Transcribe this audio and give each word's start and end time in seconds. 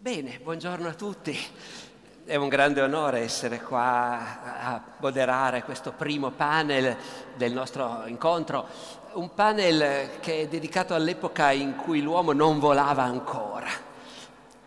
Bene, 0.00 0.38
buongiorno 0.40 0.86
a 0.86 0.94
tutti. 0.94 1.36
È 2.24 2.36
un 2.36 2.46
grande 2.46 2.80
onore 2.82 3.18
essere 3.18 3.60
qua 3.60 4.60
a 4.62 4.82
moderare 4.98 5.64
questo 5.64 5.90
primo 5.90 6.30
panel 6.30 6.96
del 7.34 7.52
nostro 7.52 8.04
incontro, 8.06 8.68
un 9.14 9.34
panel 9.34 10.20
che 10.20 10.42
è 10.42 10.46
dedicato 10.46 10.94
all'epoca 10.94 11.50
in 11.50 11.74
cui 11.74 12.00
l'uomo 12.00 12.30
non 12.30 12.60
volava 12.60 13.02
ancora 13.02 13.68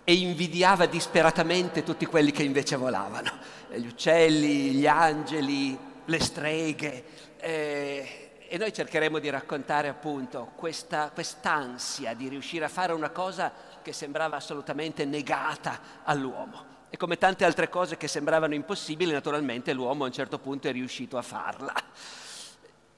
e 0.03 0.13
invidiava 0.15 0.85
disperatamente 0.85 1.83
tutti 1.83 2.05
quelli 2.05 2.31
che 2.31 2.43
invece 2.43 2.75
volavano, 2.75 3.31
gli 3.73 3.87
uccelli, 3.87 4.71
gli 4.71 4.85
angeli, 4.85 5.79
le 6.03 6.19
streghe. 6.19 7.05
Eh, 7.37 8.21
e 8.49 8.57
noi 8.57 8.73
cercheremo 8.73 9.17
di 9.19 9.29
raccontare 9.29 9.87
appunto 9.87 10.51
questa, 10.57 11.09
quest'ansia 11.13 12.13
di 12.15 12.27
riuscire 12.27 12.65
a 12.65 12.67
fare 12.67 12.91
una 12.91 13.11
cosa 13.11 13.53
che 13.81 13.93
sembrava 13.93 14.37
assolutamente 14.37 15.05
negata 15.05 15.79
all'uomo. 16.03 16.69
E 16.89 16.97
come 16.97 17.17
tante 17.17 17.45
altre 17.45 17.69
cose 17.69 17.97
che 17.97 18.07
sembravano 18.07 18.53
impossibili, 18.53 19.11
naturalmente 19.11 19.73
l'uomo 19.73 20.03
a 20.03 20.07
un 20.07 20.13
certo 20.13 20.39
punto 20.39 20.67
è 20.67 20.71
riuscito 20.71 21.17
a 21.17 21.21
farla. 21.21 21.73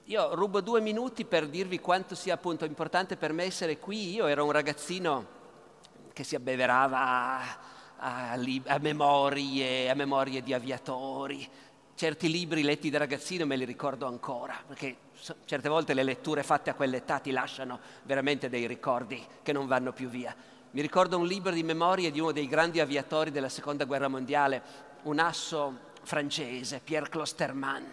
Io 0.05 0.35
rubo 0.35 0.61
due 0.61 0.81
minuti 0.81 1.25
per 1.25 1.47
dirvi 1.47 1.79
quanto 1.79 2.15
sia 2.15 2.33
appunto 2.33 2.65
importante 2.65 3.15
per 3.15 3.31
me 3.31 3.43
essere 3.43 3.77
qui. 3.77 4.11
Io 4.11 4.27
ero 4.27 4.45
un 4.45 4.51
ragazzino 4.51 5.25
che 6.11 6.23
si 6.23 6.35
abbeverava 6.35 6.99
a, 6.99 7.57
a, 7.97 8.31
a 8.33 8.77
memorie, 8.79 9.89
a 9.89 9.93
memorie 9.93 10.41
di 10.41 10.53
aviatori, 10.53 11.47
certi 11.95 12.29
libri 12.29 12.63
letti 12.63 12.89
da 12.89 12.97
ragazzino 12.97 13.45
me 13.45 13.55
li 13.55 13.65
ricordo 13.65 14.05
ancora, 14.05 14.61
perché 14.67 14.97
certe 15.45 15.69
volte 15.69 15.93
le 15.93 16.03
letture 16.03 16.43
fatte 16.43 16.69
a 16.69 16.73
quell'età 16.73 17.19
ti 17.19 17.31
lasciano 17.31 17.79
veramente 18.03 18.49
dei 18.49 18.67
ricordi 18.67 19.23
che 19.41 19.53
non 19.53 19.67
vanno 19.67 19.93
più 19.93 20.09
via. 20.09 20.35
Mi 20.73 20.81
ricordo 20.81 21.19
un 21.19 21.27
libro 21.27 21.51
di 21.51 21.61
memorie 21.61 22.09
di 22.09 22.19
uno 22.19 22.31
dei 22.31 22.47
grandi 22.47 22.79
aviatori 22.79 23.29
della 23.29 23.47
seconda 23.47 23.85
guerra 23.85 24.07
mondiale, 24.07 24.59
un 25.03 25.19
asso 25.19 25.91
francese, 26.01 26.81
Pierre 26.83 27.09
Clostermann, 27.09 27.83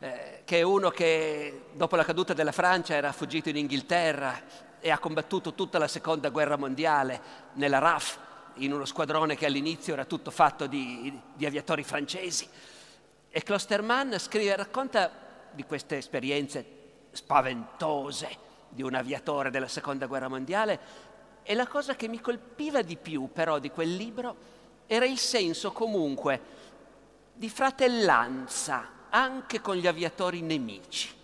eh, 0.00 0.40
che 0.44 0.58
è 0.58 0.62
uno 0.62 0.90
che 0.90 1.66
dopo 1.74 1.94
la 1.94 2.02
caduta 2.02 2.34
della 2.34 2.50
Francia 2.50 2.94
era 2.94 3.12
fuggito 3.12 3.50
in 3.50 3.56
Inghilterra 3.58 4.42
e 4.80 4.90
ha 4.90 4.98
combattuto 4.98 5.54
tutta 5.54 5.78
la 5.78 5.86
seconda 5.86 6.30
guerra 6.30 6.56
mondiale 6.56 7.20
nella 7.52 7.78
RAF, 7.78 8.18
in 8.54 8.72
uno 8.72 8.84
squadrone 8.84 9.36
che 9.36 9.46
all'inizio 9.46 9.92
era 9.92 10.04
tutto 10.04 10.32
fatto 10.32 10.66
di, 10.66 11.16
di 11.34 11.46
aviatori 11.46 11.84
francesi. 11.84 12.48
E 13.30 13.42
Klosterman 13.44 14.18
scrive, 14.18 14.56
racconta 14.56 15.08
di 15.52 15.62
queste 15.62 15.98
esperienze 15.98 16.66
spaventose 17.12 18.28
di 18.70 18.82
un 18.82 18.94
aviatore 18.94 19.50
della 19.50 19.68
seconda 19.68 20.06
guerra 20.06 20.26
mondiale 20.26 21.12
e 21.44 21.54
la 21.54 21.68
cosa 21.68 21.94
che 21.94 22.08
mi 22.08 22.20
colpiva 22.20 22.82
di 22.82 22.96
più 22.96 23.30
però 23.32 23.60
di 23.60 23.70
quel 23.70 23.94
libro 23.94 24.52
era 24.86 25.04
il 25.04 25.18
senso 25.18 25.70
comunque 25.70 26.40
di 27.32 27.48
fratellanza 27.48 28.88
anche 29.10 29.60
con 29.60 29.76
gli 29.76 29.86
aviatori 29.86 30.40
nemici. 30.40 31.22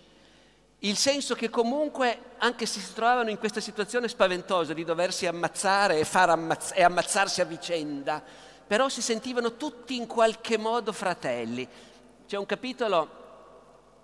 Il 0.83 0.95
senso 0.95 1.35
che 1.35 1.49
comunque, 1.49 2.35
anche 2.37 2.65
se 2.65 2.79
si 2.79 2.93
trovavano 2.93 3.29
in 3.29 3.37
questa 3.37 3.59
situazione 3.59 4.07
spaventosa 4.07 4.73
di 4.73 4.83
doversi 4.83 5.27
ammazzare 5.27 5.99
e, 5.99 6.07
ammazz- 6.11 6.71
e 6.73 6.83
ammazzarsi 6.83 7.41
a 7.41 7.45
vicenda, 7.45 8.23
però 8.65 8.89
si 8.89 9.01
sentivano 9.01 9.57
tutti 9.57 9.95
in 9.95 10.07
qualche 10.07 10.57
modo 10.57 10.91
fratelli 10.91 11.67
c'è 12.31 12.37
un 12.37 12.45
capitolo 12.45 13.19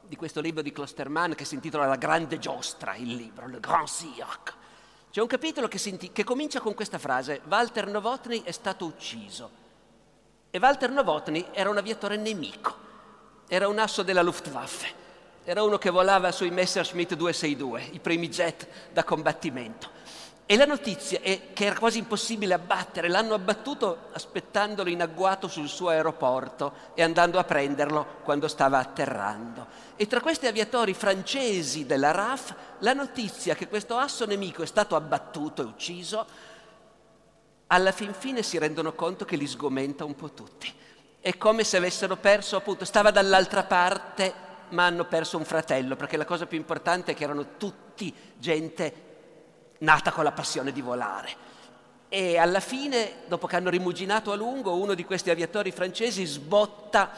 di 0.02 0.18
questo 0.18 0.42
libro 0.42 0.62
di 0.62 0.74
Klosterman 0.74 1.34
che 1.34 1.46
si 1.46 1.56
intitola 1.56 1.86
La 1.86 1.96
grande 1.96 2.40
giostra, 2.40 2.94
il 2.96 3.16
libro, 3.16 3.48
Le 3.48 3.62
Grand 3.62 3.88
Cirque. 3.88 4.66
C'è 5.12 5.22
un 5.22 5.28
capitolo 5.28 5.68
che, 5.68 5.80
inti- 5.90 6.12
che 6.12 6.24
comincia 6.24 6.60
con 6.60 6.74
questa 6.74 7.00
frase, 7.00 7.42
Walter 7.48 7.88
Novotny 7.88 8.44
è 8.44 8.52
stato 8.52 8.86
ucciso. 8.86 9.50
E 10.50 10.60
Walter 10.60 10.92
Novotny 10.92 11.48
era 11.52 11.70
un 11.70 11.78
aviatore 11.78 12.18
nemico, 12.18 12.76
era 13.48 13.68
un 13.68 13.80
asso 13.80 14.04
della 14.04 14.22
Luftwaffe, 14.22 14.94
era 15.44 15.64
uno 15.64 15.78
che 15.78 15.90
volava 15.90 16.32
sui 16.32 16.52
Messerschmitt 16.52 17.16
262, 17.16 17.90
i 17.94 18.00
primi 18.00 18.30
jet 18.30 18.68
da 18.92 19.04
combattimento. 19.04 19.97
E 20.50 20.56
la 20.56 20.64
notizia 20.64 21.20
è 21.20 21.52
che 21.52 21.66
era 21.66 21.78
quasi 21.78 21.98
impossibile 21.98 22.54
abbattere, 22.54 23.10
l'hanno 23.10 23.34
abbattuto 23.34 24.08
aspettandolo 24.14 24.90
in 24.90 25.02
agguato 25.02 25.50
sul 25.50 25.68
suo 25.68 25.90
aeroporto 25.90 26.74
e 26.94 27.04
andando 27.04 27.38
a 27.38 27.44
prenderlo 27.44 28.22
quando 28.24 28.48
stava 28.48 28.78
atterrando. 28.78 29.68
E 29.98 30.08
tra 30.08 30.22
questi 30.22 30.48
aviatori 30.48 30.94
francesi 30.94 31.86
della 31.86 32.12
RAF, 32.12 32.56
la 32.80 32.94
notizia 32.94 33.56
che 33.56 33.68
questo 33.68 33.98
asso 33.98 34.26
nemico 34.26 34.64
è 34.64 34.66
stato 34.66 34.96
abbattuto 34.96 35.64
e 35.64 35.66
ucciso, 35.66 36.26
alla 37.68 37.92
fin 37.92 38.14
fine 38.14 38.42
si 38.42 38.58
rendono 38.58 38.94
conto 38.94 39.26
che 39.26 39.36
li 39.36 39.48
sgomenta 39.48 40.06
un 40.06 40.16
po' 40.16 40.32
tutti. 40.32 40.74
È 41.20 41.38
come 41.38 41.66
se 41.66 41.76
avessero 41.76 42.16
perso, 42.16 42.56
appunto, 42.56 42.86
stava 42.86 43.12
dall'altra 43.12 43.64
parte, 43.64 44.34
ma 44.70 44.86
hanno 44.86 45.04
perso 45.08 45.36
un 45.36 45.44
fratello, 45.44 45.98
perché 45.98 46.16
la 46.16 46.24
cosa 46.24 46.46
più 46.46 46.58
importante 46.58 47.12
è 47.12 47.16
che 47.16 47.26
erano 47.26 47.58
tutti 47.58 48.16
gente 48.38 49.07
nata 49.80 50.12
con 50.12 50.24
la 50.24 50.32
passione 50.32 50.72
di 50.72 50.82
volare. 50.82 51.46
E 52.10 52.38
alla 52.38 52.62
fine, 52.62 53.24
dopo 53.28 53.48
che 53.48 53.58
hanno 53.58 53.70
rimuginato 53.70 54.32
a 54.32 54.36
lungo, 54.36 54.76
uno 54.76 54.94
di 54.94 55.04
questi 55.04 55.30
aviatori 55.30 55.72
francesi 55.72 56.26
sbotta 56.26 57.12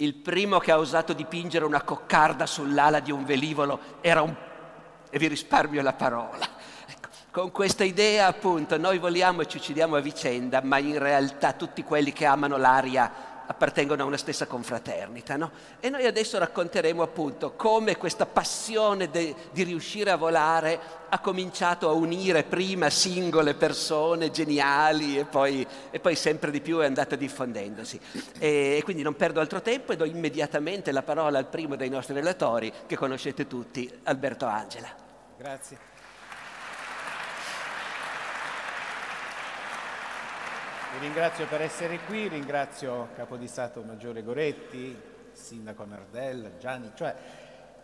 il 0.00 0.14
primo 0.14 0.58
che 0.58 0.70
ha 0.70 0.78
osato 0.78 1.12
dipingere 1.12 1.64
una 1.64 1.82
coccarda 1.82 2.46
sull'ala 2.46 3.00
di 3.00 3.10
un 3.10 3.24
velivolo 3.24 3.80
era 4.00 4.22
un... 4.22 4.34
e 5.10 5.18
vi 5.18 5.26
risparmio 5.26 5.82
la 5.82 5.92
parola. 5.92 6.46
Ecco, 6.86 7.08
con 7.30 7.50
questa 7.50 7.84
idea 7.84 8.26
appunto 8.26 8.78
noi 8.78 8.98
voliamo 8.98 9.40
e 9.42 9.46
ci 9.46 9.56
uccidiamo 9.56 9.96
a 9.96 10.00
vicenda, 10.00 10.60
ma 10.62 10.78
in 10.78 10.98
realtà 10.98 11.52
tutti 11.52 11.82
quelli 11.82 12.12
che 12.12 12.26
amano 12.26 12.56
l'aria 12.56 13.27
appartengono 13.50 14.02
a 14.02 14.06
una 14.06 14.16
stessa 14.16 14.46
confraternita. 14.46 15.36
No? 15.36 15.50
E 15.80 15.88
noi 15.88 16.06
adesso 16.06 16.38
racconteremo 16.38 17.02
appunto 17.02 17.52
come 17.52 17.96
questa 17.96 18.26
passione 18.26 19.10
de, 19.10 19.34
di 19.52 19.62
riuscire 19.62 20.10
a 20.10 20.16
volare 20.16 20.96
ha 21.08 21.18
cominciato 21.20 21.88
a 21.88 21.92
unire 21.92 22.42
prima 22.42 22.90
singole 22.90 23.54
persone 23.54 24.30
geniali 24.30 25.18
e 25.18 25.24
poi, 25.24 25.66
e 25.90 25.98
poi 25.98 26.14
sempre 26.14 26.50
di 26.50 26.60
più 26.60 26.78
è 26.78 26.86
andata 26.86 27.16
diffondendosi. 27.16 27.98
E, 28.38 28.76
e 28.78 28.82
quindi 28.84 29.02
non 29.02 29.16
perdo 29.16 29.40
altro 29.40 29.62
tempo 29.62 29.92
e 29.92 29.96
do 29.96 30.04
immediatamente 30.04 30.92
la 30.92 31.02
parola 31.02 31.38
al 31.38 31.46
primo 31.46 31.76
dei 31.76 31.88
nostri 31.88 32.14
relatori 32.14 32.70
che 32.86 32.96
conoscete 32.96 33.46
tutti, 33.46 33.90
Alberto 34.04 34.44
Angela. 34.44 34.88
Grazie. 35.38 35.87
Vi 40.98 41.04
ringrazio 41.04 41.46
per 41.46 41.62
essere 41.62 42.00
qui, 42.08 42.26
ringrazio 42.26 43.10
Capo 43.14 43.36
di 43.36 43.46
Stato 43.46 43.82
Maggiore 43.82 44.24
Goretti, 44.24 45.00
Sindaco 45.30 45.84
Nardella, 45.84 46.56
Gianni, 46.58 46.90
cioè 46.96 47.14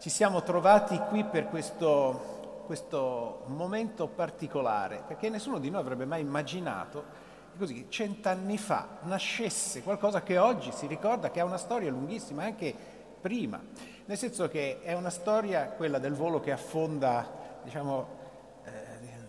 ci 0.01 0.11
siamo 0.11 0.43
trovati 0.43 0.99
qui 0.99 1.23
per 1.23 1.47
questo, 1.47 2.63
questo 2.67 3.45
momento 3.47 4.09
particolare, 4.09 5.05
perché 5.07 5.29
nessuno 5.29 5.61
di 5.61 5.71
noi 5.71 5.81
avrebbe 5.81 6.07
mai 6.07 6.23
immaginato 6.23 7.05
che 7.53 7.59
così 7.59 7.87
cent'anni 7.89 8.59
fa 8.59 8.99
nascesse 9.03 9.85
qualcosa 9.85 10.25
che 10.25 10.37
oggi 10.37 10.73
si 10.73 10.89
ricorda 10.89 11.31
che 11.31 11.39
ha 11.39 11.45
una 11.45 11.57
storia 11.57 11.93
lunghissima, 11.93 12.43
anche 12.43 12.75
prima, 13.21 13.63
nel 14.07 14.19
senso 14.19 14.49
che 14.49 14.81
è 14.83 14.93
una 14.93 15.11
storia, 15.11 15.67
quella 15.67 16.01
del 16.01 16.15
volo 16.15 16.41
che 16.41 16.51
affonda, 16.51 17.31
diciamo, 17.63 18.09
eh, 18.65 18.71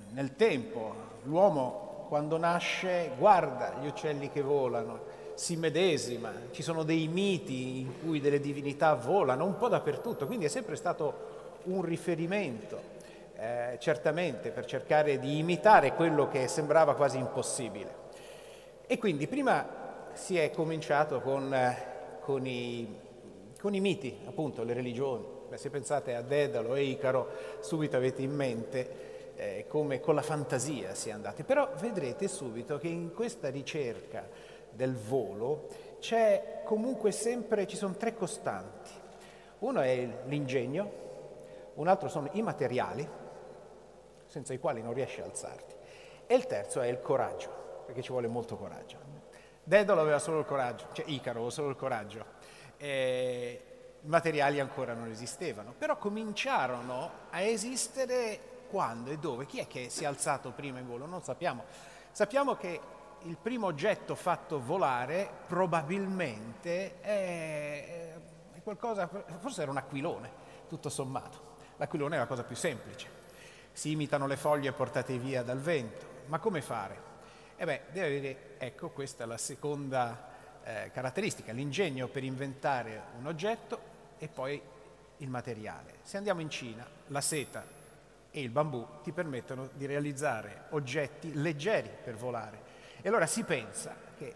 nel 0.10 0.36
tempo. 0.36 1.04
L'uomo 1.26 1.85
quando 2.08 2.38
nasce 2.38 3.12
guarda 3.18 3.76
gli 3.82 3.88
uccelli 3.88 4.30
che 4.30 4.42
volano, 4.42 5.24
si 5.34 5.58
medesima, 5.58 6.32
ci 6.52 6.64
sono 6.64 6.84
dei 6.84 7.08
miti 7.08 7.80
in 7.80 8.00
cui 8.00 8.22
delle 8.22 8.40
divinità 8.40 8.94
volano 8.94 9.46
un 9.46 9.58
po' 9.58 9.68
dappertutto, 9.68 10.26
quindi 10.26 10.46
è 10.46 10.50
sempre 10.50 10.76
stato 10.76 11.34
un 11.64 11.82
riferimento, 11.82 12.80
eh, 13.36 13.78
certamente 13.80 14.52
per 14.52 14.66
cercare 14.66 15.20
di 15.20 15.38
imitare 15.38 15.94
quello 15.94 16.28
che 16.28 16.48
sembrava 16.48 16.96
quasi 16.96 17.18
impossibile. 17.18 18.04
E 18.88 18.98
quindi 18.98 19.28
prima 19.28 20.10
si 20.14 20.38
è 20.38 20.52
cominciato 20.52 21.20
con, 21.20 21.54
con, 22.22 22.46
i, 22.46 22.98
con 23.60 23.74
i, 23.74 23.82
miti, 23.82 24.16
appunto, 24.26 24.64
le 24.64 24.74
religioni. 24.74 25.26
Beh, 25.50 25.58
se 25.58 25.70
pensate 25.70 26.16
a 26.16 26.22
Dedalo 26.22 26.76
e 26.76 26.84
Icaro, 26.84 27.30
subito 27.60 27.98
avete 27.98 28.22
in 28.22 28.34
mente 28.34 29.15
eh, 29.36 29.66
come 29.68 30.00
con 30.00 30.16
la 30.16 30.22
fantasia 30.22 30.94
si 30.96 31.10
è 31.10 31.12
andati, 31.12 31.44
però 31.44 31.70
vedrete 31.80 32.28
subito 32.28 32.78
che 32.78 32.88
in 32.88 33.14
questa 33.14 33.50
ricerca 33.50 34.28
del 34.72 34.96
volo 34.96 35.68
c'è 36.00 36.62
comunque 36.64 37.12
sempre, 37.12 37.68
ci 37.68 37.76
sono 37.76 37.96
tre 37.96 38.16
costanti. 38.16 38.92
Uno 39.60 39.82
è 39.82 40.08
l'ingegno, 40.26 40.92
un 41.76 41.88
altro 41.88 42.10
sono 42.10 42.30
i 42.34 42.42
materiali, 42.42 43.08
senza 44.26 44.54
i 44.54 44.60
quali 44.60 44.82
non 44.82 44.94
riesci 44.94 45.22
a 45.22 45.26
alzarti, 45.26 45.76
e 46.28 46.36
il 46.36 46.46
terzo 46.46 46.82
è 46.82 46.88
il 46.88 47.02
coraggio, 47.02 47.84
perché 47.86 48.02
ci 48.02 48.12
vuole 48.12 48.28
molto 48.28 48.58
coraggio. 48.58 48.98
Dedalo 49.64 50.02
aveva 50.02 50.20
solo 50.20 50.40
il 50.40 50.46
coraggio, 50.46 50.88
cioè 50.92 51.06
Icaro 51.08 51.38
aveva 51.38 51.52
solo 51.52 51.70
il 51.70 51.76
coraggio. 51.76 52.26
Eh, 52.78 53.62
materiali 54.02 54.60
ancora 54.60 54.94
non 54.94 55.10
esistevano, 55.10 55.74
però 55.76 55.98
cominciarono 55.98 57.10
a 57.32 57.42
esistere 57.42 58.55
quando 58.68 59.12
e 59.12 59.18
dove? 59.18 59.46
Chi 59.46 59.60
è 59.60 59.68
che 59.68 59.90
si 59.90 60.04
è 60.04 60.08
alzato 60.08 60.52
prima 60.52 60.80
in 60.80 60.88
volo? 60.88 61.06
Non 61.06 61.24
sappiamo. 61.24 61.64
Sappiamo 62.12 62.56
che 62.56 62.80
il 63.24 63.38
primo 63.38 63.68
oggetto 63.68 64.16
fatto 64.16 64.62
volare 64.62 65.30
probabilmente 65.48 67.00
è, 67.02 68.14
qualcosa, 68.66 69.08
forse 69.40 69.62
era 69.62 69.72
un 69.72 69.78
aquilone, 69.78 70.32
tutto 70.68 70.90
sommato. 70.90 71.54
L'aquilone 71.78 72.16
è 72.16 72.20
la 72.20 72.26
cosa 72.26 72.44
più 72.44 72.56
semplice. 72.56 73.24
Si 73.72 73.92
imitano 73.92 74.28
le 74.28 74.38
foglie 74.38 74.72
portate 74.72 75.18
via 75.18 75.44
dal 75.44 75.60
vento. 75.60 76.14
Ma 76.28 76.40
come 76.40 76.62
fare? 76.62 77.14
E 77.56 77.64
eh 77.64 77.66
beh, 77.66 77.82
deve 77.92 78.08
avere, 78.08 78.58
ecco, 78.58 78.90
questa 78.90 79.24
è 79.24 79.28
la 79.28 79.38
seconda 79.38 80.34
eh, 80.64 80.92
caratteristica, 80.92 81.52
l'ingegno 81.52 82.08
per 82.08 82.24
inventare 82.24 83.04
un 83.20 83.28
oggetto 83.28 83.80
e 84.18 84.28
poi 84.28 84.62
il 85.18 85.30
materiale. 85.30 86.00
Se 86.02 86.18
andiamo 86.18 86.42
in 86.42 86.50
Cina, 86.50 86.88
la 87.08 87.22
seta 87.22 87.64
e 88.36 88.42
il 88.42 88.50
bambù 88.50 88.86
ti 89.02 89.14
permettono 89.14 89.70
di 89.76 89.86
realizzare 89.86 90.66
oggetti 90.72 91.32
leggeri 91.36 91.90
per 92.04 92.16
volare. 92.16 92.60
E 93.02 93.08
allora 93.08 93.28
si 93.28 93.44
pensa 93.44 93.96
che 94.18 94.36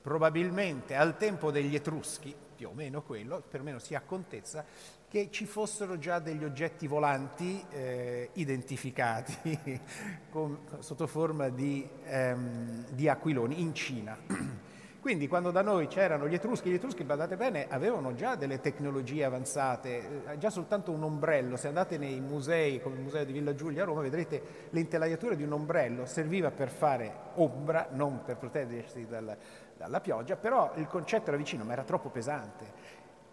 probabilmente 0.00 0.94
al 0.94 1.16
tempo 1.16 1.50
degli 1.50 1.74
Etruschi, 1.74 2.32
più 2.54 2.68
o 2.68 2.72
meno 2.72 3.02
quello, 3.02 3.42
perlomeno 3.42 3.80
si 3.80 3.96
ha 3.96 4.02
contezza, 4.02 4.64
che 5.08 5.30
ci 5.32 5.46
fossero 5.46 5.98
già 5.98 6.20
degli 6.20 6.44
oggetti 6.44 6.86
volanti 6.86 7.60
eh, 7.70 8.30
identificati 8.34 9.80
con, 10.30 10.60
sotto 10.78 11.08
forma 11.08 11.48
di, 11.48 11.84
ehm, 12.04 12.86
di 12.90 13.08
aquiloni 13.08 13.60
in 13.60 13.74
Cina. 13.74 14.16
Quindi 15.04 15.28
quando 15.28 15.50
da 15.50 15.60
noi 15.60 15.86
c'erano 15.86 16.26
gli 16.26 16.32
Etruschi, 16.32 16.70
gli 16.70 16.76
Etruschi, 16.76 17.04
badate 17.04 17.36
bene, 17.36 17.66
avevano 17.68 18.14
già 18.14 18.36
delle 18.36 18.62
tecnologie 18.62 19.24
avanzate, 19.24 20.22
eh, 20.28 20.38
già 20.38 20.48
soltanto 20.48 20.92
un 20.92 21.02
ombrello, 21.02 21.56
se 21.56 21.68
andate 21.68 21.98
nei 21.98 22.20
musei 22.20 22.80
come 22.80 22.94
il 22.94 23.02
museo 23.02 23.22
di 23.22 23.32
Villa 23.34 23.54
Giulia 23.54 23.82
a 23.82 23.84
Roma 23.84 24.00
vedrete 24.00 24.70
l'intelaiatura 24.70 25.34
di 25.34 25.42
un 25.42 25.52
ombrello, 25.52 26.06
serviva 26.06 26.50
per 26.52 26.70
fare 26.70 27.14
ombra, 27.34 27.88
non 27.90 28.22
per 28.24 28.38
proteggersi 28.38 29.06
dal, 29.06 29.36
dalla 29.76 30.00
pioggia, 30.00 30.36
però 30.36 30.72
il 30.76 30.86
concetto 30.86 31.28
era 31.28 31.36
vicino, 31.36 31.64
ma 31.64 31.74
era 31.74 31.84
troppo 31.84 32.08
pesante. 32.08 32.64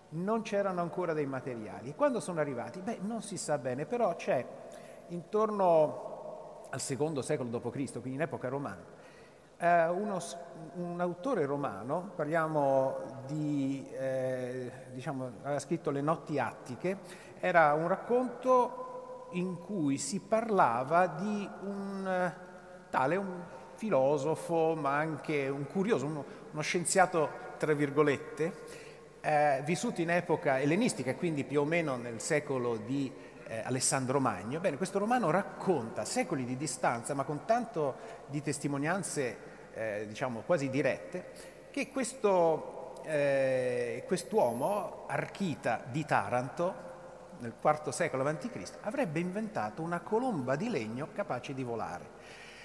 Non 0.10 0.42
c'erano 0.42 0.82
ancora 0.82 1.14
dei 1.14 1.26
materiali. 1.26 1.96
Quando 1.96 2.20
sono 2.20 2.42
arrivati? 2.42 2.82
Beh, 2.82 2.98
non 3.00 3.22
si 3.22 3.38
sa 3.38 3.58
bene, 3.58 3.86
però 3.86 4.14
c'è 4.18 4.46
intorno 5.08 6.68
al 6.70 6.82
secondo 6.82 7.22
secolo 7.22 7.48
d.C., 7.50 7.92
quindi 7.92 8.16
in 8.16 8.22
epoca 8.22 8.50
romana, 8.50 8.84
eh, 9.62 9.88
uno, 9.90 10.20
un 10.74 11.00
autore 11.00 11.46
romano, 11.46 12.12
parliamo 12.16 13.22
di, 13.28 13.88
eh, 13.92 14.72
diciamo, 14.92 15.32
aveva 15.44 15.60
scritto 15.60 15.92
Le 15.92 16.02
notti 16.02 16.40
attiche, 16.40 16.98
era 17.40 17.74
un 17.74 17.88
racconto 17.88 19.28
in 19.34 19.60
cui 19.60 19.98
si 19.98 20.20
parlava 20.20 21.06
di 21.06 21.48
un 21.62 22.34
tale, 22.90 23.16
un 23.16 23.44
filosofo, 23.76 24.76
ma 24.76 24.98
anche 24.98 25.48
un 25.48 25.68
curioso, 25.68 26.08
uno, 26.08 26.26
uno 26.52 26.62
scienziato, 26.62 27.30
tra 27.58 27.74
virgolette, 27.74 28.54
eh, 29.22 29.62
vissuto 29.64 30.02
in 30.02 30.10
epoca 30.10 30.60
ellenistica, 30.60 31.16
quindi 31.16 31.44
più 31.44 31.62
o 31.62 31.66
meno 31.66 31.96
nel 31.98 32.20
secolo 32.20 32.78
di 32.78 33.12
eh, 33.48 33.62
Alessandro 33.64 34.20
Magno. 34.20 34.60
Bene, 34.60 34.78
questo 34.78 34.98
romano 34.98 35.30
racconta 35.30 36.04
secoli 36.04 36.46
di 36.46 36.58
distanza, 36.58 37.14
ma 37.14 37.24
con 37.24 37.46
tanto 37.46 37.96
di 38.28 38.42
testimonianze 38.42 39.51
eh, 39.74 40.06
diciamo 40.08 40.42
quasi 40.46 40.70
dirette, 40.70 41.26
che 41.72 41.90
questo, 41.90 43.02
eh, 43.06 44.04
quest'uomo, 44.06 45.06
Archita 45.08 45.84
di 45.90 46.06
Taranto, 46.06 46.90
nel 47.40 47.54
IV 47.62 47.90
secolo 47.90 48.28
a.C., 48.28 48.50
avrebbe 48.82 49.20
inventato 49.20 49.82
una 49.82 50.00
colomba 50.02 50.56
di 50.56 50.70
legno 50.70 51.10
capace 51.14 51.54
di 51.54 51.64
volare. 51.64 52.20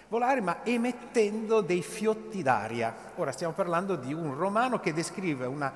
Volare 0.08 0.40
ma 0.40 0.64
emettendo 0.64 1.62
dei 1.62 1.82
fiotti 1.82 2.42
d'aria. 2.42 2.94
Ora 3.16 3.32
stiamo 3.32 3.54
parlando 3.54 3.96
di 3.96 4.12
un 4.12 4.34
romano 4.36 4.78
che 4.78 4.92
descrive 4.92 5.46
una 5.46 5.72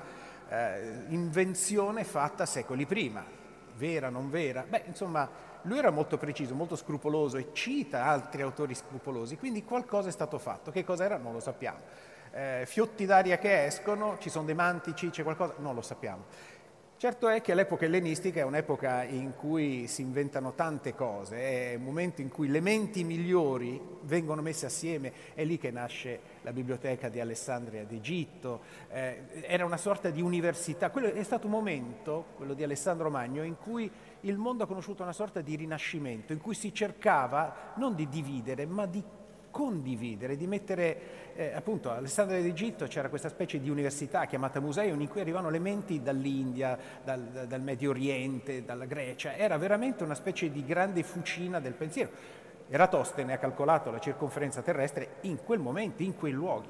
eh, 0.47 1.05
invenzione 1.09 2.03
fatta 2.03 2.45
secoli 2.45 2.85
prima. 2.85 3.25
Vera, 3.75 4.09
non 4.09 4.29
vera? 4.29 4.63
Beh, 4.67 4.83
insomma, 4.85 5.27
lui 5.63 5.77
era 5.77 5.91
molto 5.91 6.17
preciso, 6.17 6.55
molto 6.55 6.75
scrupoloso 6.75 7.37
e 7.37 7.49
cita 7.53 8.05
altri 8.05 8.41
autori 8.41 8.73
scrupolosi, 8.73 9.37
quindi 9.37 9.63
qualcosa 9.63 10.09
è 10.09 10.11
stato 10.11 10.37
fatto. 10.37 10.71
Che 10.71 10.83
cosa 10.83 11.03
era? 11.03 11.17
Non 11.17 11.33
lo 11.33 11.39
sappiamo. 11.39 11.79
Eh, 12.31 12.63
fiotti 12.65 13.05
d'aria 13.05 13.37
che 13.37 13.65
escono, 13.65 14.17
ci 14.19 14.29
sono 14.29 14.45
dei 14.45 14.55
mantici, 14.55 15.09
c'è 15.09 15.23
qualcosa? 15.23 15.55
Non 15.57 15.75
lo 15.75 15.81
sappiamo. 15.81 16.23
Certo 17.01 17.29
è 17.29 17.41
che 17.41 17.55
l'epoca 17.55 17.85
ellenistica 17.85 18.41
è 18.41 18.43
un'epoca 18.43 19.01
in 19.01 19.33
cui 19.35 19.87
si 19.87 20.03
inventano 20.03 20.53
tante 20.53 20.93
cose, 20.93 21.71
è 21.71 21.73
un 21.73 21.81
momento 21.81 22.21
in 22.21 22.29
cui 22.29 22.47
le 22.47 22.59
menti 22.59 23.03
migliori 23.03 23.81
vengono 24.01 24.43
messe 24.43 24.67
assieme, 24.67 25.11
è 25.33 25.43
lì 25.43 25.57
che 25.57 25.71
nasce 25.71 26.19
la 26.43 26.53
biblioteca 26.53 27.09
di 27.09 27.19
Alessandria 27.19 27.85
d'Egitto, 27.85 28.61
eh, 28.91 29.23
era 29.47 29.65
una 29.65 29.77
sorta 29.77 30.11
di 30.11 30.21
università, 30.21 30.91
quello 30.91 31.11
è 31.11 31.23
stato 31.23 31.47
un 31.47 31.53
momento, 31.53 32.25
quello 32.35 32.53
di 32.53 32.61
Alessandro 32.61 33.09
Magno, 33.09 33.41
in 33.41 33.57
cui 33.57 33.91
il 34.21 34.37
mondo 34.37 34.63
ha 34.63 34.67
conosciuto 34.67 35.03
una 35.03 35.13
sorta 35.13 35.41
di 35.41 35.55
rinascimento, 35.55 36.33
in 36.33 36.39
cui 36.39 36.53
si 36.53 36.73
cercava 36.73 37.73
non 37.75 37.95
di 37.95 38.07
dividere, 38.07 38.65
ma 38.65 38.85
di 38.85 39.03
condividere, 39.51 40.37
di 40.37 40.47
mettere, 40.47 41.33
eh, 41.35 41.53
appunto, 41.53 41.91
Alessandria 41.91 42.41
d'Egitto 42.41 42.85
c'era 42.87 43.09
questa 43.09 43.29
specie 43.29 43.59
di 43.59 43.69
università 43.69 44.25
chiamata 44.25 44.59
museo 44.59 44.95
in 44.95 45.07
cui 45.09 45.19
arrivavano 45.19 45.49
le 45.49 45.59
menti 45.59 46.01
dall'India, 46.01 46.77
dal, 47.03 47.45
dal 47.47 47.61
Medio 47.61 47.89
Oriente, 47.89 48.63
dalla 48.63 48.85
Grecia, 48.85 49.35
era 49.35 49.57
veramente 49.57 50.03
una 50.03 50.15
specie 50.15 50.49
di 50.49 50.63
grande 50.65 51.03
fucina 51.03 51.59
del 51.59 51.73
pensiero. 51.73 52.09
Eratostene 52.69 53.33
ha 53.33 53.37
calcolato 53.37 53.91
la 53.91 53.99
circonferenza 53.99 54.61
terrestre 54.61 55.15
in 55.21 55.43
quel 55.43 55.59
momento, 55.59 56.03
in 56.03 56.15
quei 56.15 56.31
luoghi. 56.31 56.69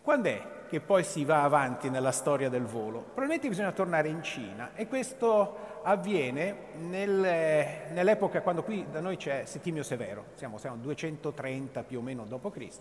Quando 0.00 0.28
è 0.28 0.60
che 0.72 0.80
poi 0.80 1.04
si 1.04 1.26
va 1.26 1.42
avanti 1.42 1.90
nella 1.90 2.12
storia 2.12 2.48
del 2.48 2.64
volo? 2.64 3.00
Probabilmente 3.00 3.46
bisogna 3.46 3.72
tornare 3.72 4.08
in 4.08 4.22
Cina 4.22 4.70
e 4.74 4.88
questo 4.88 5.80
avviene 5.82 6.68
nel, 6.78 7.90
nell'epoca 7.90 8.40
quando 8.40 8.62
qui 8.62 8.86
da 8.90 9.00
noi 9.00 9.18
c'è 9.18 9.44
Settimio 9.44 9.82
Severo, 9.82 10.28
siamo, 10.32 10.56
siamo 10.56 10.76
230 10.76 11.82
più 11.82 11.98
o 11.98 12.00
meno 12.00 12.24
d.C., 12.24 12.78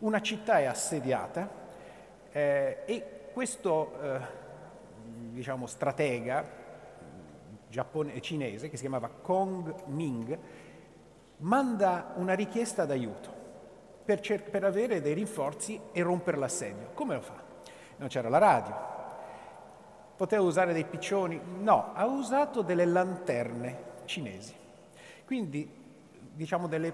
una 0.00 0.20
città 0.20 0.58
è 0.58 0.64
assediata 0.64 1.48
eh, 2.30 2.82
e 2.84 3.04
questo 3.32 3.98
eh, 4.02 4.20
diciamo, 5.30 5.66
stratega 5.66 6.44
giappone, 7.66 8.20
cinese 8.20 8.68
che 8.68 8.76
si 8.76 8.82
chiamava 8.82 9.08
Kong 9.08 9.86
Ming 9.86 10.38
manda 11.38 12.12
una 12.16 12.34
richiesta 12.34 12.84
d'aiuto 12.84 13.31
per, 14.12 14.20
cer- 14.20 14.50
per 14.50 14.62
avere 14.62 15.00
dei 15.00 15.14
rinforzi 15.14 15.80
e 15.90 16.02
rompere 16.02 16.36
l'assedio. 16.36 16.90
Come 16.92 17.14
lo 17.14 17.22
fa? 17.22 17.40
Non 17.96 18.08
c'era 18.08 18.28
la 18.28 18.36
radio. 18.36 18.74
Poteva 20.16 20.42
usare 20.42 20.74
dei 20.74 20.84
piccioni? 20.84 21.40
No, 21.60 21.92
ha 21.94 22.04
usato 22.04 22.60
delle 22.60 22.84
lanterne 22.84 23.84
cinesi. 24.04 24.54
Quindi, 25.24 25.66
diciamo, 26.34 26.66
delle 26.66 26.92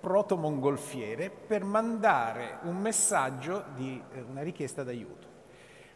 proto-mongolfiere 0.00 1.28
per 1.30 1.64
mandare 1.64 2.58
un 2.62 2.76
messaggio 2.76 3.64
di 3.74 4.00
eh, 4.12 4.20
una 4.20 4.42
richiesta 4.42 4.84
d'aiuto. 4.84 5.26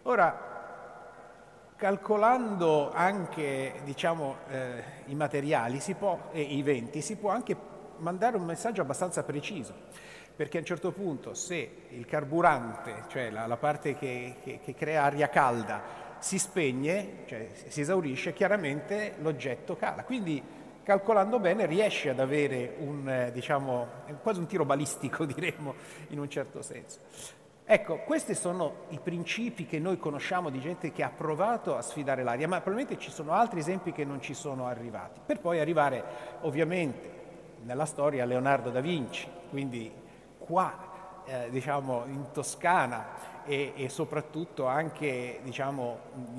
Ora, 0.02 0.52
calcolando 1.76 2.90
anche 2.92 3.80
diciamo, 3.84 4.38
eh, 4.48 4.82
i 5.06 5.14
materiali 5.14 5.80
e 6.32 6.40
i 6.40 6.62
venti, 6.62 7.00
si 7.00 7.14
può 7.14 7.30
anche 7.30 7.56
mandare 7.98 8.36
un 8.36 8.44
messaggio 8.44 8.82
abbastanza 8.82 9.22
preciso 9.22 10.02
perché 10.36 10.56
a 10.56 10.60
un 10.60 10.66
certo 10.66 10.90
punto 10.90 11.34
se 11.34 11.70
il 11.90 12.06
carburante, 12.06 13.04
cioè 13.08 13.30
la, 13.30 13.46
la 13.46 13.56
parte 13.56 13.94
che, 13.94 14.36
che, 14.42 14.60
che, 14.62 14.74
crea 14.74 15.04
aria 15.04 15.28
calda, 15.28 16.02
si 16.18 16.38
spegne, 16.38 17.24
cioè 17.26 17.50
si 17.68 17.80
esaurisce, 17.80 18.32
chiaramente 18.32 19.14
l'oggetto 19.20 19.76
cala. 19.76 20.04
Quindi 20.04 20.42
calcolando 20.82 21.38
bene 21.38 21.66
riesce 21.66 22.10
ad 22.10 22.18
avere 22.18 22.74
un, 22.78 23.08
eh, 23.08 23.32
diciamo, 23.32 23.86
quasi 24.22 24.40
un 24.40 24.46
tiro 24.46 24.64
balistico, 24.64 25.24
diremmo, 25.26 25.74
in 26.08 26.18
un 26.18 26.28
certo 26.28 26.62
senso. 26.62 26.98
Ecco, 27.66 28.00
questi 28.00 28.34
sono 28.34 28.84
i 28.90 28.98
principi 29.02 29.64
che 29.64 29.78
noi 29.78 29.96
conosciamo 29.96 30.50
di 30.50 30.60
gente 30.60 30.92
che 30.92 31.02
ha 31.02 31.08
provato 31.08 31.76
a 31.76 31.80
sfidare 31.80 32.22
l'aria, 32.22 32.46
ma 32.46 32.60
probabilmente 32.60 33.02
ci 33.02 33.10
sono 33.10 33.32
altri 33.32 33.60
esempi 33.60 33.92
che 33.92 34.04
non 34.04 34.20
ci 34.20 34.34
sono 34.34 34.66
arrivati, 34.66 35.20
per 35.24 35.40
poi 35.40 35.60
arrivare 35.60 36.04
ovviamente 36.42 37.22
nella 37.62 37.86
storia 37.86 38.24
a 38.24 38.26
Leonardo 38.26 38.68
da 38.68 38.80
Vinci, 38.80 39.26
quindi 39.48 39.90
qua 40.44 41.22
eh, 41.24 41.48
diciamo, 41.50 42.04
in 42.06 42.30
Toscana 42.32 43.42
e, 43.44 43.72
e 43.76 43.88
soprattutto 43.88 44.66
anche 44.66 45.40
diciamo, 45.42 45.98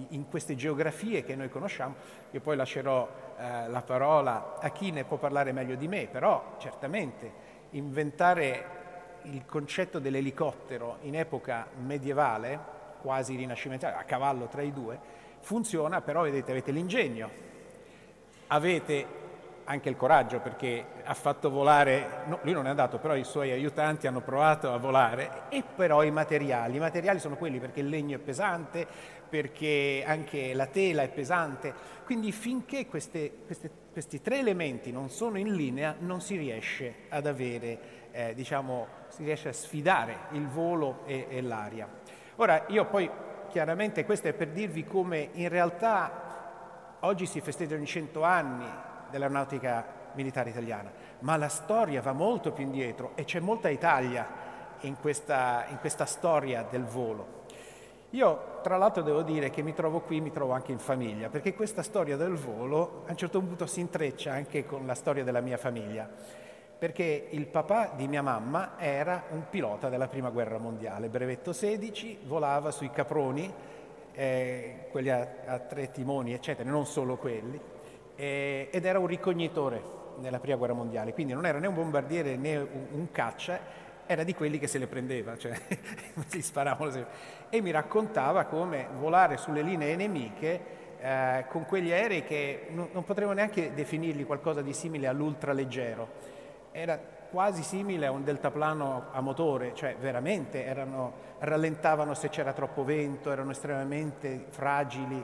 in 0.10 0.28
queste 0.30 0.56
geografie 0.56 1.24
che 1.24 1.36
noi 1.36 1.50
conosciamo, 1.50 1.96
io 2.32 2.40
poi 2.40 2.56
lascerò 2.56 3.08
eh, 3.38 3.68
la 3.68 3.82
parola 3.82 4.58
a 4.60 4.70
chi 4.70 4.92
ne 4.92 5.04
può 5.04 5.18
parlare 5.18 5.52
meglio 5.52 5.76
di 5.76 5.88
me, 5.88 6.08
però 6.08 6.56
certamente 6.58 7.54
inventare 7.72 8.84
il 9.24 9.44
concetto 9.46 10.00
dell'elicottero 10.00 10.98
in 11.02 11.16
epoca 11.16 11.68
medievale, 11.84 12.74
quasi 13.02 13.36
rinascimentale, 13.36 13.96
a 13.96 14.04
cavallo 14.04 14.48
tra 14.48 14.62
i 14.62 14.72
due, 14.72 14.98
funziona, 15.40 16.02
però 16.02 16.24
vedete, 16.24 16.52
avete 16.52 16.72
l'ingegno, 16.72 17.30
avete 18.48 19.24
anche 19.65 19.89
il 19.89 19.95
coraggio 19.95 20.39
perché 20.39 20.86
ha 21.03 21.13
fatto 21.13 21.50
volare, 21.50 22.24
no, 22.25 22.39
lui 22.43 22.53
non 22.53 22.67
è 22.67 22.69
andato, 22.69 22.98
però 23.00 23.15
i 23.15 23.24
suoi 23.24 23.51
aiutanti 23.51 24.07
hanno 24.07 24.22
provato 24.22 24.72
a 24.72 24.77
volare 24.77 25.43
e 25.50 25.63
però 25.63 26.03
i 26.03 26.12
materiali, 26.12 26.77
i 26.77 26.79
materiali 26.79 27.19
sono 27.19 27.36
quelli 27.36 27.60
perché 27.60 27.79
il 27.79 27.89
legno 27.89 28.15
è 28.17 28.19
pesante, 28.19 28.86
perché 29.27 30.03
anche 30.05 30.53
la 30.53 30.67
tela 30.67 31.01
è 31.01 31.10
pesante, 31.10 31.74
quindi 32.05 32.31
finché 32.31 32.86
queste, 32.86 33.39
queste, 33.45 33.72
questi 33.91 34.22
tre 34.22 34.39
elementi 34.39 34.91
non 34.91 35.10
sono 35.10 35.38
in 35.39 35.53
linea 35.53 35.95
non 36.00 36.22
si 36.22 36.38
riesce 36.38 37.05
ad 37.10 37.25
avere, 37.25 37.79
eh, 38.12 38.34
diciamo, 38.36 38.88
si 39.07 39.24
riesce 39.24 39.50
a 39.50 39.53
sfidare 39.53 40.27
il 40.31 40.48
volo 40.48 41.01
e, 41.05 41.25
e 41.29 41.41
l'aria. 41.41 41.88
Ora 42.36 42.65
io 42.67 42.86
poi 42.86 43.10
chiaramente 43.50 44.05
questo 44.05 44.27
è 44.27 44.34
per 44.34 44.50
dirvi 44.50 44.84
come 44.84 45.29
in 45.34 45.50
realtà 45.50 46.98
oggi 47.00 47.25
si 47.25 47.41
festeggiano 47.41 47.81
i 47.81 47.88
100 47.88 48.24
anni 48.24 48.93
dell'aeronautica 49.10 50.04
militare 50.14 50.50
italiana, 50.50 50.92
ma 51.20 51.38
la 51.38 51.50
storia 51.50 52.02
va 52.02 52.14
molto 52.14 52.52
più 52.52 52.64
indietro 52.64 53.12
e 53.16 53.24
c'è 53.24 53.40
molta 53.40 53.70
Italia 53.70 54.28
in 54.82 54.98
questa, 55.00 55.66
in 55.70 55.78
questa 55.80 56.06
storia 56.06 56.66
del 56.70 56.84
volo. 56.84 57.44
Io 58.12 58.60
tra 58.62 58.78
l'altro 58.78 59.04
devo 59.04 59.22
dire 59.22 59.50
che 59.50 59.62
mi 59.62 59.74
trovo 59.74 60.00
qui, 60.00 60.22
mi 60.22 60.32
trovo 60.32 60.54
anche 60.54 60.72
in 60.72 60.80
famiglia, 60.80 61.30
perché 61.30 61.54
questa 61.54 61.84
storia 61.84 62.16
del 62.16 62.36
volo 62.36 63.04
a 63.06 63.12
un 63.12 63.18
certo 63.18 63.40
punto 63.40 63.66
si 63.66 63.80
intreccia 63.80 64.32
anche 64.32 64.66
con 64.66 64.86
la 64.86 64.96
storia 64.96 65.24
della 65.24 65.42
mia 65.42 65.58
famiglia, 65.58 66.10
perché 66.78 67.28
il 67.30 67.46
papà 67.48 67.92
di 67.96 68.08
mia 68.08 68.22
mamma 68.22 68.74
era 68.78 69.26
un 69.32 69.44
pilota 69.50 69.90
della 69.90 70.08
prima 70.08 70.30
guerra 70.30 70.58
mondiale, 70.58 71.10
brevetto 71.10 71.52
16, 71.52 72.20
volava 72.26 72.72
sui 72.72 72.90
caproni, 72.90 73.54
eh, 74.14 74.88
quelli 74.92 75.10
a, 75.10 75.28
a 75.46 75.60
tre 75.60 75.92
timoni, 75.92 76.34
eccetera, 76.34 76.70
non 76.70 76.86
solo 76.86 77.18
quelli, 77.18 77.60
eh, 78.15 78.69
ed 78.72 78.86
era 78.86 79.00
un 79.00 79.07
ricognitore 79.07 79.93
nella 80.19 80.39
prima 80.39 80.57
guerra 80.57 80.74
mondiale, 80.74 81.13
quindi 81.13 81.34
non 81.34 81.45
era 81.45 81.60
né 81.60 81.67
un 81.67 81.75
bombardiere 81.75 82.36
né 82.38 82.57
un, 82.57 82.86
un 82.91 83.12
caccia, 83.12 83.84
era 84.05 84.24
di 84.24 84.34
quelli 84.34 84.60
che 84.60 84.67
se 84.67 84.77
le 84.77 84.88
prendeva, 84.88 85.38
cioè 85.38 85.60
si 86.27 86.41
sparavano 86.41 86.91
sempre. 86.91 87.13
E 87.50 87.62
mi 87.62 87.72
raccontava 87.72 88.45
come 88.45 88.88
volare 88.98 89.38
sulle 89.38 89.62
linee 89.62 89.95
nemiche 89.95 90.84
eh, 91.00 91.45
con 91.50 91.65
quegli 91.65 91.91
aerei 91.91 92.24
che 92.24 92.67
non, 92.69 92.89
non 92.91 93.03
potremmo 93.03 93.34
neanche 93.34 93.74
definirli 93.74 94.24
qualcosa 94.24 94.62
di 94.62 94.74
simile 94.74 95.07
all'ultraleggero. 95.07 96.34
Era 96.72 97.00
quasi 97.29 97.63
simile 97.63 98.05
a 98.05 98.12
un 98.12 98.24
deltaplano 98.24 99.07
a 99.12 99.19
motore, 99.22 99.74
cioè 99.74 99.95
veramente 100.00 100.63
erano, 100.63 101.13
rallentavano 101.39 102.13
se 102.13 102.29
c'era 102.29 102.53
troppo 102.53 102.84
vento, 102.84 103.31
erano 103.31 103.51
estremamente 103.51 104.45
fragili 104.50 105.24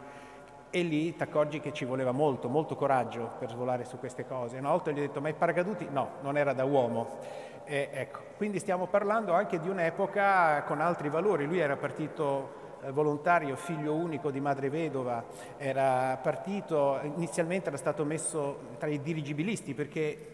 e 0.72 0.82
lì 0.84 1.16
ti 1.16 1.22
accorgi 1.22 1.60
che 1.60 1.74
ci 1.74 1.86
voleva 1.86 2.12
molto, 2.12 2.48
molto 2.48 2.76
coraggio 2.76 3.34
per 3.38 3.50
svolare 3.50 3.84
su 3.84 4.00
queste 4.00 4.26
cose. 4.26 4.58
Una 4.58 4.72
volta 4.72 4.92
gli 4.92 4.98
ho 4.98 5.02
detto, 5.02 5.22
ma 5.22 5.30
i 5.30 5.34
paracaduti? 5.34 5.88
No, 5.92 6.14
non 6.22 6.38
era 6.38 6.54
da 6.54 6.64
uomo. 6.64 7.20
E, 7.66 7.90
ecco, 7.92 8.20
quindi 8.38 8.58
stiamo 8.58 8.88
parlando 8.88 9.34
anche 9.34 9.60
di 9.60 9.70
un'epoca 9.70 10.64
con 10.64 10.80
altri 10.80 11.10
valori. 11.10 11.46
Lui 11.46 11.60
era 11.60 11.76
partito 11.76 12.80
eh, 12.84 12.92
volontario, 12.92 13.56
figlio 13.58 13.94
unico 13.94 14.32
di 14.32 14.40
madre 14.40 14.70
vedova, 14.70 15.26
era 15.58 16.18
partito, 16.22 17.00
inizialmente 17.04 17.68
era 17.68 17.78
stato 17.78 18.06
messo 18.06 18.70
tra 18.80 18.88
i 18.88 19.02
dirigibilisti 19.02 19.74
perché 19.74 20.28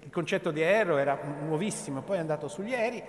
il 0.00 0.10
concetto 0.10 0.50
di 0.50 0.62
aereo 0.62 0.98
era 0.98 1.18
nuovissimo, 1.46 2.02
poi 2.02 2.16
è 2.16 2.20
andato 2.20 2.48
sugli 2.48 2.74
aerei 2.74 3.02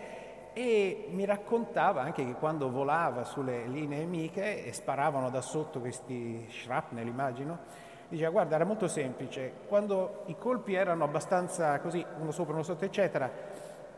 e 0.58 1.08
mi 1.10 1.26
raccontava 1.26 2.02
anche 2.02 2.24
che 2.24 2.32
quando 2.32 2.72
volava 2.72 3.26
sulle 3.26 3.66
linee 3.66 4.00
nemiche 4.00 4.66
e 4.66 4.72
sparavano 4.72 5.30
da 5.30 5.42
sotto 5.42 5.82
questi 5.82 6.48
shrapnel, 6.50 7.06
immagino, 7.06 7.60
diceva 8.08 8.30
guarda 8.30 8.56
era 8.56 8.64
molto 8.64 8.88
semplice, 8.88 9.52
quando 9.68 10.24
i 10.28 10.38
colpi 10.40 10.74
erano 10.74 11.04
abbastanza 11.04 11.78
così, 11.82 12.04
uno 12.20 12.32
sopra, 12.32 12.54
uno 12.54 12.64
sotto, 12.64 12.86
eccetera, 12.86 13.30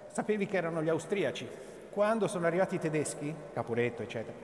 sapevi 0.08 0.48
che 0.48 0.58
erano 0.58 0.82
gli 0.82 0.90
austriaci. 0.90 1.48
Quando 1.92 2.28
sono 2.28 2.48
arrivati 2.48 2.76
i 2.76 2.80
tedeschi, 2.80 3.32
Capuretto, 3.54 4.02
eccetera, 4.02 4.36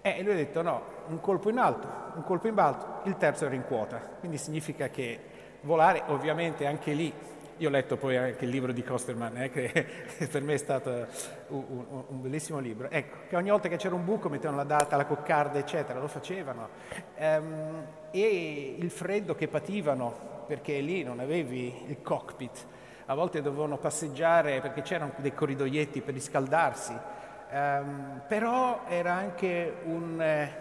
eh, 0.00 0.22
lui 0.22 0.32
ha 0.32 0.36
detto 0.36 0.62
no, 0.62 0.82
un 1.08 1.20
colpo 1.20 1.50
in 1.50 1.58
alto, 1.58 1.86
un 2.14 2.22
colpo 2.22 2.48
in 2.48 2.54
basso, 2.54 3.00
il 3.02 3.18
terzo 3.18 3.44
era 3.44 3.54
in 3.54 3.66
quota, 3.66 4.00
quindi 4.18 4.38
significa 4.38 4.88
che 4.88 5.20
volare 5.60 6.04
ovviamente 6.06 6.66
anche 6.66 6.92
lì 6.92 7.12
io 7.60 7.68
ho 7.68 7.70
letto 7.70 7.98
poi 7.98 8.16
anche 8.16 8.46
il 8.46 8.50
libro 8.50 8.72
di 8.72 8.82
Kosterman, 8.82 9.36
eh, 9.36 9.50
che 9.50 9.86
per 10.32 10.42
me 10.42 10.54
è 10.54 10.56
stato 10.56 11.06
un, 11.48 11.64
un, 11.68 12.04
un, 12.08 12.20
bellissimo 12.22 12.58
libro. 12.58 12.88
Ecco, 12.88 13.16
che 13.28 13.36
ogni 13.36 13.50
volta 13.50 13.68
che 13.68 13.76
c'era 13.76 13.94
un 13.94 14.04
buco 14.04 14.30
mettevano 14.30 14.56
la 14.56 14.64
data, 14.64 14.96
la 14.96 15.04
coccarda, 15.04 15.58
eccetera, 15.58 16.00
lo 16.00 16.08
facevano. 16.08 16.68
Ehm, 17.16 17.86
e 18.10 18.76
il 18.78 18.90
freddo 18.90 19.34
che 19.34 19.46
pativano, 19.46 20.44
perché 20.46 20.80
lì 20.80 21.02
non 21.02 21.20
avevi 21.20 21.84
il 21.88 22.00
cockpit, 22.00 22.66
a 23.04 23.14
volte 23.14 23.42
dovevano 23.42 23.76
passeggiare 23.76 24.60
perché 24.62 24.80
c'erano 24.80 25.12
dei 25.16 25.34
corridoietti 25.34 26.00
per 26.00 26.14
riscaldarsi, 26.14 26.96
ehm, 27.50 28.22
però 28.26 28.84
era 28.88 29.12
anche 29.12 29.80
un, 29.84 30.18
eh, 30.18 30.52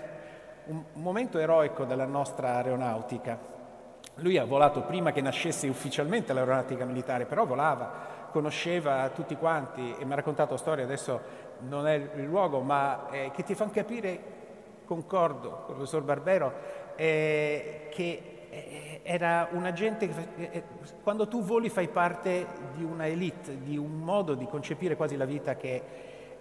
un 0.65 0.83
momento 0.93 1.39
eroico 1.39 1.85
della 1.85 2.05
nostra 2.05 2.55
aeronautica 2.55 3.58
lui 4.21 4.38
ha 4.38 4.45
volato 4.45 4.81
prima 4.81 5.11
che 5.11 5.21
nascesse 5.21 5.67
ufficialmente 5.67 6.33
l'aeronautica 6.33 6.85
militare, 6.85 7.25
però 7.25 7.45
volava, 7.45 8.27
conosceva 8.31 9.09
tutti 9.09 9.35
quanti 9.35 9.95
e 9.97 10.05
mi 10.05 10.13
ha 10.13 10.15
raccontato 10.15 10.57
storie, 10.57 10.83
adesso 10.83 11.47
non 11.67 11.88
è 11.88 11.93
il 12.15 12.25
luogo, 12.25 12.59
ma 12.59 13.09
eh, 13.09 13.31
che 13.33 13.43
ti 13.43 13.55
fanno 13.55 13.71
capire, 13.71 14.38
concordo 14.85 15.49
con 15.49 15.69
il 15.69 15.75
professor 15.75 16.01
Barbero, 16.01 16.53
eh, 16.95 17.88
che 17.91 18.21
eh, 18.49 19.01
era 19.03 19.49
una 19.51 19.71
gente 19.73 20.07
che 20.07 20.27
eh, 20.35 20.49
eh, 20.51 20.63
quando 21.03 21.27
tu 21.27 21.43
voli 21.43 21.69
fai 21.69 21.88
parte 21.88 22.45
di 22.75 22.83
una 22.83 23.07
elite, 23.07 23.61
di 23.61 23.77
un 23.77 23.99
modo 23.99 24.33
di 24.33 24.45
concepire 24.45 24.95
quasi 24.95 25.15
la 25.15 25.25
vita 25.25 25.55
che 25.55 25.81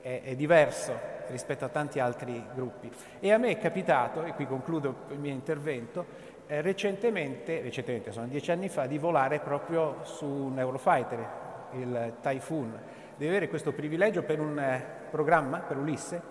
è, 0.01 0.23
è 0.23 0.35
diverso 0.35 1.17
rispetto 1.29 1.65
a 1.65 1.69
tanti 1.69 1.99
altri 2.01 2.43
gruppi. 2.55 2.91
E 3.21 3.33
a 3.33 3.39
me 3.39 3.51
è 3.51 3.59
capitato, 3.59 4.25
e 4.25 4.33
qui 4.33 4.47
concludo 4.47 4.95
il 5.11 5.19
mio 5.19 5.33
intervento, 5.33 6.37
eh, 6.49 6.63
recentemente, 6.63 7.61
recentemente, 7.61 8.11
sono 8.11 8.27
dieci 8.27 8.51
anni 8.51 8.71
fa, 8.71 8.87
di 8.87 8.97
volare 8.97 9.39
proprio 9.39 9.99
su 10.03 10.25
un 10.25 10.59
Eurofighter, 10.59 11.27
il 11.73 12.15
Typhoon, 12.23 12.81
di 13.17 13.27
avere 13.27 13.49
questo 13.49 13.73
privilegio 13.73 14.23
per 14.23 14.41
un 14.41 14.59
eh, 14.59 14.83
programma, 15.11 15.59
per 15.59 15.77
Ulisse, 15.77 16.23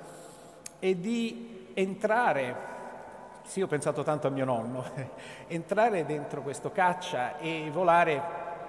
e 0.80 1.00
di 1.00 1.70
entrare, 1.76 2.56
sì 3.44 3.62
ho 3.62 3.68
pensato 3.68 4.02
tanto 4.02 4.26
a 4.26 4.30
mio 4.32 4.46
nonno, 4.46 4.84
entrare 5.48 6.04
dentro 6.04 6.42
questo 6.42 6.72
caccia 6.72 7.38
e 7.38 7.70
volare, 7.72 8.22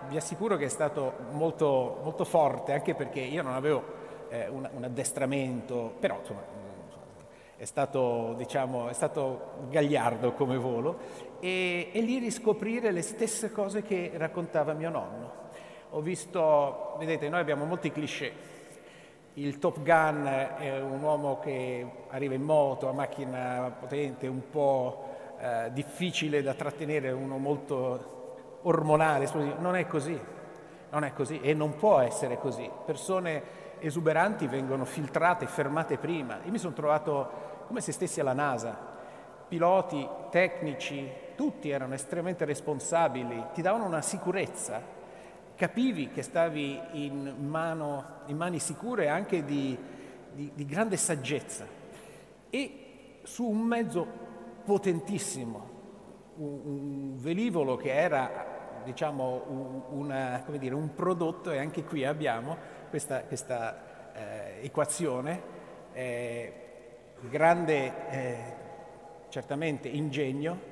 vi 0.08 0.18
assicuro 0.18 0.56
che 0.56 0.66
è 0.66 0.68
stato 0.68 1.14
molto, 1.30 2.00
molto 2.02 2.24
forte, 2.26 2.74
anche 2.74 2.94
perché 2.94 3.20
io 3.20 3.42
non 3.42 3.54
avevo 3.54 3.82
eh, 4.28 4.48
un, 4.48 4.68
un 4.70 4.84
addestramento, 4.84 5.94
però 5.98 6.18
insomma 6.18 6.58
è 7.58 7.64
stato, 7.64 8.34
diciamo, 8.36 8.88
è 8.88 8.92
stato 8.92 9.54
gagliardo 9.68 10.32
come 10.32 10.56
volo 10.56 10.96
e, 11.40 11.90
e, 11.92 12.00
lì 12.00 12.18
riscoprire 12.18 12.90
le 12.90 13.02
stesse 13.02 13.52
cose 13.52 13.82
che 13.82 14.12
raccontava 14.14 14.72
mio 14.72 14.90
nonno. 14.90 15.32
Ho 15.90 16.00
visto, 16.00 16.96
vedete, 16.98 17.28
noi 17.28 17.40
abbiamo 17.40 17.64
molti 17.64 17.90
cliché. 17.90 18.56
Il 19.34 19.58
Top 19.58 19.82
Gun 19.82 20.26
è 20.58 20.80
un 20.80 21.00
uomo 21.00 21.38
che 21.38 21.86
arriva 22.08 22.34
in 22.34 22.42
moto, 22.42 22.88
a 22.88 22.92
macchina 22.92 23.74
potente, 23.78 24.26
un 24.26 24.50
po' 24.50 25.08
eh, 25.38 25.70
difficile 25.72 26.42
da 26.42 26.54
trattenere, 26.54 27.12
uno 27.12 27.38
molto 27.38 28.58
ormonale, 28.62 29.30
non 29.58 29.76
è 29.76 29.86
così, 29.86 30.18
non 30.90 31.04
è 31.04 31.12
così 31.12 31.40
e 31.40 31.54
non 31.54 31.76
può 31.76 32.00
essere 32.00 32.38
così. 32.38 32.68
Persone 32.84 33.66
esuberanti 33.78 34.46
vengono 34.46 34.84
filtrate, 34.84 35.46
fermate 35.46 35.98
prima. 35.98 36.40
Io 36.44 36.50
mi 36.50 36.58
sono 36.58 36.74
trovato 36.74 37.30
come 37.66 37.80
se 37.80 37.92
stessi 37.92 38.20
alla 38.20 38.32
NASA. 38.32 38.76
Piloti, 39.46 40.06
tecnici, 40.30 41.08
tutti 41.38 41.70
erano 41.70 41.94
estremamente 41.94 42.44
responsabili, 42.44 43.44
ti 43.54 43.62
davano 43.62 43.84
una 43.86 44.02
sicurezza, 44.02 44.82
capivi 45.54 46.10
che 46.10 46.22
stavi 46.22 46.80
in, 47.04 47.32
mano, 47.46 48.22
in 48.26 48.36
mani 48.36 48.58
sicure 48.58 49.06
anche 49.06 49.44
di, 49.44 49.78
di, 50.32 50.50
di 50.52 50.64
grande 50.64 50.96
saggezza 50.96 51.64
e 52.50 53.20
su 53.22 53.44
un 53.44 53.60
mezzo 53.60 54.04
potentissimo, 54.64 55.68
un, 56.38 56.60
un 56.64 57.16
velivolo 57.18 57.76
che 57.76 57.92
era 57.92 58.80
diciamo, 58.84 59.44
un, 59.46 59.82
una, 59.90 60.44
dire, 60.56 60.74
un, 60.74 60.92
prodotto 60.92 61.52
e 61.52 61.58
anche 61.58 61.84
qui 61.84 62.04
abbiamo 62.04 62.56
questa, 62.90 63.20
questa 63.22 64.12
eh, 64.12 64.64
equazione. 64.64 65.40
Eh, 65.92 66.52
grande 67.20 67.92
eh, 68.10 68.36
certamente 69.28 69.86
ingegno, 69.86 70.67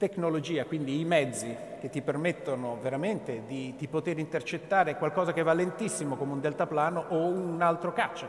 tecnologia, 0.00 0.64
quindi 0.64 0.98
i 0.98 1.04
mezzi 1.04 1.54
che 1.78 1.90
ti 1.90 2.00
permettono 2.00 2.78
veramente 2.80 3.42
di, 3.46 3.74
di, 3.76 3.86
poter 3.86 4.18
intercettare 4.18 4.96
qualcosa 4.96 5.34
che 5.34 5.42
va 5.42 5.52
lentissimo 5.52 6.16
come 6.16 6.32
un 6.32 6.40
deltaplano 6.40 7.04
o 7.10 7.26
un 7.26 7.60
altro 7.60 7.92
caccia, 7.92 8.26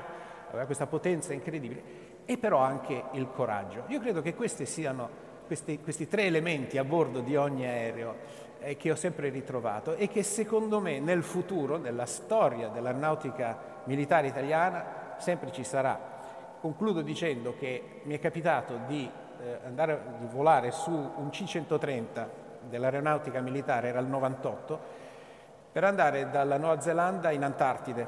aveva 0.49 0.65
questa 0.65 0.85
potenza 0.85 1.31
incredibile, 1.31 1.81
e 2.25 2.37
però 2.37 2.57
anche 2.57 3.03
il 3.13 3.29
coraggio. 3.31 3.85
Io 3.87 4.01
credo 4.01 4.21
che 4.21 4.35
questi 4.35 4.65
siano 4.65 5.29
questi, 5.47 5.79
questi 5.79 6.09
tre 6.09 6.23
elementi 6.23 6.77
a 6.77 6.83
bordo 6.83 7.21
di 7.21 7.37
ogni 7.37 7.65
aereo 7.65 8.15
eh, 8.59 8.75
che 8.75 8.91
ho 8.91 8.95
sempre 8.95 9.29
ritrovato 9.29 9.95
e 9.95 10.09
che 10.09 10.23
secondo 10.23 10.81
me 10.81 10.99
nel 10.99 11.23
futuro, 11.23 11.77
nella 11.77 12.05
storia 12.05 12.67
dell'aeronautica 12.67 13.79
militare 13.85 14.27
italiana, 14.27 15.15
sempre 15.19 15.53
ci 15.53 15.63
sarà. 15.63 16.19
Concludo 16.59 17.01
dicendo 17.01 17.55
che 17.57 18.01
mi 18.03 18.13
è 18.13 18.19
capitato 18.19 18.81
di, 18.87 19.09
eh, 19.41 19.60
andare, 19.65 20.01
di 20.19 20.27
volare 20.27 20.71
su 20.71 20.91
un 20.91 21.29
C-130 21.29 22.27
dell'aeronautica 22.69 23.41
militare, 23.41 23.89
era 23.89 24.00
il 24.00 24.07
98, 24.07 24.79
per 25.71 25.83
andare 25.83 26.29
dalla 26.29 26.57
Nuova 26.57 26.79
Zelanda 26.79 27.31
in 27.31 27.43
Antartide, 27.43 28.07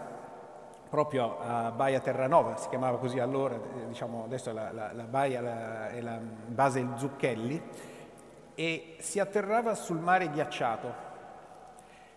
proprio 0.89 1.39
a 1.39 1.71
Baia 1.71 1.99
Terranova, 1.99 2.55
si 2.57 2.69
chiamava 2.69 2.97
così 2.99 3.19
allora, 3.19 3.55
eh, 3.55 3.87
diciamo 3.87 4.25
adesso 4.25 4.53
la, 4.53 4.71
la, 4.71 4.91
la 4.93 5.03
baia 5.03 5.41
la, 5.41 5.89
è 5.89 6.01
la 6.01 6.19
base 6.19 6.85
Zucchelli, 6.95 7.61
e 8.55 8.95
si 8.99 9.19
atterrava 9.19 9.73
sul 9.73 9.97
mare 9.97 10.29
ghiacciato. 10.29 11.11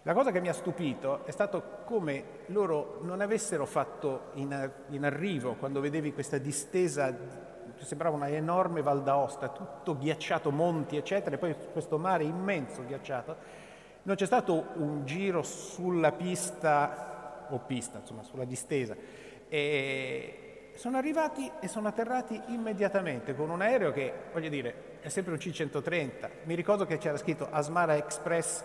La 0.02 0.12
cosa 0.12 0.30
che 0.30 0.40
mi 0.40 0.48
ha 0.48 0.52
stupito 0.52 1.24
è 1.24 1.30
stato 1.30 1.80
come 1.84 2.44
loro 2.46 2.98
non 3.02 3.20
avessero 3.20 3.66
fatto 3.66 4.30
in, 4.34 4.70
in 4.90 5.04
arrivo, 5.04 5.54
quando 5.54 5.80
vedevi 5.80 6.12
questa 6.12 6.38
distesa, 6.38 7.12
sembrava 7.84 8.16
una 8.16 8.28
enorme 8.28 8.82
Val 8.82 9.02
d'Aosta, 9.02 9.48
tutto 9.48 9.96
ghiacciato, 9.96 10.50
monti 10.50 10.96
eccetera, 10.96 11.36
e 11.36 11.38
poi 11.38 11.54
questo 11.72 11.98
mare 11.98 12.24
immenso 12.24 12.84
ghiacciato, 12.84 13.36
non 14.02 14.16
c'è 14.16 14.26
stato 14.26 14.68
un 14.74 15.04
giro 15.04 15.42
sulla 15.42 16.12
pista, 16.12 17.46
o 17.50 17.58
pista, 17.58 17.98
insomma, 17.98 18.22
sulla 18.22 18.44
distesa. 18.44 18.96
E 19.48 20.70
sono 20.74 20.96
arrivati 20.96 21.50
e 21.60 21.68
sono 21.68 21.88
atterrati 21.88 22.40
immediatamente 22.48 23.34
con 23.34 23.50
un 23.50 23.60
aereo 23.62 23.92
che, 23.92 24.12
voglio 24.32 24.48
dire, 24.48 24.98
è 25.00 25.08
sempre 25.08 25.32
un 25.32 25.38
C-130. 25.38 26.30
Mi 26.44 26.54
ricordo 26.54 26.84
che 26.84 26.98
c'era 26.98 27.16
scritto 27.16 27.48
Asmara 27.50 27.96
Express 27.96 28.62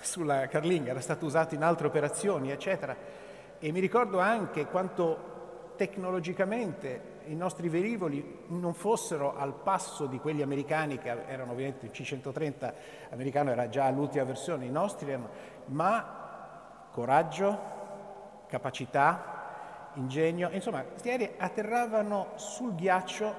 sulla 0.00 0.48
carlinga, 0.48 0.90
era 0.90 1.00
stato 1.00 1.26
usato 1.26 1.54
in 1.54 1.62
altre 1.62 1.86
operazioni, 1.86 2.50
eccetera. 2.50 2.96
E 3.58 3.72
mi 3.72 3.80
ricordo 3.80 4.18
anche 4.18 4.66
quanto 4.66 5.29
tecnologicamente 5.80 7.20
i 7.28 7.34
nostri 7.34 7.70
velivoli 7.70 8.44
non 8.48 8.74
fossero 8.74 9.34
al 9.34 9.54
passo 9.54 10.04
di 10.04 10.18
quelli 10.18 10.42
americani, 10.42 10.98
che 10.98 11.08
erano 11.08 11.52
ovviamente 11.52 11.86
il 11.86 11.90
C-130 11.90 12.72
americano 13.08 13.50
era 13.50 13.70
già 13.70 13.88
l'ultima 13.88 14.24
versione, 14.24 14.66
i 14.66 14.70
nostri 14.70 15.10
erano, 15.10 15.28
ma 15.68 16.88
coraggio, 16.92 17.58
capacità, 18.46 19.92
ingegno, 19.94 20.50
insomma, 20.52 20.82
questi 20.82 21.08
aerei 21.08 21.30
atterravano 21.38 22.32
sul 22.34 22.74
ghiaccio 22.74 23.34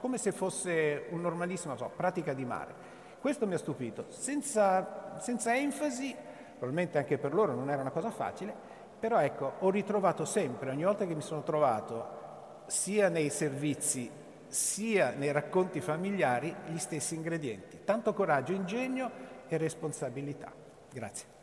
come 0.00 0.16
se 0.16 0.32
fosse 0.32 1.08
un 1.10 1.20
normalissima 1.20 1.76
so, 1.76 1.90
pratica 1.94 2.32
di 2.32 2.46
mare. 2.46 2.74
Questo 3.20 3.46
mi 3.46 3.52
ha 3.52 3.58
stupito, 3.58 4.06
senza, 4.08 5.18
senza 5.18 5.54
enfasi, 5.54 6.16
probabilmente 6.52 6.96
anche 6.96 7.18
per 7.18 7.34
loro 7.34 7.54
non 7.54 7.68
era 7.68 7.82
una 7.82 7.90
cosa 7.90 8.10
facile, 8.10 8.73
però 9.04 9.20
ecco, 9.20 9.56
ho 9.58 9.68
ritrovato 9.68 10.24
sempre, 10.24 10.70
ogni 10.70 10.84
volta 10.84 11.04
che 11.04 11.14
mi 11.14 11.20
sono 11.20 11.42
trovato 11.42 12.62
sia 12.64 13.10
nei 13.10 13.28
servizi 13.28 14.10
sia 14.46 15.10
nei 15.10 15.30
racconti 15.30 15.82
familiari 15.82 16.56
gli 16.68 16.78
stessi 16.78 17.14
ingredienti, 17.14 17.80
tanto 17.84 18.14
coraggio, 18.14 18.52
ingegno 18.52 19.10
e 19.46 19.58
responsabilità. 19.58 20.50
Grazie. 20.90 21.33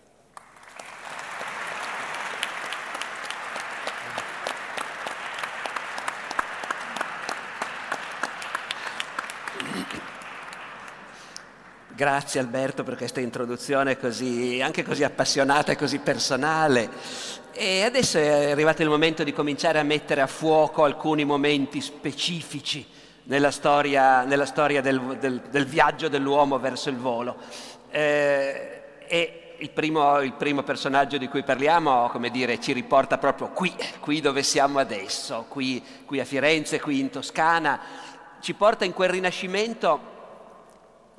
Grazie 12.01 12.39
Alberto 12.39 12.81
per 12.81 12.97
questa 12.97 13.19
introduzione 13.19 13.95
così, 13.95 14.59
anche 14.59 14.81
così 14.81 15.03
appassionata 15.03 15.71
e 15.71 15.75
così 15.75 15.99
personale. 15.99 16.89
E 17.51 17.83
adesso 17.83 18.17
è 18.17 18.49
arrivato 18.49 18.81
il 18.81 18.89
momento 18.89 19.23
di 19.23 19.31
cominciare 19.31 19.77
a 19.77 19.83
mettere 19.83 20.21
a 20.21 20.25
fuoco 20.25 20.83
alcuni 20.83 21.25
momenti 21.25 21.79
specifici 21.79 22.83
nella 23.25 23.51
storia, 23.51 24.23
nella 24.23 24.47
storia 24.47 24.81
del, 24.81 24.99
del, 25.19 25.41
del, 25.51 25.65
viaggio 25.67 26.07
dell'uomo 26.07 26.57
verso 26.57 26.89
il 26.89 26.97
volo. 26.97 27.35
Eh, 27.91 28.81
il 29.59 29.69
primo, 29.69 30.21
il 30.21 30.33
primo, 30.33 30.63
personaggio 30.63 31.19
di 31.19 31.27
cui 31.27 31.43
parliamo, 31.43 32.09
come 32.09 32.31
dire, 32.31 32.59
ci 32.59 32.73
riporta 32.73 33.19
proprio 33.19 33.49
qui, 33.49 33.71
qui 33.99 34.21
dove 34.21 34.41
siamo 34.41 34.79
adesso, 34.79 35.45
qui, 35.47 35.83
qui 36.05 36.19
a 36.19 36.25
Firenze, 36.25 36.79
qui 36.79 36.99
in 36.99 37.11
Toscana, 37.11 37.79
ci 38.39 38.55
porta 38.55 38.85
in 38.85 38.93
quel 38.93 39.09
rinascimento 39.09 40.10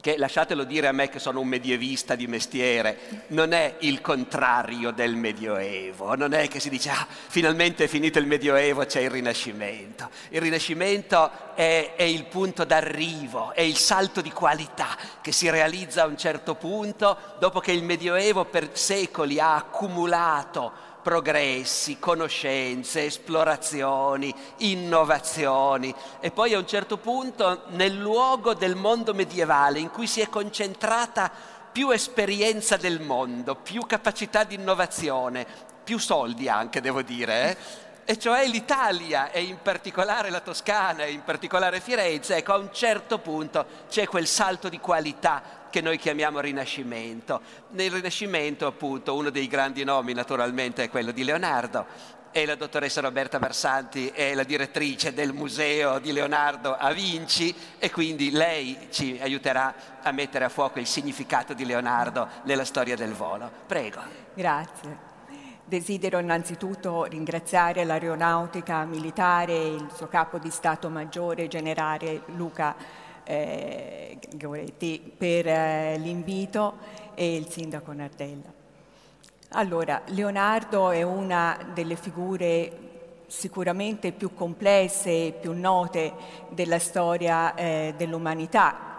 che 0.02 0.16
lasciatelo 0.18 0.64
dire 0.64 0.88
a 0.88 0.92
me 0.92 1.08
che 1.08 1.20
sono 1.20 1.38
un 1.38 1.46
medievista 1.46 2.16
di 2.16 2.26
mestiere, 2.26 3.24
non 3.28 3.52
è 3.52 3.76
il 3.82 4.00
contrario 4.00 4.90
del 4.90 5.14
Medioevo, 5.14 6.16
non 6.16 6.34
è 6.34 6.48
che 6.48 6.58
si 6.58 6.68
dice 6.68 6.90
ah, 6.90 7.06
finalmente 7.08 7.84
è 7.84 7.86
finito 7.86 8.18
il 8.18 8.26
Medioevo, 8.26 8.84
c'è 8.84 8.98
il 8.98 9.10
Rinascimento. 9.10 10.10
Il 10.30 10.40
Rinascimento 10.40 11.54
è, 11.54 11.92
è 11.94 12.02
il 12.02 12.24
punto 12.24 12.64
d'arrivo, 12.64 13.52
è 13.54 13.60
il 13.60 13.76
salto 13.76 14.20
di 14.20 14.32
qualità 14.32 14.96
che 15.20 15.30
si 15.30 15.48
realizza 15.48 16.02
a 16.02 16.06
un 16.06 16.18
certo 16.18 16.56
punto 16.56 17.16
dopo 17.38 17.60
che 17.60 17.70
il 17.70 17.84
Medioevo 17.84 18.44
per 18.46 18.70
secoli 18.72 19.38
ha 19.38 19.54
accumulato 19.54 20.90
progressi, 21.02 21.98
conoscenze, 21.98 23.04
esplorazioni, 23.04 24.32
innovazioni 24.58 25.94
e 26.20 26.30
poi 26.30 26.54
a 26.54 26.58
un 26.58 26.66
certo 26.66 26.96
punto 26.96 27.64
nel 27.70 27.94
luogo 27.94 28.54
del 28.54 28.76
mondo 28.76 29.12
medievale 29.12 29.80
in 29.80 29.90
cui 29.90 30.06
si 30.06 30.20
è 30.20 30.28
concentrata 30.28 31.30
più 31.72 31.90
esperienza 31.90 32.76
del 32.76 33.00
mondo, 33.00 33.56
più 33.56 33.84
capacità 33.86 34.44
di 34.44 34.54
innovazione, 34.54 35.46
più 35.82 35.98
soldi 35.98 36.48
anche 36.48 36.80
devo 36.80 37.02
dire, 37.02 37.50
eh? 37.50 37.56
e 38.04 38.18
cioè 38.18 38.46
l'Italia 38.46 39.30
e 39.30 39.42
in 39.42 39.58
particolare 39.62 40.30
la 40.30 40.40
Toscana 40.40 41.04
e 41.04 41.12
in 41.12 41.22
particolare 41.22 41.80
Firenze, 41.80 42.36
ecco 42.36 42.52
a 42.52 42.58
un 42.58 42.70
certo 42.72 43.18
punto 43.18 43.64
c'è 43.88 44.06
quel 44.06 44.26
salto 44.26 44.68
di 44.68 44.78
qualità 44.78 45.60
che 45.72 45.80
noi 45.80 45.96
chiamiamo 45.96 46.38
Rinascimento. 46.40 47.40
Nel 47.70 47.90
Rinascimento, 47.90 48.66
appunto, 48.66 49.16
uno 49.16 49.30
dei 49.30 49.46
grandi 49.46 49.84
nomi 49.84 50.12
naturalmente 50.12 50.84
è 50.84 50.90
quello 50.90 51.12
di 51.12 51.24
Leonardo 51.24 51.86
e 52.30 52.44
la 52.44 52.56
dottoressa 52.56 53.00
Roberta 53.00 53.38
Versanti 53.38 54.08
è 54.08 54.34
la 54.34 54.42
direttrice 54.42 55.14
del 55.14 55.32
museo 55.32 55.98
di 55.98 56.12
Leonardo 56.12 56.76
a 56.76 56.92
Vinci 56.92 57.54
e 57.78 57.90
quindi 57.90 58.30
lei 58.30 58.88
ci 58.90 59.18
aiuterà 59.18 59.74
a 60.02 60.12
mettere 60.12 60.44
a 60.44 60.50
fuoco 60.50 60.78
il 60.78 60.86
significato 60.86 61.54
di 61.54 61.64
Leonardo 61.64 62.28
nella 62.42 62.66
storia 62.66 62.94
del 62.94 63.14
volo. 63.14 63.50
Prego. 63.66 64.02
Grazie. 64.34 65.10
Desidero 65.64 66.18
innanzitutto 66.18 67.04
ringraziare 67.04 67.84
l'aeronautica 67.84 68.84
militare 68.84 69.54
e 69.54 69.74
il 69.74 69.88
suo 69.94 70.08
capo 70.08 70.36
di 70.36 70.50
Stato 70.50 70.90
Maggiore 70.90 71.48
generale 71.48 72.24
Luca 72.26 72.76
eh, 73.24 74.18
Goretti 74.34 75.12
per 75.16 75.46
eh, 75.46 75.98
l'invito 75.98 76.76
e 77.14 77.36
il 77.36 77.48
sindaco 77.48 77.92
Nardella. 77.92 78.52
Allora, 79.50 80.02
Leonardo 80.06 80.90
è 80.90 81.02
una 81.02 81.58
delle 81.74 81.96
figure 81.96 82.90
sicuramente 83.26 84.12
più 84.12 84.34
complesse 84.34 85.10
e 85.26 85.34
più 85.38 85.52
note 85.52 86.12
della 86.50 86.78
storia 86.78 87.54
eh, 87.54 87.94
dell'umanità 87.96 88.91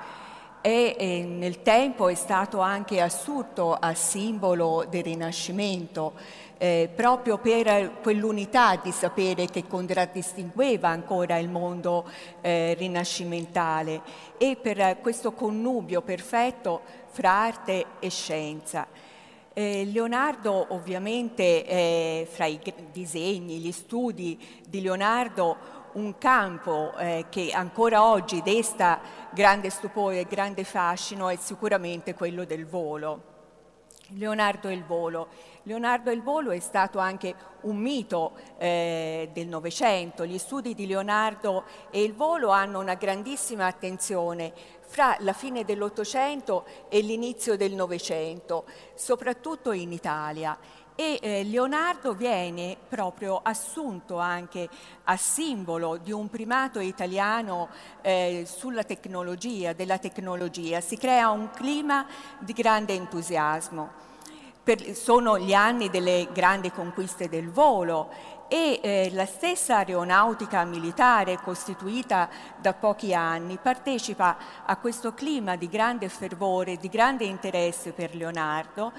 e 0.65 1.25
nel 1.27 1.61
tempo 1.61 2.07
è 2.07 2.15
stato 2.15 2.61
anche 2.61 3.01
assurto 3.01 3.73
a 3.73 3.93
simbolo 3.93 4.85
del 4.89 5.03
Rinascimento 5.03 6.13
eh, 6.57 6.89
proprio 6.95 7.37
per 7.39 7.99
quell'unità 8.01 8.77
di 8.77 8.93
sapere 8.93 9.47
che 9.47 9.67
contraddistingueva 9.67 10.87
ancora 10.87 11.37
il 11.37 11.49
mondo 11.49 12.09
eh, 12.39 12.73
rinascimentale 12.75 14.01
e 14.37 14.55
per 14.55 14.99
questo 15.01 15.33
connubio 15.33 16.01
perfetto 16.01 16.79
fra 17.09 17.31
arte 17.31 17.85
e 17.99 18.09
scienza. 18.09 18.87
Eh, 19.51 19.83
Leonardo 19.91 20.67
ovviamente 20.69 21.65
eh, 21.65 22.27
fra 22.31 22.45
i 22.45 22.61
disegni, 22.93 23.59
gli 23.59 23.73
studi 23.73 24.39
di 24.65 24.81
Leonardo 24.81 25.82
un 25.93 26.17
campo 26.17 26.95
eh, 26.97 27.25
che 27.29 27.51
ancora 27.51 28.03
oggi 28.03 28.41
desta 28.41 28.99
grande 29.31 29.69
stupore 29.69 30.21
e 30.21 30.25
grande 30.25 30.63
fascino 30.63 31.29
è 31.29 31.35
sicuramente 31.35 32.13
quello 32.13 32.45
del 32.45 32.65
volo. 32.65 33.31
Leonardo 34.09 34.67
e 34.67 34.73
il 34.73 34.83
volo. 34.83 35.27
Leonardo 35.63 36.09
e 36.09 36.13
il 36.13 36.21
volo 36.21 36.51
è 36.51 36.59
stato 36.59 36.99
anche 36.99 37.33
un 37.61 37.77
mito 37.77 38.33
eh, 38.57 39.29
del 39.33 39.47
Novecento. 39.47 40.25
Gli 40.25 40.37
studi 40.37 40.75
di 40.75 40.85
Leonardo 40.85 41.63
e 41.89 42.03
il 42.03 42.13
volo 42.13 42.49
hanno 42.49 42.79
una 42.79 42.95
grandissima 42.95 43.65
attenzione 43.65 44.51
fra 44.81 45.15
la 45.19 45.33
fine 45.33 45.63
dell'Ottocento 45.63 46.65
e 46.89 46.99
l'inizio 46.99 47.55
del 47.55 47.73
Novecento, 47.73 48.65
soprattutto 48.93 49.71
in 49.71 49.91
Italia. 49.91 50.57
E 50.95 51.19
eh, 51.21 51.43
Leonardo 51.43 52.13
viene 52.13 52.77
proprio 52.87 53.39
assunto 53.41 54.17
anche 54.19 54.69
a 55.05 55.17
simbolo 55.17 55.97
di 55.97 56.11
un 56.11 56.29
primato 56.29 56.79
italiano 56.79 57.69
eh, 58.01 58.43
sulla 58.45 58.83
tecnologia, 58.83 59.73
della 59.73 59.97
tecnologia. 59.97 60.81
Si 60.81 60.97
crea 60.97 61.29
un 61.29 61.49
clima 61.49 62.05
di 62.39 62.53
grande 62.53 62.93
entusiasmo. 62.93 64.01
Per, 64.63 64.95
sono 64.95 65.37
gli 65.37 65.53
anni 65.53 65.89
delle 65.89 66.29
grandi 66.31 66.71
conquiste 66.71 67.27
del 67.27 67.49
volo 67.49 68.09
e 68.47 68.79
eh, 68.83 69.09
la 69.13 69.25
stessa 69.25 69.77
aeronautica 69.77 70.63
militare 70.63 71.39
costituita 71.41 72.29
da 72.61 72.73
pochi 72.73 73.13
anni 73.13 73.57
partecipa 73.57 74.37
a 74.63 74.77
questo 74.77 75.13
clima 75.13 75.55
di 75.55 75.67
grande 75.67 76.07
fervore, 76.07 76.77
di 76.77 76.87
grande 76.87 77.25
interesse 77.25 77.93
per 77.93 78.15
Leonardo 78.15 78.93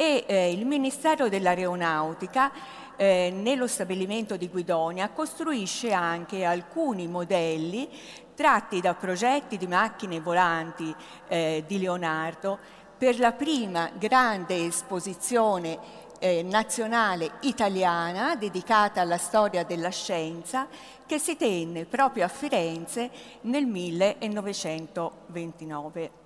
e 0.00 0.24
eh, 0.26 0.50
il 0.50 0.64
Ministero 0.64 1.28
dell'Aeronautica 1.28 2.50
eh, 2.96 3.30
nello 3.36 3.66
stabilimento 3.66 4.38
di 4.38 4.48
Guidonia 4.48 5.10
costruisce 5.10 5.92
anche 5.92 6.42
alcuni 6.42 7.06
modelli 7.06 7.86
tratti 8.34 8.80
da 8.80 8.94
progetti 8.94 9.58
di 9.58 9.66
macchine 9.66 10.20
volanti 10.20 10.94
eh, 11.28 11.64
di 11.66 11.78
Leonardo 11.78 12.58
per 12.96 13.18
la 13.18 13.32
prima 13.32 13.90
grande 13.98 14.64
esposizione 14.64 15.78
eh, 16.18 16.42
nazionale 16.44 17.32
italiana 17.40 18.36
dedicata 18.36 19.02
alla 19.02 19.18
storia 19.18 19.64
della 19.64 19.90
scienza 19.90 20.66
che 21.04 21.18
si 21.18 21.36
tenne 21.36 21.84
proprio 21.84 22.24
a 22.24 22.28
Firenze 22.28 23.10
nel 23.42 23.66
1929. 23.66 26.19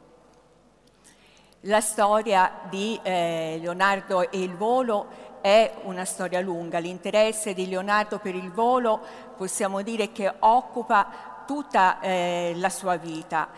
La 1.66 1.80
storia 1.80 2.60
di 2.68 3.00
eh, 3.02 3.56
Leonardo 3.58 4.30
e 4.30 4.42
il 4.42 4.54
volo 4.54 5.06
è 5.40 5.72
una 5.84 6.04
storia 6.04 6.40
lunga. 6.40 6.78
L'interesse 6.78 7.54
di 7.54 7.66
Leonardo 7.66 8.18
per 8.18 8.34
il 8.34 8.52
volo 8.52 9.00
possiamo 9.34 9.80
dire 9.80 10.12
che 10.12 10.30
occupa 10.40 11.42
tutta 11.46 12.00
eh, 12.00 12.52
la 12.56 12.68
sua 12.68 12.96
vita. 12.96 13.48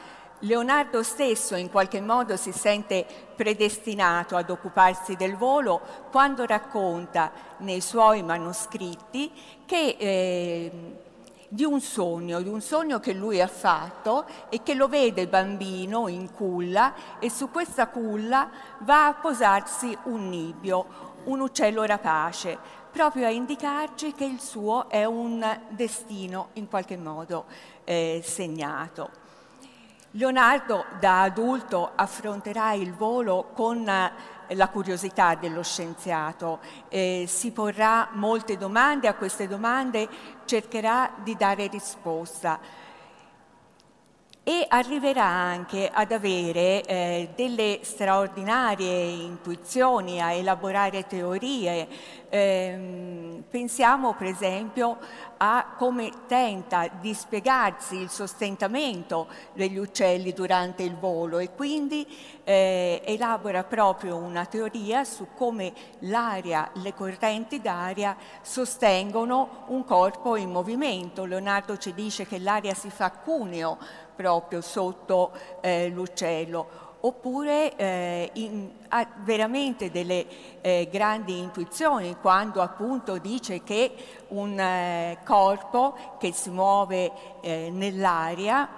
Leonardo 0.41 1.03
stesso 1.03 1.57
in 1.57 1.69
qualche 1.69 2.01
modo 2.01 2.37
si 2.37 2.53
sente 2.53 3.05
predestinato 3.35 4.37
ad 4.37 4.51
occuparsi 4.51 5.17
del 5.17 5.37
volo 5.37 5.81
quando 6.13 6.47
racconta 6.47 7.33
nei 7.59 7.81
suoi 7.81 8.23
manoscritti 8.23 9.33
che 9.65 9.97
eh, 9.99 11.06
di 11.49 11.65
un 11.65 11.81
sogno, 11.81 12.41
di 12.41 12.49
un 12.49 12.61
sogno 12.61 13.01
che 13.01 13.13
lui 13.13 13.41
ha 13.41 13.47
fatto 13.47 14.25
e 14.49 14.63
che 14.63 14.75
lo 14.75 14.89
vede 14.89 15.29
bambino 15.29 16.09
in 16.09 16.33
culla 16.33 17.19
e 17.19 17.31
su 17.31 17.51
questa 17.51 17.89
culla 17.89 18.51
va 18.81 19.07
a 19.07 19.15
posarsi 19.15 19.97
un 20.05 20.29
nibbio, 20.29 20.87
un 21.25 21.41
uccello 21.41 21.85
rapace, 21.85 22.59
proprio 22.91 23.27
a 23.27 23.31
indicarci 23.31 24.13
che 24.13 24.25
il 24.25 24.41
suo 24.41 24.89
è 24.89 25.05
un 25.05 25.45
destino 25.69 26.49
in 26.55 26.69
qualche 26.69 26.97
modo 26.97 27.45
eh, 27.85 28.23
segnato. 28.25 29.25
Leonardo 30.13 30.87
da 30.99 31.23
adulto 31.23 31.91
affronterà 31.95 32.73
il 32.73 32.95
volo 32.95 33.51
con 33.55 33.85
la 34.51 34.69
curiosità 34.69 35.35
dello 35.35 35.63
scienziato, 35.63 36.61
eh, 36.89 37.25
si 37.27 37.51
porrà 37.51 38.09
molte 38.13 38.57
domande, 38.57 39.09
a 39.09 39.15
queste 39.15 39.47
domande 39.49 40.09
cercherà 40.45 41.11
di 41.23 41.37
dare 41.37 41.67
risposta 41.67 42.59
e 44.49 44.65
arriverà 44.69 45.25
anche 45.25 45.91
ad 45.93 46.13
avere 46.13 46.85
eh, 46.85 47.31
delle 47.35 47.81
straordinarie 47.83 49.03
intuizioni, 49.03 50.23
a 50.23 50.31
elaborare 50.31 51.05
teorie. 51.09 51.89
Eh, 52.29 53.43
pensiamo 53.51 54.15
per 54.15 54.29
esempio 54.29 54.99
a 55.39 55.75
come 55.77 56.11
tenta 56.27 56.89
di 56.89 57.13
spiegarsi 57.15 57.97
il 57.97 58.09
sostentamento 58.09 59.29
degli 59.53 59.77
uccelli 59.77 60.33
durante 60.33 60.83
il 60.83 60.97
volo 60.97 61.39
e 61.39 61.51
quindi 61.55 62.07
eh, 62.45 63.03
elabora 63.05 63.65
proprio 63.65 64.17
una 64.17 64.47
teoria 64.47 65.05
su 65.05 65.29
come 65.35 65.73
l'aria, 66.01 66.71
le 66.75 66.95
correnti 66.95 67.61
d'aria 67.61 68.17
sostengono 68.41 69.65
un 69.67 69.85
corpo 69.85 70.37
in 70.37 70.51
movimento. 70.51 71.25
Leonardo 71.25 71.77
ci 71.77 71.93
dice 71.93 72.27
che 72.27 72.39
l'aria 72.39 72.75
si 72.75 72.91
fa 72.91 73.11
cuneo 73.11 73.79
proprio 74.15 74.61
sotto 74.63 75.33
eh, 75.61 75.89
l'uccello 75.89 76.86
oppure 77.01 77.77
eh, 77.77 78.31
in, 78.35 78.71
ha 78.89 79.07
veramente 79.19 79.91
delle 79.91 80.27
eh, 80.61 80.89
grandi 80.91 81.39
intuizioni 81.39 82.17
quando 82.21 82.63
appunto 82.63 83.19
dice 83.19 83.63
che 83.63 83.95
un 84.29 84.59
eh, 84.59 85.19
corpo 85.25 86.17
che 86.19 86.33
si 86.33 86.51
muove 86.51 87.13
eh, 87.41 87.71
nell'aria, 87.71 88.69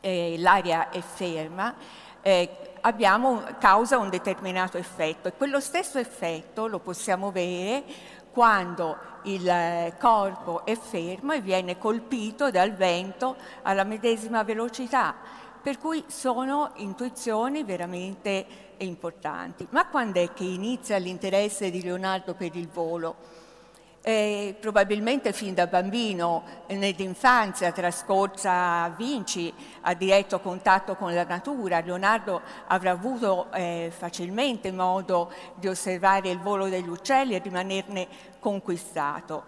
eh, 0.00 0.36
l'aria 0.38 0.90
è 0.90 1.00
ferma, 1.00 1.74
eh, 2.20 2.76
abbiamo, 2.80 3.42
causa 3.58 3.98
un 3.98 4.10
determinato 4.10 4.76
effetto. 4.76 5.28
E 5.28 5.32
quello 5.36 5.60
stesso 5.60 5.98
effetto 5.98 6.66
lo 6.66 6.78
possiamo 6.78 7.30
vedere 7.30 7.84
quando 8.30 8.96
il 9.22 9.94
corpo 9.98 10.64
è 10.64 10.76
fermo 10.76 11.32
e 11.32 11.40
viene 11.40 11.78
colpito 11.78 12.50
dal 12.50 12.72
vento 12.72 13.36
alla 13.62 13.84
medesima 13.84 14.44
velocità 14.44 15.46
per 15.68 15.76
cui 15.76 16.02
sono 16.06 16.70
intuizioni 16.76 17.62
veramente 17.62 18.46
importanti. 18.78 19.66
Ma 19.68 19.86
quando 19.86 20.18
è 20.18 20.32
che 20.32 20.44
inizia 20.44 20.96
l'interesse 20.96 21.70
di 21.70 21.82
Leonardo 21.82 22.32
per 22.32 22.56
il 22.56 22.68
volo? 22.68 23.16
Eh, 24.00 24.56
probabilmente 24.58 25.34
fin 25.34 25.52
da 25.52 25.66
bambino, 25.66 26.42
nell'infanzia 26.68 27.70
trascorsa 27.70 28.84
a 28.84 28.94
Vinci, 28.96 29.52
a 29.82 29.92
diretto 29.92 30.40
contatto 30.40 30.96
con 30.96 31.12
la 31.12 31.24
natura, 31.24 31.80
Leonardo 31.80 32.40
avrà 32.68 32.92
avuto 32.92 33.52
eh, 33.52 33.92
facilmente 33.94 34.72
modo 34.72 35.30
di 35.56 35.68
osservare 35.68 36.30
il 36.30 36.38
volo 36.38 36.70
degli 36.70 36.88
uccelli 36.88 37.34
e 37.34 37.40
rimanerne 37.40 38.08
conquistato. 38.38 39.47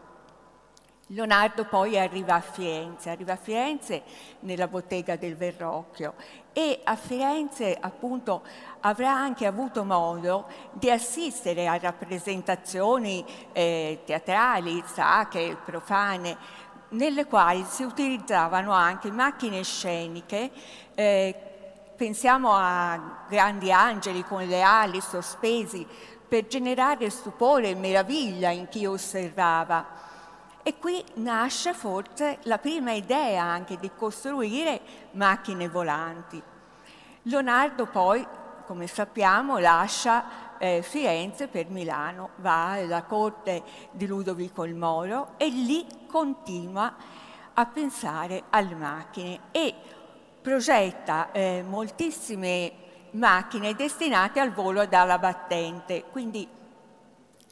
Leonardo 1.12 1.64
poi 1.64 1.98
arriva 1.98 2.36
a 2.36 2.40
Firenze, 2.40 3.10
arriva 3.10 3.32
a 3.32 3.36
Firenze 3.36 4.02
nella 4.40 4.68
bottega 4.68 5.16
del 5.16 5.34
Verrocchio 5.34 6.14
e 6.52 6.80
a 6.84 6.94
Firenze 6.94 7.76
appunto 7.80 8.42
avrà 8.80 9.12
anche 9.12 9.44
avuto 9.44 9.82
modo 9.82 10.46
di 10.72 10.88
assistere 10.88 11.66
a 11.66 11.78
rappresentazioni 11.78 13.24
eh, 13.52 14.02
teatrali, 14.04 14.84
sacre, 14.86 15.56
profane, 15.64 16.36
nelle 16.90 17.26
quali 17.26 17.64
si 17.64 17.82
utilizzavano 17.82 18.72
anche 18.72 19.10
macchine 19.10 19.64
sceniche 19.64 20.50
eh, 20.94 21.34
pensiamo 21.96 22.52
a 22.52 23.24
grandi 23.28 23.72
angeli 23.72 24.22
con 24.22 24.46
le 24.46 24.62
ali 24.62 25.00
sospesi 25.00 25.84
per 26.28 26.46
generare 26.46 27.10
stupore 27.10 27.70
e 27.70 27.74
meraviglia 27.74 28.50
in 28.50 28.68
chi 28.68 28.86
osservava. 28.86 30.08
E 30.62 30.78
qui 30.78 31.02
nasce 31.14 31.72
forse 31.72 32.38
la 32.42 32.58
prima 32.58 32.92
idea 32.92 33.42
anche 33.42 33.78
di 33.78 33.90
costruire 33.96 34.80
macchine 35.12 35.68
volanti. 35.68 36.42
Leonardo 37.22 37.86
poi, 37.86 38.26
come 38.66 38.86
sappiamo, 38.86 39.58
lascia 39.58 40.58
eh, 40.58 40.82
Firenze 40.82 41.48
per 41.48 41.70
Milano, 41.70 42.30
va 42.36 42.72
alla 42.72 43.02
corte 43.04 43.62
di 43.90 44.06
Ludovico 44.06 44.64
il 44.64 44.74
Moro 44.74 45.32
e 45.38 45.48
lì 45.48 45.86
continua 46.06 46.94
a 47.54 47.66
pensare 47.66 48.44
alle 48.50 48.74
macchine 48.74 49.40
e 49.52 49.74
progetta 50.42 51.32
eh, 51.32 51.64
moltissime 51.66 52.72
macchine 53.12 53.74
destinate 53.74 54.40
al 54.40 54.52
volo 54.52 54.84
dalla 54.86 55.18
battente. 55.18 56.04
Quindi 56.04 56.46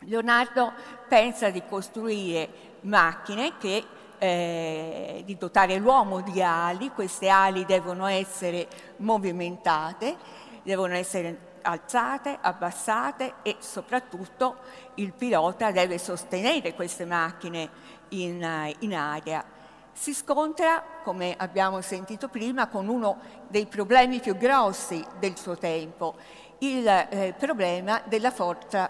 Leonardo 0.03 0.73
pensa 1.09 1.51
di 1.51 1.63
costruire 1.67 2.68
macchine 2.83 3.57
che 3.59 3.85
eh, 4.19 5.23
di 5.25 5.37
dotare 5.37 5.77
l'uomo 5.77 6.21
di 6.21 6.43
ali, 6.43 6.91
queste 6.91 7.29
ali 7.29 7.65
devono 7.65 8.07
essere 8.07 8.69
movimentate, 8.97 10.17
devono 10.63 10.95
essere 10.95 11.47
alzate, 11.63 12.39
abbassate 12.41 13.35
e 13.43 13.57
soprattutto 13.59 14.57
il 14.95 15.13
pilota 15.13 15.71
deve 15.71 15.99
sostenere 15.99 16.75
queste 16.75 17.05
macchine 17.05 17.69
in, 18.11 18.75
in 18.81 18.95
aria. 18.95 19.45
Si 19.93 20.15
scontra, 20.15 20.83
come 21.03 21.35
abbiamo 21.37 21.81
sentito 21.81 22.29
prima, 22.29 22.69
con 22.69 22.89
uno 22.89 23.19
dei 23.49 23.67
problemi 23.67 24.21
più 24.21 24.37
grossi 24.37 25.05
del 25.19 25.37
suo 25.37 25.57
tempo, 25.57 26.15
il 26.59 26.87
eh, 26.87 27.35
problema 27.37 28.01
della 28.05 28.31
forza 28.31 28.89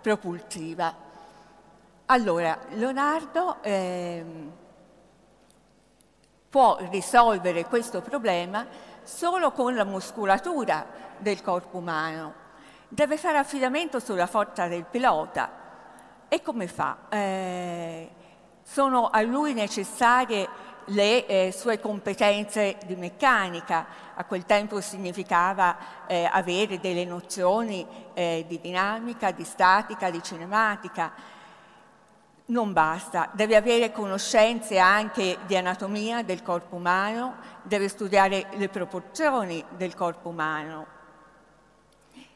propulsiva. 0.00 1.08
Allora, 2.12 2.58
Leonardo 2.70 3.62
eh, 3.62 4.24
può 6.48 6.76
risolvere 6.90 7.66
questo 7.66 8.00
problema 8.00 8.66
solo 9.04 9.52
con 9.52 9.76
la 9.76 9.84
muscolatura 9.84 10.86
del 11.18 11.40
corpo 11.40 11.76
umano 11.76 12.34
deve 12.88 13.16
fare 13.16 13.38
affidamento 13.38 14.00
sulla 14.00 14.26
forza 14.26 14.66
del 14.66 14.86
pilota. 14.86 16.26
E 16.26 16.42
come 16.42 16.66
fa? 16.66 16.96
Eh, 17.08 18.10
sono 18.60 19.06
a 19.06 19.20
lui 19.20 19.54
necessarie 19.54 20.48
le 20.86 21.26
eh, 21.26 21.52
sue 21.52 21.78
competenze 21.78 22.76
di 22.86 22.96
meccanica. 22.96 23.86
A 24.16 24.24
quel 24.24 24.46
tempo 24.46 24.80
significava 24.80 25.76
eh, 26.08 26.28
avere 26.28 26.80
delle 26.80 27.04
nozioni 27.04 27.86
eh, 28.14 28.44
di 28.48 28.60
dinamica, 28.60 29.30
di 29.30 29.44
statica, 29.44 30.10
di 30.10 30.20
cinematica. 30.20 31.38
Non 32.50 32.72
basta, 32.72 33.30
deve 33.32 33.54
avere 33.54 33.92
conoscenze 33.92 34.76
anche 34.76 35.38
di 35.46 35.56
anatomia 35.56 36.24
del 36.24 36.42
corpo 36.42 36.74
umano, 36.74 37.36
deve 37.62 37.86
studiare 37.86 38.48
le 38.54 38.68
proporzioni 38.68 39.64
del 39.76 39.94
corpo 39.94 40.30
umano. 40.30 40.86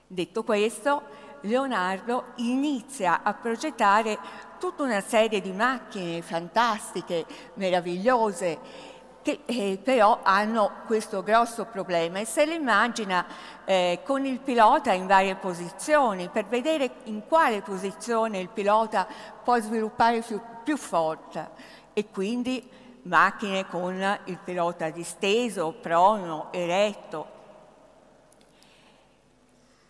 Detto 0.07 0.45
questo, 0.45 1.03
Leonardo 1.41 2.27
inizia 2.37 3.25
a 3.25 3.35
progettare 3.35 4.17
tutta 4.61 4.85
una 4.85 5.01
serie 5.01 5.41
di 5.41 5.51
macchine 5.51 6.23
fantastiche, 6.23 7.27
meravigliose, 7.55 8.93
che 9.25 9.41
eh, 9.47 9.81
però 9.83 10.21
hanno 10.23 10.83
questo 10.85 11.23
grosso 11.23 11.65
problema 11.65 12.19
e 12.19 12.27
se 12.27 12.45
le 12.45 12.55
immagina 12.55 13.25
eh, 13.65 14.01
con 14.05 14.27
il 14.27 14.39
pilota 14.39 14.93
in 14.93 15.07
varie 15.07 15.35
posizioni 15.35 16.29
per 16.29 16.45
vedere 16.45 16.91
in 17.05 17.27
quale 17.27 17.63
posizione 17.63 18.39
il 18.39 18.51
pilota 18.51 19.07
può 19.43 19.59
sviluppare 19.59 20.21
più, 20.21 20.39
più 20.63 20.77
forza 20.77 21.53
e 21.95 22.11
quindi 22.11 22.69
macchine 23.05 23.67
con 23.67 24.19
il 24.25 24.39
pilota 24.45 24.91
disteso, 24.91 25.75
prono, 25.81 26.49
eretto. 26.53 27.27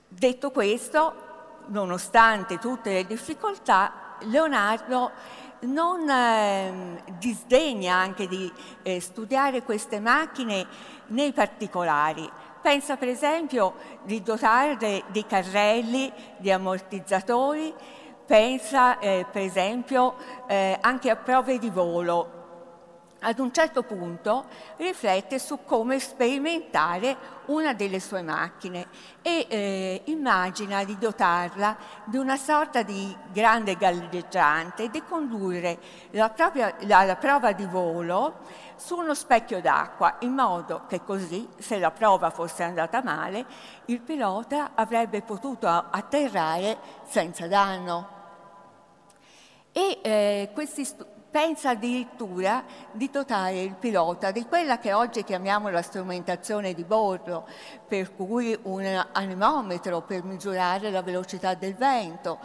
Detto 0.06 0.52
questo, 0.52 1.14
nonostante 1.66 2.58
tutte 2.58 2.92
le 2.92 3.04
difficoltà, 3.04 4.16
Leonardo 4.20 5.10
non 5.64 6.08
eh, 6.08 7.02
disdegna 7.18 7.94
anche 7.94 8.26
di 8.26 8.50
eh, 8.82 9.00
studiare 9.00 9.62
queste 9.62 10.00
macchine 10.00 10.66
nei 11.08 11.32
particolari. 11.32 12.28
Pensa 12.62 12.96
per 12.96 13.08
esempio 13.08 13.74
di 14.04 14.22
dotarle 14.22 15.04
di 15.08 15.26
carrelli, 15.26 16.10
di 16.38 16.50
ammortizzatori, 16.50 17.74
pensa 18.26 18.98
eh, 18.98 19.26
per 19.30 19.42
esempio 19.42 20.14
eh, 20.46 20.78
anche 20.80 21.10
a 21.10 21.16
prove 21.16 21.58
di 21.58 21.68
volo 21.68 22.43
ad 23.24 23.38
un 23.38 23.52
certo 23.52 23.82
punto 23.82 24.46
riflette 24.76 25.38
su 25.38 25.64
come 25.64 25.98
sperimentare 25.98 27.16
una 27.46 27.72
delle 27.72 27.98
sue 27.98 28.22
macchine 28.22 28.86
e 29.22 29.46
eh, 29.48 30.02
immagina 30.06 30.84
di 30.84 30.96
dotarla 30.98 31.76
di 32.04 32.18
una 32.18 32.36
sorta 32.36 32.82
di 32.82 33.14
grande 33.32 33.76
galleggiante 33.76 34.84
e 34.84 34.90
di 34.90 35.02
condurre 35.02 35.78
la, 36.10 36.28
propria, 36.30 36.74
la, 36.80 37.04
la 37.04 37.16
prova 37.16 37.52
di 37.52 37.64
volo 37.64 38.40
su 38.76 38.96
uno 38.96 39.14
specchio 39.14 39.60
d'acqua, 39.60 40.16
in 40.20 40.32
modo 40.32 40.82
che 40.86 41.02
così, 41.04 41.48
se 41.58 41.78
la 41.78 41.90
prova 41.90 42.30
fosse 42.30 42.62
andata 42.64 43.02
male, 43.02 43.46
il 43.86 44.00
pilota 44.00 44.72
avrebbe 44.74 45.22
potuto 45.22 45.68
atterrare 45.68 46.76
senza 47.06 47.46
danno. 47.46 48.22
E 49.72 49.98
eh, 50.02 50.50
questi, 50.52 50.86
pensa 51.34 51.70
addirittura 51.70 52.62
di 52.92 53.10
dotare 53.10 53.60
il 53.60 53.74
pilota 53.74 54.30
di 54.30 54.46
quella 54.46 54.78
che 54.78 54.92
oggi 54.92 55.24
chiamiamo 55.24 55.68
la 55.68 55.82
strumentazione 55.82 56.74
di 56.74 56.84
bordo, 56.84 57.44
per 57.88 58.14
cui 58.14 58.56
un 58.62 59.04
anemometro 59.10 60.02
per 60.02 60.22
misurare 60.22 60.92
la 60.92 61.02
velocità 61.02 61.54
del 61.54 61.74
vento, 61.74 62.38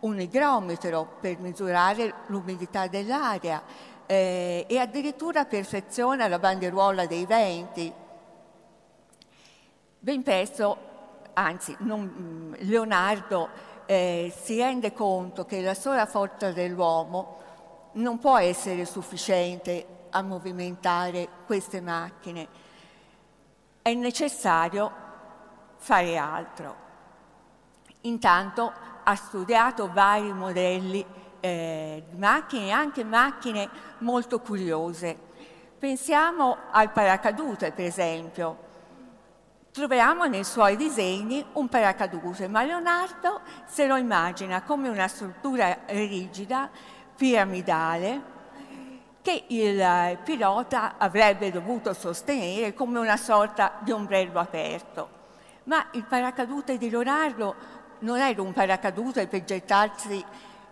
un 0.00 0.20
igrometro 0.20 1.16
per 1.18 1.40
misurare 1.40 2.14
l'umidità 2.26 2.86
dell'aria 2.86 3.60
eh, 4.06 4.64
e 4.68 4.78
addirittura 4.78 5.44
perfeziona 5.44 6.28
la 6.28 6.38
bandieruola 6.38 7.06
dei 7.06 7.26
venti. 7.26 7.92
Ben 9.98 10.22
presto, 10.22 10.78
anzi 11.32 11.74
non, 11.80 12.54
Leonardo 12.60 13.48
eh, 13.84 14.32
si 14.32 14.58
rende 14.58 14.92
conto 14.92 15.44
che 15.44 15.60
la 15.60 15.74
sola 15.74 16.06
forza 16.06 16.52
dell'uomo 16.52 17.46
non 17.98 18.18
può 18.18 18.38
essere 18.38 18.84
sufficiente 18.84 19.86
a 20.10 20.22
movimentare 20.22 21.28
queste 21.46 21.80
macchine, 21.80 22.48
è 23.82 23.92
necessario 23.94 24.90
fare 25.76 26.16
altro. 26.16 26.86
Intanto 28.02 28.72
ha 29.02 29.14
studiato 29.14 29.90
vari 29.92 30.32
modelli 30.32 31.04
eh, 31.40 32.04
di 32.08 32.16
macchine, 32.16 32.70
anche 32.70 33.04
macchine 33.04 33.68
molto 33.98 34.40
curiose. 34.40 35.16
Pensiamo 35.78 36.56
al 36.70 36.90
paracadute, 36.90 37.72
per 37.72 37.84
esempio. 37.84 38.66
Troviamo 39.70 40.24
nei 40.24 40.44
suoi 40.44 40.76
disegni 40.76 41.44
un 41.52 41.68
paracadute, 41.68 42.48
ma 42.48 42.64
Leonardo 42.64 43.42
se 43.66 43.86
lo 43.86 43.96
immagina 43.96 44.62
come 44.62 44.88
una 44.88 45.06
struttura 45.06 45.78
rigida 45.86 46.68
piramidale 47.18 48.36
che 49.22 49.44
il 49.48 50.18
pilota 50.22 50.94
avrebbe 50.96 51.50
dovuto 51.50 51.92
sostenere 51.92 52.72
come 52.74 53.00
una 53.00 53.16
sorta 53.16 53.72
di 53.80 53.90
ombrello 53.90 54.38
aperto. 54.38 55.16
Ma 55.64 55.88
il 55.92 56.04
paracadute 56.04 56.78
di 56.78 56.88
Leonardo 56.88 57.54
non 58.00 58.18
era 58.18 58.40
un 58.40 58.52
paracadute 58.52 59.26
per 59.26 59.42
gettarsi 59.44 60.24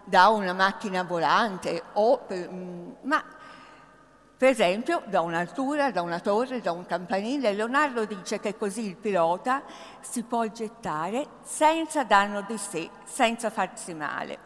da 0.05 0.29
una 0.29 0.53
macchina 0.53 1.03
volante, 1.03 1.83
per, 2.27 2.49
mm, 2.49 2.91
ma 3.03 3.25
per 4.39 4.51
esempio 4.51 5.03
da 5.07 5.23
un'altura, 5.23 5.91
da 5.91 6.03
una 6.03 6.21
torre, 6.21 6.61
da 6.61 6.71
un 6.71 6.87
campanile. 6.87 7.53
Leonardo 7.53 8.05
dice 8.05 8.39
che 8.39 8.57
così 8.57 8.87
il 8.87 8.97
pilota 8.97 9.63
si 10.01 10.23
può 10.23 10.47
gettare 10.47 11.27
senza 11.43 12.05
danno 12.05 12.43
di 12.43 12.57
sé, 12.57 12.89
senza 13.05 13.51
farsi 13.51 13.95
male. 13.95 14.46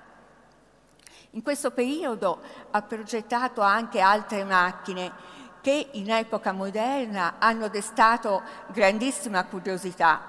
In 1.33 1.43
questo 1.43 1.71
periodo 1.71 2.41
ha 2.73 2.83
progettato 2.83 3.61
anche 3.61 4.01
altre 4.01 4.43
macchine 4.43 5.13
che 5.61 5.91
in 5.93 6.11
epoca 6.11 6.51
moderna 6.51 7.35
hanno 7.39 7.69
destato 7.69 8.43
grandissima 8.73 9.45
curiosità. 9.45 10.21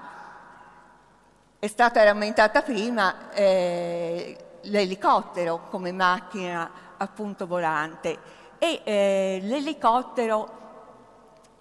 È 1.58 1.66
stata 1.66 2.04
rammentata 2.04 2.62
prima 2.62 3.32
eh, 3.32 4.36
l'elicottero 4.62 5.66
come 5.70 5.90
macchina 5.90 6.70
appunto 6.96 7.48
volante 7.48 8.18
e 8.58 8.82
eh, 8.84 9.40
l'elicottero 9.42 10.60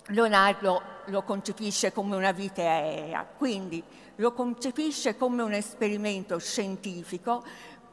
Leonardo 0.08 0.82
lo 1.06 1.24
concepisce 1.24 1.92
come 1.92 2.16
una 2.16 2.32
vite 2.32 2.68
aerea, 2.68 3.26
quindi 3.38 3.84
lo 4.18 4.34
concepisce 4.34 5.18
come 5.18 5.42
un 5.42 5.54
esperimento 5.54 6.38
scientifico 6.38 7.44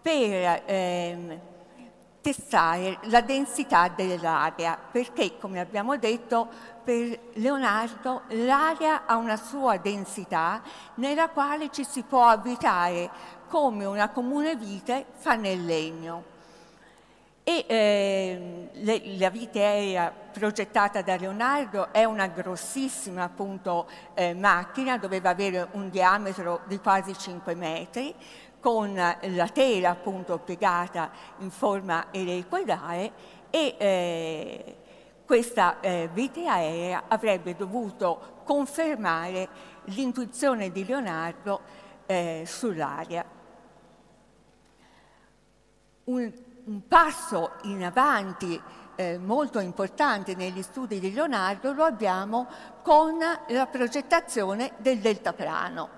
per 0.09 0.62
ehm, 0.64 1.38
testare 2.23 2.99
la 3.03 3.21
densità 3.21 3.88
dell'aria, 3.88 4.79
perché 4.90 5.37
come 5.38 5.61
abbiamo 5.61 5.99
detto 5.99 6.49
per 6.83 7.18
Leonardo 7.35 8.23
l'aria 8.29 9.05
ha 9.05 9.16
una 9.16 9.37
sua 9.37 9.77
densità 9.77 10.62
nella 10.94 11.29
quale 11.29 11.68
ci 11.71 11.85
si 11.85 12.05
può 12.05 12.25
abitare 12.25 13.11
come 13.49 13.85
una 13.85 14.09
comune 14.09 14.57
vite 14.57 15.05
fa 15.12 15.35
nel 15.35 15.62
legno. 15.62 16.37
E 17.44 17.64
eh, 17.66 18.68
le, 18.73 19.16
la 19.18 19.31
vite 19.31 19.62
aerea 19.62 20.12
progettata 20.33 21.01
da 21.01 21.16
Leonardo 21.16 21.92
è 21.92 22.05
una 22.05 22.27
grossissima 22.27 23.25
appunto, 23.25 23.88
eh, 24.12 24.35
macchina, 24.35 24.99
doveva 24.99 25.31
avere 25.31 25.68
un 25.73 25.88
diametro 25.88 26.61
di 26.66 26.79
quasi 26.79 27.16
5 27.16 27.55
metri, 27.55 28.14
con 28.61 28.94
la 28.94 29.49
tela 29.49 29.90
appunto 29.90 30.38
piegata 30.38 31.11
in 31.38 31.51
forma 31.51 32.07
elicoidale 32.11 33.12
e 33.51 33.75
eh, 33.79 34.77
questa 35.25 35.81
eh, 35.81 36.09
vite 36.12 36.47
aerea 36.47 37.05
avrebbe 37.09 37.55
dovuto 37.55 38.40
confermare 38.44 39.49
l'intuizione 39.85 40.71
di 40.71 40.87
Leonardo 40.87 41.61
eh, 42.07 42.44
sull'aria. 42.47 43.25
Un, 46.05 46.33
un, 46.64 46.88
passo 46.88 47.53
in 47.64 47.85
avanti 47.85 48.59
eh, 48.94 49.18
molto 49.18 49.61
importante 49.61 50.35
negli 50.35 50.62
studi 50.62 50.99
di 50.99 51.12
Leonardo 51.12 51.73
lo 51.73 51.85
abbiamo 51.85 52.47
con 52.83 53.18
la 53.18 53.66
progettazione 53.66 54.73
del 54.79 54.99
deltaplano. 54.99 55.97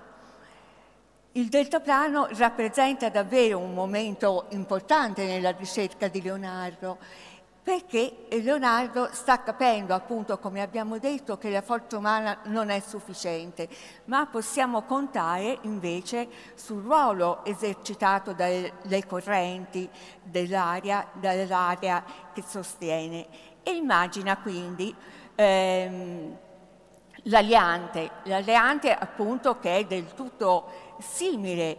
Il 1.33 1.47
deltaplano 1.47 2.27
rappresenta 2.31 3.07
davvero 3.07 3.57
un 3.57 3.73
momento 3.73 4.47
importante 4.49 5.25
nella 5.25 5.51
ricerca 5.51 6.09
di 6.09 6.21
Leonardo 6.21 6.97
perché 7.63 8.25
Leonardo 8.31 9.07
sta 9.13 9.41
capendo, 9.41 9.93
appunto, 9.93 10.39
come 10.39 10.61
abbiamo 10.61 10.97
detto, 10.97 11.37
che 11.37 11.49
la 11.49 11.61
forza 11.61 11.95
umana 11.95 12.39
non 12.45 12.69
è 12.69 12.81
sufficiente, 12.81 13.69
ma 14.05 14.25
possiamo 14.25 14.81
contare 14.81 15.59
invece 15.61 16.27
sul 16.55 16.81
ruolo 16.81 17.45
esercitato 17.45 18.33
dalle 18.33 19.05
correnti 19.07 19.87
dell'aria, 20.21 21.07
dall'aria 21.13 22.03
che 22.33 22.43
sostiene. 22.45 23.25
E 23.63 23.71
immagina 23.71 24.35
quindi 24.37 24.93
ehm, 25.35 26.37
l'aliante, 27.23 28.09
l'aliante 28.23 28.93
appunto 28.93 29.59
che 29.59 29.77
è 29.77 29.85
del 29.85 30.13
tutto 30.13 30.89
simile 31.01 31.77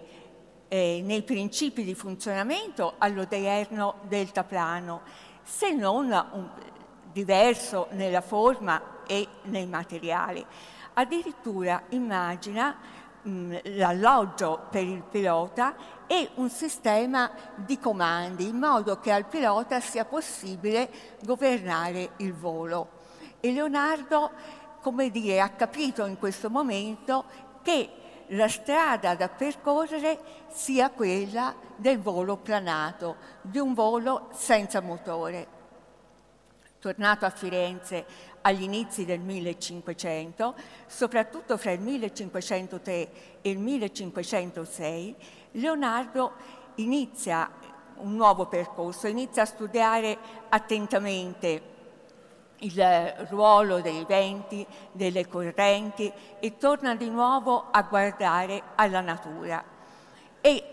eh, 0.68 1.02
nei 1.04 1.22
principi 1.22 1.84
di 1.84 1.94
funzionamento 1.94 2.94
all'odierno 2.98 3.96
deltaplano 4.08 5.02
se 5.42 5.72
non 5.72 6.06
un, 6.06 6.50
diverso 7.12 7.88
nella 7.90 8.20
forma 8.20 9.04
e 9.06 9.26
nei 9.44 9.66
materiali. 9.66 10.44
Addirittura 10.94 11.82
immagina 11.90 12.76
mh, 13.22 13.56
l'alloggio 13.76 14.66
per 14.70 14.84
il 14.84 15.02
pilota 15.02 15.74
e 16.06 16.30
un 16.36 16.48
sistema 16.48 17.30
di 17.54 17.78
comandi 17.78 18.48
in 18.48 18.56
modo 18.56 18.98
che 18.98 19.12
al 19.12 19.26
pilota 19.26 19.80
sia 19.80 20.04
possibile 20.04 20.90
governare 21.22 22.12
il 22.18 22.34
volo. 22.34 23.00
E 23.40 23.52
Leonardo, 23.52 24.30
come 24.80 25.10
dire, 25.10 25.40
ha 25.40 25.50
capito 25.50 26.06
in 26.06 26.18
questo 26.18 26.48
momento 26.48 27.24
che 27.62 27.90
la 28.32 28.48
strada 28.48 29.14
da 29.14 29.28
percorrere 29.28 30.18
sia 30.48 30.90
quella 30.90 31.54
del 31.76 31.98
volo 31.98 32.36
planato, 32.36 33.16
di 33.42 33.58
un 33.58 33.74
volo 33.74 34.28
senza 34.32 34.80
motore. 34.80 35.60
Tornato 36.78 37.26
a 37.26 37.30
Firenze 37.30 38.04
agli 38.40 38.62
inizi 38.62 39.04
del 39.04 39.20
1500, 39.20 40.54
soprattutto 40.86 41.56
fra 41.56 41.70
il 41.70 41.80
1503 41.80 42.92
e 43.40 43.50
il 43.50 43.58
1506, 43.58 45.16
Leonardo 45.52 46.32
inizia 46.76 47.50
un 47.96 48.16
nuovo 48.16 48.46
percorso, 48.46 49.06
inizia 49.06 49.42
a 49.42 49.46
studiare 49.46 50.18
attentamente 50.48 51.71
il 52.62 53.26
ruolo 53.28 53.80
dei 53.80 54.04
venti, 54.06 54.66
delle 54.92 55.26
correnti 55.28 56.12
e 56.38 56.56
torna 56.56 56.94
di 56.94 57.08
nuovo 57.08 57.66
a 57.70 57.82
guardare 57.82 58.62
alla 58.74 59.00
natura 59.00 59.62
e 60.40 60.64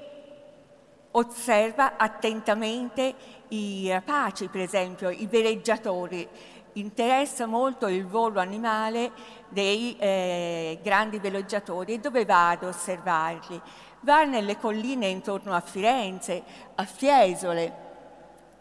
osserva 1.12 1.98
attentamente 1.98 3.14
i 3.50 3.90
rapaci, 3.90 4.48
per 4.48 4.62
esempio, 4.62 5.10
i 5.10 5.26
veleggiatori. 5.28 6.28
Interessa 6.74 7.46
molto 7.46 7.88
il 7.88 8.06
volo 8.06 8.40
animale 8.40 9.12
dei 9.50 9.98
eh, 9.98 10.80
grandi 10.84 11.18
veleggiatori 11.18 11.94
e 11.94 12.00
dove 12.00 12.26
va 12.26 12.52
ad 12.52 12.64
osservarli? 12.64 13.60
Va 14.02 14.24
nelle 14.24 14.58
colline 14.58 15.08
intorno 15.08 15.54
a 15.54 15.62
Firenze, 15.62 16.44
a 16.76 16.86
Fiesole, 16.86 17.88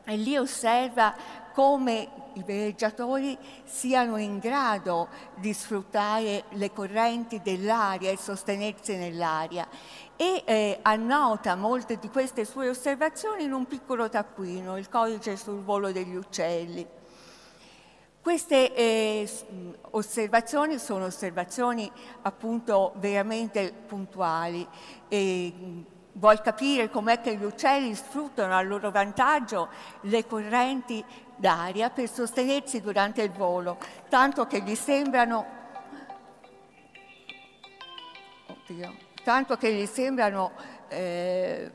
e 0.05 0.17
lì 0.17 0.37
osserva 0.37 1.14
come 1.53 2.09
i 2.38 2.42
veleggiatori 2.44 3.37
siano 3.64 4.16
in 4.16 4.38
grado 4.38 5.09
di 5.37 5.53
sfruttare 5.53 6.44
le 6.51 6.72
correnti 6.72 7.40
dell'aria 7.42 8.11
e 8.11 8.16
sostenersi 8.16 8.96
nell'aria 8.96 9.66
e 10.16 10.42
eh, 10.44 10.79
annota 10.83 11.55
molte 11.55 11.98
di 11.98 12.09
queste 12.09 12.44
sue 12.44 12.68
osservazioni 12.68 13.44
in 13.44 13.53
un 13.53 13.66
piccolo 13.66 14.09
taccuino, 14.09 14.77
il 14.77 14.88
codice 14.88 15.37
sul 15.37 15.62
volo 15.62 15.92
degli 15.92 16.14
uccelli. 16.14 16.87
Queste 18.20 18.74
eh, 18.74 19.29
osservazioni 19.92 20.79
sono 20.79 21.07
osservazioni 21.07 21.90
appunto 22.22 22.92
veramente 22.96 23.72
puntuali 23.87 24.66
e 25.09 25.53
vuol 26.18 26.40
capire 26.40 26.90
com'è 26.90 27.20
che 27.20 27.37
gli 27.37 27.44
uccelli 27.44 27.94
sfruttano 27.94 28.55
a 28.55 28.61
loro 28.61 28.90
vantaggio 28.90 29.68
le 30.03 30.27
correnti 30.27 31.03
d'aria 31.38 31.88
per 31.90 32.11
sostenersi 32.11 32.81
durante 32.81 33.22
il 33.22 33.31
volo, 33.31 33.79
tanto 34.09 34.46
che 34.46 34.61
gli 34.61 34.74
sembrano, 34.74 35.46
oddio, 38.46 38.94
tanto 39.22 39.57
che 39.57 39.72
gli 39.72 39.87
sembrano 39.87 40.53
eh, 40.88 41.72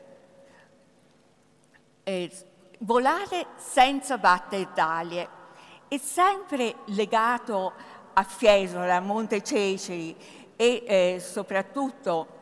eh, 2.04 2.32
volare 2.80 3.47
senza 3.56 4.17
battaglie. 4.17 5.41
È 5.88 5.97
sempre 5.97 6.76
legato 6.86 7.73
a 8.13 8.23
Fiesola, 8.23 8.95
a 8.95 8.99
Monte 8.99 9.41
Ceceri 9.41 10.15
e 10.56 10.84
eh, 10.86 11.19
soprattutto 11.19 12.41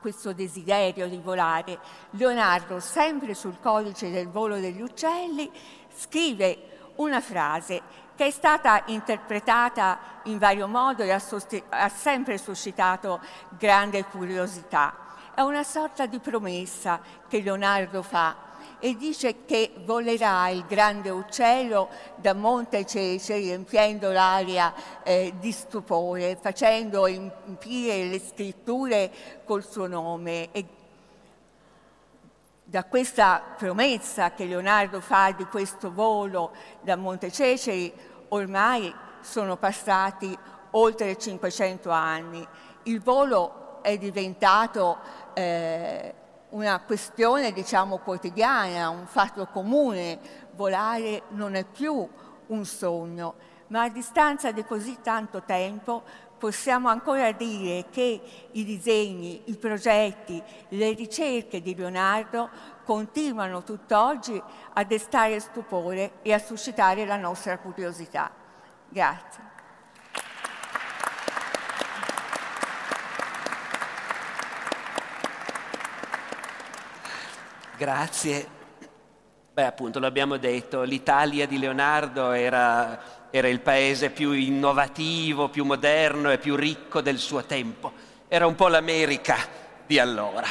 questo 0.00 0.32
desiderio 0.32 1.08
di 1.08 1.18
volare, 1.18 1.78
Leonardo, 2.10 2.80
sempre 2.80 3.34
sul 3.34 3.58
codice 3.60 4.10
del 4.10 4.28
volo 4.28 4.58
degli 4.58 4.80
uccelli, 4.80 5.50
scrive 5.94 6.92
una 6.96 7.20
frase 7.20 7.82
che 8.16 8.26
è 8.26 8.30
stata 8.30 8.82
interpretata 8.86 9.98
in 10.24 10.38
vario 10.38 10.66
modo 10.68 11.02
e 11.02 11.10
ha, 11.10 11.22
ha 11.70 11.88
sempre 11.88 12.36
suscitato 12.38 13.20
grande 13.56 14.04
curiosità. 14.04 14.94
È 15.34 15.40
una 15.40 15.62
sorta 15.62 16.06
di 16.06 16.18
promessa 16.18 17.00
che 17.28 17.40
Leonardo 17.40 18.02
fa 18.02 18.49
e 18.80 18.96
dice 18.96 19.44
che 19.44 19.72
volerà 19.84 20.48
il 20.48 20.64
grande 20.66 21.10
uccello 21.10 21.88
da 22.16 22.34
Monte 22.34 22.84
Cesare 22.86 23.38
riempiendo 23.40 24.10
l'aria 24.10 24.72
eh, 25.02 25.34
di 25.38 25.52
stupore, 25.52 26.36
facendo 26.40 27.06
empire 27.06 28.04
le 28.04 28.18
scritture 28.18 29.10
col 29.44 29.64
suo 29.64 29.86
nome. 29.86 30.50
E 30.50 30.64
da 32.64 32.84
questa 32.84 33.42
promessa 33.56 34.32
che 34.32 34.46
Leonardo 34.46 35.00
fa 35.00 35.32
di 35.32 35.44
questo 35.44 35.92
volo 35.92 36.52
da 36.80 36.96
Monte 36.96 37.30
Cesare 37.30 37.92
ormai 38.28 38.92
sono 39.20 39.56
passati 39.56 40.36
oltre 40.72 41.18
500 41.18 41.90
anni. 41.90 42.46
Il 42.84 43.02
volo 43.02 43.82
è 43.82 43.98
diventato 43.98 44.98
eh, 45.34 46.14
una 46.50 46.80
questione 46.80 47.52
diciamo 47.52 47.98
quotidiana, 47.98 48.88
un 48.88 49.06
fatto 49.06 49.46
comune, 49.46 50.18
volare 50.54 51.22
non 51.30 51.54
è 51.54 51.64
più 51.64 52.08
un 52.46 52.64
sogno, 52.64 53.34
ma 53.68 53.82
a 53.82 53.88
distanza 53.88 54.50
di 54.52 54.64
così 54.64 54.98
tanto 55.02 55.42
tempo 55.42 56.02
possiamo 56.38 56.88
ancora 56.88 57.32
dire 57.32 57.86
che 57.90 58.48
i 58.52 58.64
disegni, 58.64 59.42
i 59.44 59.56
progetti, 59.56 60.42
le 60.68 60.92
ricerche 60.92 61.60
di 61.60 61.74
Leonardo 61.74 62.48
continuano 62.84 63.62
tutt'oggi 63.62 64.42
a 64.72 64.84
destare 64.84 65.38
stupore 65.38 66.14
e 66.22 66.32
a 66.32 66.38
suscitare 66.38 67.04
la 67.04 67.16
nostra 67.16 67.58
curiosità. 67.58 68.30
Grazie. 68.88 69.49
Grazie. 77.80 78.46
Beh, 79.54 79.64
appunto, 79.64 80.00
l'abbiamo 80.00 80.36
detto, 80.36 80.82
l'Italia 80.82 81.46
di 81.46 81.58
Leonardo 81.58 82.32
era, 82.32 83.28
era 83.30 83.48
il 83.48 83.60
paese 83.60 84.10
più 84.10 84.32
innovativo, 84.32 85.48
più 85.48 85.64
moderno 85.64 86.30
e 86.30 86.36
più 86.36 86.56
ricco 86.56 87.00
del 87.00 87.16
suo 87.16 87.44
tempo. 87.44 87.90
Era 88.28 88.46
un 88.46 88.54
po' 88.54 88.68
l'America 88.68 89.38
di 89.86 89.98
allora. 89.98 90.46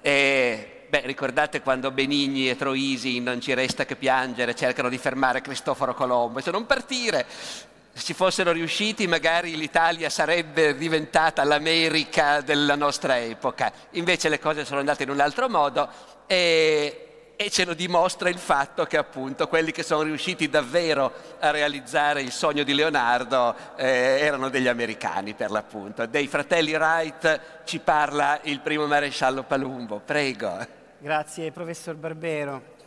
E, 0.00 0.84
beh, 0.88 1.02
ricordate 1.06 1.60
quando 1.60 1.90
Benigni 1.90 2.48
e 2.48 2.54
Troisi 2.54 3.18
Non 3.18 3.40
ci 3.40 3.52
resta 3.52 3.84
che 3.84 3.96
piangere 3.96 4.54
cercano 4.54 4.88
di 4.88 4.96
fermare 4.96 5.40
Cristoforo 5.40 5.92
Colombo 5.92 6.40
se 6.40 6.52
non 6.52 6.66
partire, 6.66 7.26
se 7.28 8.04
ci 8.04 8.14
fossero 8.14 8.52
riusciti 8.52 9.08
magari 9.08 9.56
l'Italia 9.56 10.08
sarebbe 10.08 10.76
diventata 10.76 11.42
l'America 11.42 12.42
della 12.42 12.76
nostra 12.76 13.18
epoca. 13.18 13.72
Invece 13.94 14.28
le 14.28 14.38
cose 14.38 14.64
sono 14.64 14.78
andate 14.78 15.02
in 15.02 15.10
un 15.10 15.18
altro 15.18 15.48
modo 15.48 16.18
e, 16.30 17.32
e 17.34 17.50
ce 17.50 17.64
lo 17.64 17.74
dimostra 17.74 18.28
il 18.28 18.38
fatto 18.38 18.84
che 18.84 18.96
appunto 18.96 19.48
quelli 19.48 19.72
che 19.72 19.82
sono 19.82 20.02
riusciti 20.02 20.48
davvero 20.48 21.12
a 21.40 21.50
realizzare 21.50 22.22
il 22.22 22.30
sogno 22.30 22.62
di 22.62 22.72
Leonardo 22.72 23.56
eh, 23.74 24.18
erano 24.20 24.48
degli 24.48 24.68
americani 24.68 25.34
per 25.34 25.50
l'appunto. 25.50 26.06
Dei 26.06 26.28
fratelli 26.28 26.72
Wright 26.72 27.64
ci 27.64 27.80
parla 27.80 28.38
il 28.44 28.60
primo 28.60 28.86
maresciallo 28.86 29.42
Palumbo, 29.42 30.00
prego. 30.04 30.64
Grazie 30.98 31.50
professor 31.50 31.96
Barbero. 31.96 32.78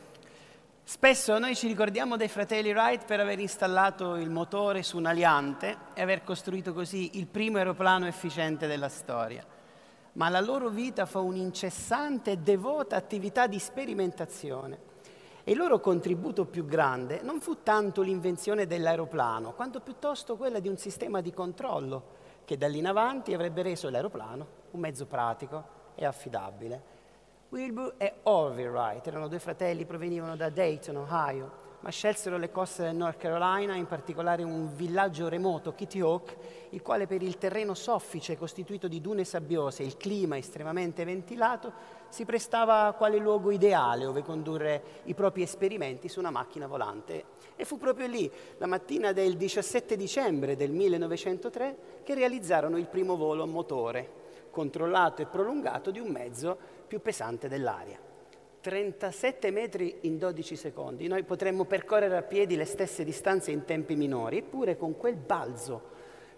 Spesso 0.86 1.38
noi 1.38 1.53
ci 1.57 1.67
ricordiamo 1.67 2.15
dei 2.15 2.30
fratelli 2.30 2.72
Wright 2.72 3.03
per 3.03 3.20
aver 3.20 3.39
installato 3.39 4.15
il 4.15 4.30
motore 4.30 4.84
su 4.84 4.95
un 4.95 5.07
aliante 5.07 5.76
e 5.93 6.01
aver 6.01 6.24
costruito 6.24 6.72
così 6.72 7.17
il 7.17 7.28
primo 7.28 7.57
aeroplano 7.57 8.07
efficiente 8.07 8.67
della 8.67 8.89
storia 8.89 9.45
ma 10.14 10.30
la 10.30 10.41
loro 10.41 10.70
vita 10.70 11.05
fa 11.05 11.20
un'incessante 11.20 12.32
e 12.32 12.38
devota 12.38 12.95
attività 12.95 13.47
di 13.47 13.59
sperimentazione. 13.59 14.91
E 15.43 15.51
il 15.51 15.57
loro 15.57 15.80
contributo 15.80 16.45
più 16.45 16.66
grande 16.66 17.22
non 17.22 17.41
fu 17.41 17.64
tanto 17.64 18.01
l'invenzione 18.01 18.66
dell'aeroplano, 18.66 19.53
quanto 19.53 19.82
piuttosto 19.82 20.38
quella 20.38 20.59
di 20.59 20.70
un 20.70 20.78
sistema 20.78 21.20
di 21.22 21.34
controllo 21.34 22.22
che 22.45 22.57
da 22.57 22.68
lì 22.68 22.78
in 22.78 22.88
avanti 22.88 23.34
avrebbe 23.34 23.61
reso 23.61 23.89
l'aeroplano 23.89 24.47
un 24.72 24.80
mezzo 24.80 25.05
pratico 25.05 25.64
e 25.95 26.05
affidabile. 26.05 26.91
Wilbur 27.49 27.95
e 27.97 28.16
Orville 28.24 28.70
Wright 28.70 29.05
erano 29.05 29.28
due 29.28 29.39
fratelli, 29.39 29.86
provenivano 29.86 30.36
da 30.36 30.49
Dayton, 30.49 30.95
Ohio, 30.95 31.51
ma 31.84 31.89
scelsero 31.89 32.38
le 32.38 32.49
coste 32.49 32.84
del 32.84 32.95
North 32.95 33.17
Carolina, 33.17 33.75
in 33.75 33.88
particolare 33.88 34.41
un 34.41 34.73
villaggio 34.73 35.27
remoto, 35.27 35.75
Kitty 35.75 35.99
Hawk, 35.99 36.36
il 36.69 36.81
quale 36.81 37.07
per 37.07 37.21
il 37.21 37.38
terreno 37.38 37.73
soffice 37.73 38.38
costituito 38.38 38.88
di 38.88 39.01
dune 39.01 39.25
sabbiose 39.25 39.84
e 39.84 39.86
il 39.86 39.97
clima 39.97 40.38
estremamente 40.38 41.03
ventilato 41.03 41.73
si 42.07 42.23
prestava 42.23 42.93
quale 42.97 43.17
luogo 43.17 43.51
ideale 43.51 44.05
dove 44.05 44.23
condurre 44.23 45.01
i 45.03 45.13
propri 45.13 45.41
esperimenti 45.41 46.07
su 46.07 46.19
una 46.19 46.31
macchina 46.31 46.67
volante. 46.67 47.25
E 47.57 47.65
fu 47.65 47.77
proprio 47.77 48.07
lì, 48.07 48.31
la 48.59 48.67
mattina 48.67 49.11
del 49.11 49.36
17 49.36 49.97
dicembre 49.97 50.55
del 50.55 50.71
1903, 50.71 51.77
che 52.03 52.13
realizzarono 52.13 52.77
il 52.77 52.88
primo 52.88 53.17
volo 53.17 53.43
a 53.43 53.47
motore, 53.47 54.09
controllato 54.51 55.21
e 55.21 55.25
prolungato 55.25 55.91
di 55.91 55.99
un 55.99 56.07
mezzo 56.07 56.57
più 56.88 57.01
pesante 57.01 57.49
dell'aria. 57.49 58.12
37 58.64 59.51
metri 59.51 59.97
in 60.03 60.18
12 60.18 60.55
secondi. 60.55 61.07
Noi 61.07 61.24
potremmo 61.24 61.66
percorrere 61.66 62.16
a 62.16 62.22
piedi 62.22 62.55
le 62.55 62.64
stesse 62.64 63.03
distanze 63.03 63.51
in 63.51 63.66
tempi 63.66 63.97
minori, 63.97 64.38
eppure 64.38 64.78
con 64.78 64.95
quel 64.95 65.18
balzo, 65.18 65.82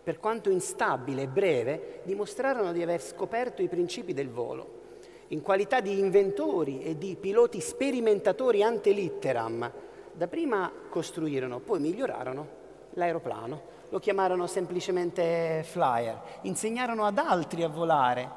per 0.01 0.17
quanto 0.17 0.49
instabile 0.49 1.21
e 1.21 1.27
breve, 1.27 2.01
dimostrarono 2.03 2.71
di 2.71 2.81
aver 2.81 2.99
scoperto 2.99 3.61
i 3.61 3.67
principi 3.67 4.13
del 4.13 4.31
volo. 4.31 4.81
In 5.27 5.43
qualità 5.43 5.81
di 5.81 5.99
inventori 5.99 6.81
e 6.81 6.97
di 6.97 7.15
piloti 7.15 7.61
sperimentatori 7.61 8.63
ante 8.63 8.89
litteram, 8.89 9.71
dapprima 10.11 10.71
costruirono, 10.89 11.59
poi 11.59 11.79
migliorarono 11.79 12.47
l'aeroplano, 12.93 13.61
lo 13.89 13.99
chiamarono 13.99 14.47
semplicemente 14.47 15.61
flyer, 15.63 16.39
insegnarono 16.41 17.05
ad 17.05 17.19
altri 17.19 17.61
a 17.61 17.69
volare, 17.69 18.27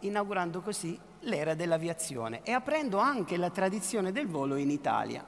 inaugurando 0.00 0.60
così 0.60 0.98
l'era 1.26 1.54
dell'aviazione 1.54 2.40
e 2.42 2.52
aprendo 2.52 2.98
anche 2.98 3.36
la 3.36 3.50
tradizione 3.50 4.12
del 4.12 4.26
volo 4.26 4.56
in 4.56 4.70
Italia. 4.70 5.24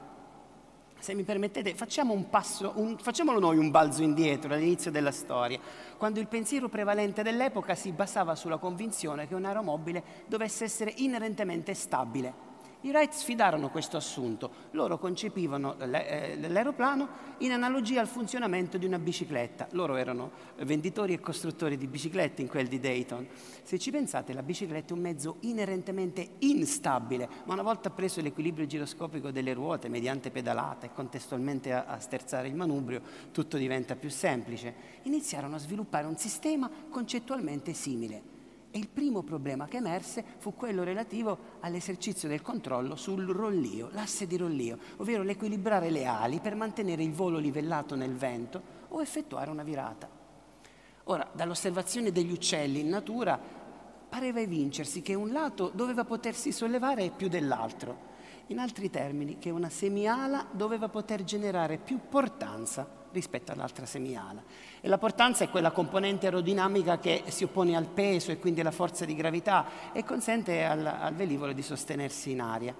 Se 0.99 1.13
mi 1.13 1.23
permettete, 1.23 1.75
facciamo 1.75 2.11
un 2.11 2.29
passo, 2.29 2.73
un, 2.75 2.97
facciamolo 2.97 3.39
noi 3.39 3.57
un 3.57 3.71
balzo 3.71 4.01
indietro 4.01 4.53
all'inizio 4.53 4.91
della 4.91 5.11
storia, 5.11 5.59
quando 5.97 6.19
il 6.19 6.27
pensiero 6.27 6.67
prevalente 6.67 7.23
dell'epoca 7.23 7.73
si 7.73 7.91
basava 7.93 8.35
sulla 8.35 8.57
convinzione 8.57 9.27
che 9.27 9.35
un 9.35 9.45
aeromobile 9.45 10.03
dovesse 10.27 10.65
essere 10.65 10.93
inerentemente 10.97 11.73
stabile 11.73 12.48
i 12.81 12.91
Wright 12.91 13.11
sfidarono 13.11 13.69
questo 13.69 13.97
assunto. 13.97 14.67
Loro 14.71 14.97
concepivano 14.97 15.77
eh, 15.77 16.37
l'aeroplano 16.37 17.07
in 17.39 17.51
analogia 17.51 17.99
al 17.99 18.07
funzionamento 18.07 18.77
di 18.77 18.85
una 18.85 18.97
bicicletta. 18.97 19.67
Loro 19.71 19.97
erano 19.97 20.31
venditori 20.59 21.11
e 21.11 21.19
costruttori 21.19 21.75
di 21.75 21.87
biciclette 21.87 22.41
in 22.41 22.47
quel 22.47 22.67
di 22.67 22.79
Dayton. 22.79 23.27
Se 23.63 23.77
ci 23.77 23.91
pensate, 23.91 24.31
la 24.31 24.43
bicicletta 24.43 24.93
è 24.93 24.95
un 24.95 25.03
mezzo 25.03 25.37
inerentemente 25.41 26.35
instabile, 26.39 27.27
ma 27.43 27.53
una 27.53 27.63
volta 27.63 27.89
preso 27.89 28.21
l'equilibrio 28.21 28.65
giroscopico 28.65 29.29
delle 29.29 29.51
ruote 29.53 29.89
mediante 29.89 30.31
pedalata 30.31 30.85
e 30.85 30.93
contestualmente 30.93 31.73
a, 31.73 31.83
a 31.83 31.99
sterzare 31.99 32.47
il 32.47 32.55
manubrio, 32.55 33.01
tutto 33.33 33.57
diventa 33.57 33.97
più 33.97 34.09
semplice. 34.09 34.73
Iniziarono 35.03 35.55
a 35.55 35.59
sviluppare 35.59 36.07
un 36.07 36.15
sistema 36.15 36.71
concettualmente 36.89 37.73
simile. 37.73 38.37
E 38.71 38.77
il 38.77 38.87
primo 38.87 39.23
problema 39.23 39.67
che 39.67 39.77
emerse 39.77 40.23
fu 40.37 40.53
quello 40.53 40.83
relativo 40.83 41.57
all'esercizio 41.61 42.27
del 42.27 42.43
controllo 42.43 42.95
sul 42.95 43.25
rollio, 43.25 43.89
l'asse 43.93 44.27
di 44.27 44.37
rollio, 44.37 44.77
ovvero 44.97 45.23
l'equilibrare 45.23 45.89
le 45.89 46.05
ali 46.05 46.39
per 46.39 46.53
mantenere 46.53 47.01
il 47.01 47.11
volo 47.11 47.39
livellato 47.39 47.95
nel 47.95 48.13
vento 48.13 48.61
o 48.89 49.01
effettuare 49.01 49.49
una 49.49 49.63
virata. 49.63 50.07
Ora, 51.05 51.27
dall'osservazione 51.33 52.11
degli 52.11 52.31
uccelli 52.31 52.81
in 52.81 52.89
natura 52.89 53.39
pareva 54.07 54.39
evincersi 54.39 55.01
che 55.01 55.15
un 55.15 55.31
lato 55.31 55.71
doveva 55.73 56.03
potersi 56.03 56.51
sollevare 56.51 57.09
più 57.09 57.27
dell'altro, 57.27 58.07
in 58.47 58.59
altri 58.59 58.91
termini 58.91 59.39
che 59.39 59.49
una 59.49 59.69
semiala 59.69 60.45
doveva 60.51 60.89
poter 60.89 61.23
generare 61.23 61.77
più 61.77 61.99
portanza 62.07 62.98
rispetto 63.11 63.51
all'altra 63.51 63.85
semiala. 63.85 64.41
E 64.81 64.87
la 64.87 64.97
portanza 64.97 65.43
è 65.43 65.49
quella 65.49 65.71
componente 65.71 66.25
aerodinamica 66.25 66.99
che 66.99 67.23
si 67.27 67.43
oppone 67.43 67.75
al 67.75 67.87
peso 67.87 68.31
e 68.31 68.39
quindi 68.39 68.61
alla 68.61 68.71
forza 68.71 69.05
di 69.05 69.15
gravità 69.15 69.91
e 69.93 70.03
consente 70.03 70.63
al, 70.63 70.85
al 70.85 71.15
velivolo 71.15 71.53
di 71.53 71.61
sostenersi 71.61 72.31
in 72.31 72.41
aria. 72.41 72.75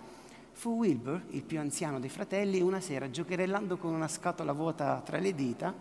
Fu 0.51 0.71
Wilbur, 0.75 1.23
il 1.30 1.43
più 1.43 1.59
anziano 1.59 1.99
dei 1.99 2.09
fratelli, 2.09 2.61
una 2.61 2.82
sera 2.82 3.09
giocherellando 3.09 3.77
con 3.77 3.93
una 3.93 4.09
scatola 4.09 4.51
vuota 4.51 5.01
tra 5.05 5.17
le 5.17 5.34
dita, 5.34 5.73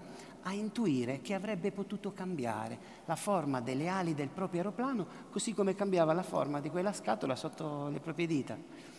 a 0.43 0.53
intuire 0.53 1.21
che 1.21 1.35
avrebbe 1.35 1.73
potuto 1.73 2.13
cambiare 2.13 2.79
la 3.05 3.17
forma 3.17 3.61
delle 3.61 3.89
ali 3.89 4.15
del 4.15 4.29
proprio 4.29 4.61
aeroplano, 4.61 5.07
così 5.31 5.53
come 5.53 5.75
cambiava 5.75 6.13
la 6.13 6.23
forma 6.23 6.61
di 6.61 6.71
quella 6.71 6.93
scatola 6.93 7.35
sotto 7.35 7.89
le 7.89 7.99
proprie 7.99 8.27
dita 8.27 8.97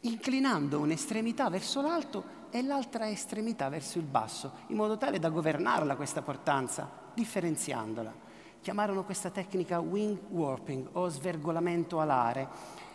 inclinando 0.00 0.78
un'estremità 0.78 1.48
verso 1.50 1.80
l'alto 1.80 2.34
e 2.50 2.62
l'altra 2.62 3.08
estremità 3.08 3.68
verso 3.68 3.98
il 3.98 4.04
basso, 4.04 4.52
in 4.68 4.76
modo 4.76 4.96
tale 4.96 5.18
da 5.18 5.28
governarla 5.28 5.96
questa 5.96 6.22
portanza, 6.22 6.88
differenziandola. 7.14 8.24
Chiamarono 8.60 9.04
questa 9.04 9.30
tecnica 9.30 9.80
wing 9.80 10.18
warping 10.28 10.88
o 10.92 11.08
svergolamento 11.08 12.00
alare 12.00 12.48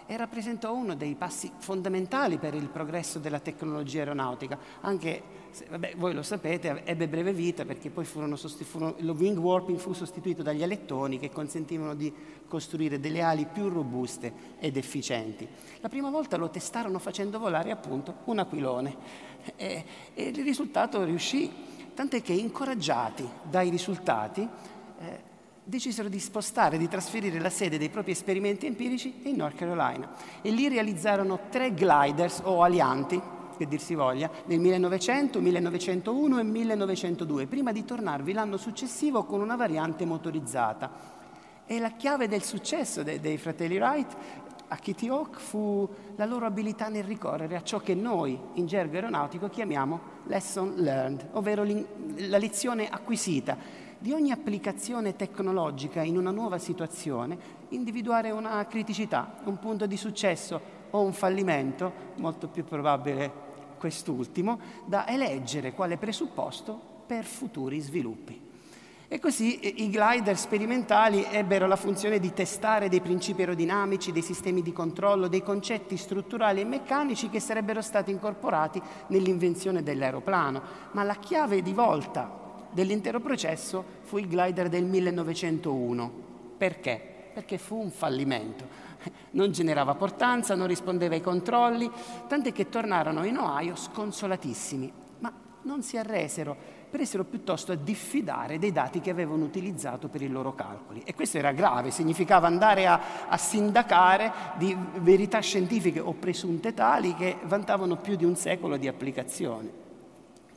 e 0.05 0.17
rappresentò 0.17 0.73
uno 0.73 0.95
dei 0.95 1.15
passi 1.15 1.51
fondamentali 1.57 2.37
per 2.37 2.53
il 2.53 2.67
progresso 2.67 3.19
della 3.19 3.39
tecnologia 3.39 3.99
aeronautica, 3.99 4.57
anche 4.81 5.23
vabbè, 5.69 5.93
voi 5.95 6.13
lo 6.13 6.23
sapete, 6.23 6.83
ebbe 6.85 7.07
breve 7.07 7.33
vita 7.33 7.65
perché 7.65 7.89
poi 7.89 8.05
furono 8.05 8.35
furono, 8.35 8.95
lo 8.99 9.13
wing 9.13 9.37
warping 9.37 9.77
fu 9.77 9.93
sostituito 9.93 10.43
dagli 10.43 10.63
alettoni 10.63 11.19
che 11.19 11.29
consentivano 11.29 11.95
di 11.95 12.13
costruire 12.47 12.99
delle 12.99 13.21
ali 13.21 13.45
più 13.45 13.69
robuste 13.69 14.33
ed 14.59 14.77
efficienti. 14.77 15.47
La 15.79 15.89
prima 15.89 16.09
volta 16.09 16.37
lo 16.37 16.49
testarono 16.49 16.99
facendo 16.99 17.39
volare 17.39 17.71
appunto 17.71 18.17
un 18.25 18.39
aquilone. 18.39 18.95
E, 19.55 19.83
e 20.13 20.23
il 20.23 20.43
risultato 20.43 21.03
riuscì, 21.03 21.51
tant'è 21.93 22.21
che 22.21 22.33
incoraggiati 22.33 23.27
dai 23.49 23.69
risultati 23.69 24.47
eh, 24.99 25.29
decisero 25.63 26.09
di 26.09 26.19
spostare, 26.19 26.77
di 26.77 26.87
trasferire 26.87 27.39
la 27.39 27.49
sede 27.49 27.77
dei 27.77 27.89
propri 27.89 28.11
esperimenti 28.11 28.65
empirici 28.65 29.21
in 29.23 29.35
North 29.35 29.55
Carolina. 29.55 30.11
E 30.41 30.51
lì 30.51 30.67
realizzarono 30.67 31.39
tre 31.49 31.73
gliders 31.73 32.41
o 32.43 32.61
alianti, 32.61 33.39
che 33.61 33.67
dir 33.67 33.79
si 33.79 33.93
voglia, 33.93 34.29
nel 34.45 34.59
1900, 34.59 35.39
1901 35.39 36.39
e 36.39 36.43
1902, 36.43 37.45
prima 37.45 37.71
di 37.71 37.85
tornarvi 37.85 38.33
l'anno 38.33 38.57
successivo 38.57 39.23
con 39.23 39.39
una 39.39 39.55
variante 39.55 40.03
motorizzata. 40.03 41.19
E 41.67 41.79
la 41.79 41.91
chiave 41.91 42.27
del 42.27 42.41
successo 42.41 43.03
dei, 43.03 43.19
dei 43.19 43.37
fratelli 43.37 43.77
Wright 43.77 44.15
a 44.67 44.75
Kitty 44.77 45.09
Hawk 45.09 45.37
fu 45.39 45.87
la 46.15 46.25
loro 46.25 46.45
abilità 46.45 46.87
nel 46.87 47.03
ricorrere 47.03 47.55
a 47.55 47.61
ciò 47.61 47.79
che 47.79 47.93
noi 47.93 48.39
in 48.53 48.65
gergo 48.65 48.95
aeronautico 48.95 49.47
chiamiamo 49.47 49.99
lesson 50.25 50.73
learned, 50.77 51.27
ovvero 51.33 51.63
la 51.63 52.37
lezione 52.37 52.89
acquisita, 52.89 53.57
di 53.99 54.11
ogni 54.11 54.31
applicazione 54.31 55.15
tecnologica 55.15 56.01
in 56.01 56.17
una 56.17 56.31
nuova 56.31 56.57
situazione 56.57 57.59
individuare 57.69 58.31
una 58.31 58.65
criticità, 58.65 59.35
un 59.43 59.59
punto 59.59 59.85
di 59.85 59.97
successo 59.97 60.79
o 60.89 61.01
un 61.01 61.13
fallimento, 61.13 62.09
molto 62.15 62.47
più 62.47 62.63
probabile 62.63 63.49
quest'ultimo, 63.81 64.59
da 64.85 65.07
eleggere 65.07 65.73
quale 65.73 65.97
presupposto 65.97 66.79
per 67.07 67.25
futuri 67.25 67.79
sviluppi. 67.79 68.49
E 69.07 69.19
così 69.19 69.81
i 69.83 69.89
glider 69.89 70.37
sperimentali 70.37 71.25
ebbero 71.29 71.65
la 71.65 71.75
funzione 71.75 72.19
di 72.19 72.31
testare 72.31 72.89
dei 72.89 73.01
principi 73.01 73.41
aerodinamici, 73.41 74.11
dei 74.11 74.21
sistemi 74.21 74.61
di 74.61 74.71
controllo, 74.71 75.27
dei 75.27 75.41
concetti 75.41 75.97
strutturali 75.97 76.61
e 76.61 76.65
meccanici 76.65 77.29
che 77.29 77.39
sarebbero 77.39 77.81
stati 77.81 78.11
incorporati 78.11 78.79
nell'invenzione 79.07 79.81
dell'aeroplano. 79.81 80.61
Ma 80.91 81.01
la 81.01 81.15
chiave 81.15 81.63
di 81.63 81.73
volta 81.73 82.31
dell'intero 82.71 83.19
processo 83.19 83.83
fu 84.03 84.17
il 84.19 84.27
glider 84.27 84.69
del 84.69 84.85
1901. 84.85 86.11
Perché? 86.57 87.01
Perché 87.33 87.57
fu 87.57 87.81
un 87.81 87.91
fallimento. 87.91 88.80
Non 89.31 89.51
generava 89.51 89.95
portanza, 89.95 90.55
non 90.55 90.67
rispondeva 90.67 91.15
ai 91.15 91.21
controlli, 91.21 91.89
tant'è 92.27 92.51
che 92.51 92.69
tornarono 92.69 93.23
in 93.23 93.37
Ohio 93.37 93.75
sconsolatissimi, 93.75 94.91
ma 95.19 95.31
non 95.63 95.83
si 95.83 95.97
arresero, 95.97 96.55
presero 96.89 97.23
piuttosto 97.23 97.71
a 97.71 97.75
diffidare 97.75 98.59
dei 98.59 98.71
dati 98.71 98.99
che 98.99 99.09
avevano 99.09 99.45
utilizzato 99.45 100.07
per 100.07 100.21
i 100.21 100.27
loro 100.27 100.53
calcoli. 100.53 101.01
E 101.05 101.13
questo 101.13 101.37
era 101.37 101.51
grave, 101.51 101.91
significava 101.91 102.47
andare 102.47 102.87
a, 102.87 102.99
a 103.27 103.37
sindacare 103.37 104.31
di 104.57 104.75
verità 104.95 105.39
scientifiche 105.39 105.99
o 105.99 106.13
presunte 106.13 106.73
tali 106.73 107.15
che 107.15 107.37
vantavano 107.43 107.95
più 107.95 108.15
di 108.15 108.25
un 108.25 108.35
secolo 108.35 108.77
di 108.77 108.87
applicazione. 108.87 109.81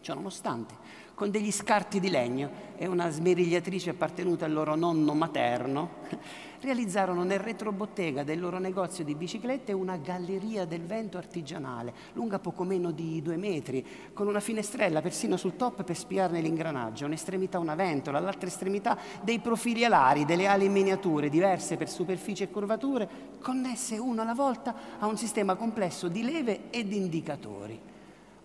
Ciononostante, 0.04 0.74
con 1.14 1.30
degli 1.30 1.50
scarti 1.50 1.98
di 1.98 2.10
legno 2.10 2.50
e 2.76 2.86
una 2.86 3.08
smerigliatrice 3.08 3.88
appartenuta 3.88 4.44
al 4.44 4.52
loro 4.52 4.74
nonno 4.74 5.14
materno, 5.14 6.02
realizzarono 6.60 7.24
nel 7.24 7.38
retrobottega 7.38 8.22
del 8.22 8.38
loro 8.38 8.58
negozio 8.58 9.02
di 9.02 9.14
biciclette 9.14 9.72
una 9.72 9.96
galleria 9.96 10.66
del 10.66 10.82
vento 10.82 11.16
artigianale, 11.16 11.94
lunga 12.12 12.38
poco 12.38 12.64
meno 12.64 12.90
di 12.90 13.22
due 13.22 13.38
metri, 13.38 13.82
con 14.12 14.26
una 14.26 14.40
finestrella 14.40 15.00
persino 15.00 15.38
sul 15.38 15.56
top 15.56 15.84
per 15.84 15.96
spiarne 15.96 16.42
l'ingranaggio, 16.42 17.06
un'estremità 17.06 17.58
una 17.58 17.74
ventola, 17.74 18.18
all'altra 18.18 18.48
estremità 18.48 18.98
dei 19.22 19.38
profili 19.38 19.86
alari, 19.86 20.26
delle 20.26 20.46
ali 20.46 20.66
in 20.66 20.72
miniature, 20.72 21.30
diverse 21.30 21.78
per 21.78 21.88
superficie 21.88 22.44
e 22.44 22.50
curvature, 22.50 23.08
connesse 23.40 23.96
una 23.96 24.20
alla 24.20 24.34
volta 24.34 24.74
a 24.98 25.06
un 25.06 25.16
sistema 25.16 25.54
complesso 25.54 26.08
di 26.08 26.22
leve 26.22 26.64
ed 26.68 26.92
indicatori 26.92 27.92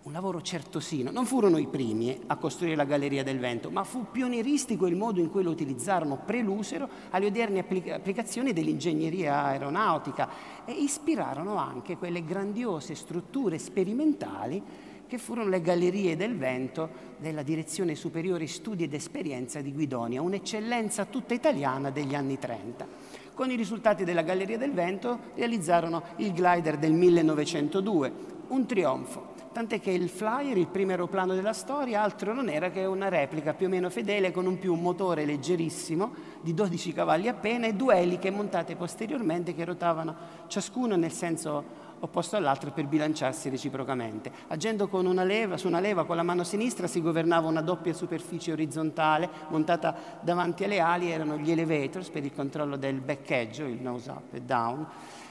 un 0.02 0.12
lavoro 0.12 0.40
certosino. 0.40 1.10
Non 1.10 1.26
furono 1.26 1.58
i 1.58 1.66
primi 1.66 2.10
eh, 2.10 2.20
a 2.26 2.36
costruire 2.36 2.76
la 2.76 2.84
Galleria 2.84 3.22
del 3.22 3.38
Vento, 3.38 3.70
ma 3.70 3.84
fu 3.84 4.06
pionieristico 4.10 4.86
il 4.86 4.96
modo 4.96 5.20
in 5.20 5.30
cui 5.30 5.42
lo 5.42 5.50
utilizzarono, 5.50 6.22
prelusero 6.24 6.88
alle 7.10 7.26
odierne 7.26 7.60
applica- 7.60 7.96
applicazioni 7.96 8.52
dell'ingegneria 8.52 9.44
aeronautica 9.44 10.28
e 10.64 10.72
ispirarono 10.72 11.56
anche 11.56 11.98
quelle 11.98 12.24
grandiose 12.24 12.94
strutture 12.94 13.58
sperimentali 13.58 14.62
che 15.06 15.18
furono 15.18 15.50
le 15.50 15.60
Gallerie 15.60 16.16
del 16.16 16.36
Vento 16.36 17.08
della 17.18 17.42
Direzione 17.42 17.96
Superiore 17.96 18.46
Studi 18.46 18.84
ed 18.84 18.94
Esperienza 18.94 19.60
di 19.60 19.72
Guidonia, 19.72 20.22
un'eccellenza 20.22 21.04
tutta 21.06 21.34
italiana 21.34 21.90
degli 21.90 22.14
anni 22.14 22.38
30. 22.38 22.86
Con 23.34 23.50
i 23.50 23.56
risultati 23.56 24.04
della 24.04 24.22
Galleria 24.22 24.56
del 24.56 24.72
Vento 24.72 25.18
realizzarono 25.34 26.02
il 26.16 26.30
glider 26.30 26.78
del 26.78 26.92
1902, 26.92 28.12
un 28.48 28.66
trionfo 28.66 29.29
tant'è 29.52 29.80
che 29.80 29.90
il 29.90 30.08
Flyer, 30.08 30.56
il 30.56 30.68
primo 30.68 30.92
aeroplano 30.92 31.34
della 31.34 31.52
storia, 31.52 32.02
altro 32.02 32.32
non 32.32 32.48
era 32.48 32.70
che 32.70 32.84
una 32.84 33.08
replica 33.08 33.54
più 33.54 33.66
o 33.66 33.68
meno 33.68 33.90
fedele 33.90 34.30
con 34.30 34.46
un 34.46 34.58
più 34.58 34.72
un 34.72 34.80
motore 34.80 35.24
leggerissimo 35.24 36.12
di 36.40 36.54
12 36.54 36.92
cavalli 36.92 37.28
appena 37.28 37.66
e 37.66 37.74
due 37.74 37.96
eliche 37.96 38.30
montate 38.30 38.76
posteriormente 38.76 39.54
che 39.54 39.64
rotavano 39.64 40.14
ciascuno 40.46 40.96
nel 40.96 41.12
senso 41.12 41.88
opposto 42.00 42.36
all'altro 42.36 42.70
per 42.70 42.86
bilanciarsi 42.86 43.48
reciprocamente. 43.48 44.32
Agendo 44.48 44.88
una 44.92 45.24
leva, 45.24 45.56
su 45.56 45.66
una 45.66 45.80
leva 45.80 46.04
con 46.04 46.16
la 46.16 46.22
mano 46.22 46.44
sinistra 46.44 46.86
si 46.86 47.02
governava 47.02 47.48
una 47.48 47.60
doppia 47.60 47.92
superficie 47.92 48.52
orizzontale 48.52 49.28
montata 49.48 49.94
davanti 50.20 50.64
alle 50.64 50.80
ali, 50.80 51.10
erano 51.10 51.36
gli 51.36 51.50
elevators 51.50 52.08
per 52.08 52.24
il 52.24 52.32
controllo 52.32 52.76
del 52.76 53.00
beccheggio, 53.00 53.64
il 53.64 53.80
nose 53.80 54.10
up 54.10 54.34
e 54.34 54.40
down. 54.40 54.86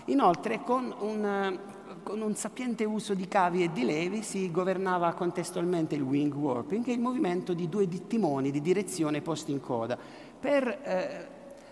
Inoltre 0.05 0.61
con 0.63 0.93
un 0.99 1.59
con 2.10 2.22
un 2.22 2.34
sapiente 2.34 2.86
uso 2.86 3.14
di 3.14 3.28
cavi 3.28 3.62
e 3.62 3.72
di 3.72 3.86
levi 3.86 4.24
si 4.24 4.49
governava 4.49 5.14
contestualmente 5.14 5.93
il 5.93 6.01
wing 6.01 6.34
warping, 6.34 6.84
che 6.84 6.91
il 6.91 6.99
movimento 6.99 7.53
di 7.53 7.70
due 7.70 7.88
timoni 8.07 8.49
di 8.49 8.62
direzione 8.62 9.22
posti 9.22 9.51
in 9.51 9.60
coda, 9.60 9.95
per 10.39 10.68
eh, 10.68 11.28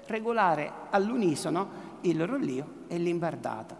regolare 0.06 0.72
all'unisono 0.92 1.96
il 2.02 2.28
rollio 2.28 2.84
e 2.88 3.00
l'imbardata. 3.00 3.76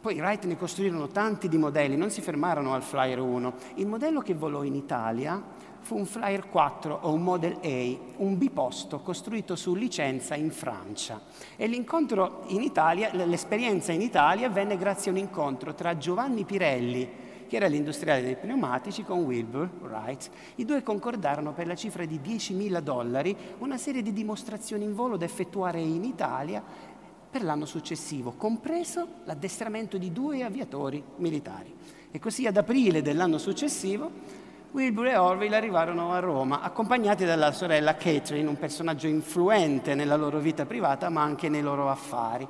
Poi 0.00 0.16
i 0.16 0.18
Wright 0.20 0.44
ne 0.46 0.56
costruirono 0.56 1.06
tanti 1.06 1.48
di 1.48 1.56
modelli, 1.56 1.96
non 1.96 2.10
si 2.10 2.20
fermarono 2.20 2.74
al 2.74 2.82
Flyer 2.82 3.20
1. 3.20 3.54
Il 3.74 3.86
modello 3.86 4.22
che 4.22 4.34
volò 4.34 4.64
in 4.64 4.74
Italia 4.74 5.40
fu 5.82 5.96
un 5.96 6.06
Flyer 6.06 6.48
4 6.48 7.00
o 7.02 7.12
un 7.12 7.22
Model 7.22 7.58
A, 7.60 7.98
un 8.18 8.38
biposto 8.38 9.00
costruito 9.00 9.56
su 9.56 9.74
licenza 9.74 10.36
in 10.36 10.52
Francia. 10.52 11.20
E 11.56 11.66
l'incontro 11.66 12.44
in 12.46 12.62
Italia, 12.62 13.12
l'esperienza 13.12 13.90
in 13.90 14.00
Italia 14.00 14.46
avvenne 14.46 14.78
grazie 14.78 15.10
a 15.10 15.14
un 15.14 15.20
incontro 15.20 15.74
tra 15.74 15.98
Giovanni 15.98 16.44
Pirelli, 16.44 17.10
che 17.48 17.56
era 17.56 17.66
l'industriale 17.66 18.22
dei 18.22 18.36
pneumatici, 18.36 19.02
con 19.02 19.24
Wilbur 19.24 19.68
Wright. 19.80 20.30
I 20.54 20.64
due 20.64 20.82
concordarono 20.84 21.52
per 21.52 21.66
la 21.66 21.74
cifra 21.74 22.04
di 22.04 22.20
10.000 22.24 22.80
dollari 22.80 23.36
una 23.58 23.76
serie 23.76 24.02
di 24.02 24.12
dimostrazioni 24.12 24.84
in 24.84 24.94
volo 24.94 25.16
da 25.16 25.24
effettuare 25.24 25.80
in 25.80 26.04
Italia 26.04 26.62
per 27.28 27.42
l'anno 27.42 27.66
successivo, 27.66 28.34
compreso 28.36 29.06
l'addestramento 29.24 29.98
di 29.98 30.12
due 30.12 30.44
aviatori 30.44 31.02
militari. 31.16 31.74
E 32.10 32.18
così 32.18 32.46
ad 32.46 32.56
aprile 32.56 33.02
dell'anno 33.02 33.38
successivo 33.38 34.41
Wilbur 34.72 35.08
e 35.08 35.16
Orville 35.18 35.56
arrivarono 35.56 36.12
a 36.12 36.18
Roma, 36.18 36.62
accompagnati 36.62 37.26
dalla 37.26 37.52
sorella 37.52 37.94
Catherine, 37.94 38.48
un 38.48 38.56
personaggio 38.56 39.06
influente 39.06 39.94
nella 39.94 40.16
loro 40.16 40.38
vita 40.38 40.64
privata, 40.64 41.10
ma 41.10 41.20
anche 41.20 41.50
nei 41.50 41.60
loro 41.60 41.90
affari. 41.90 42.48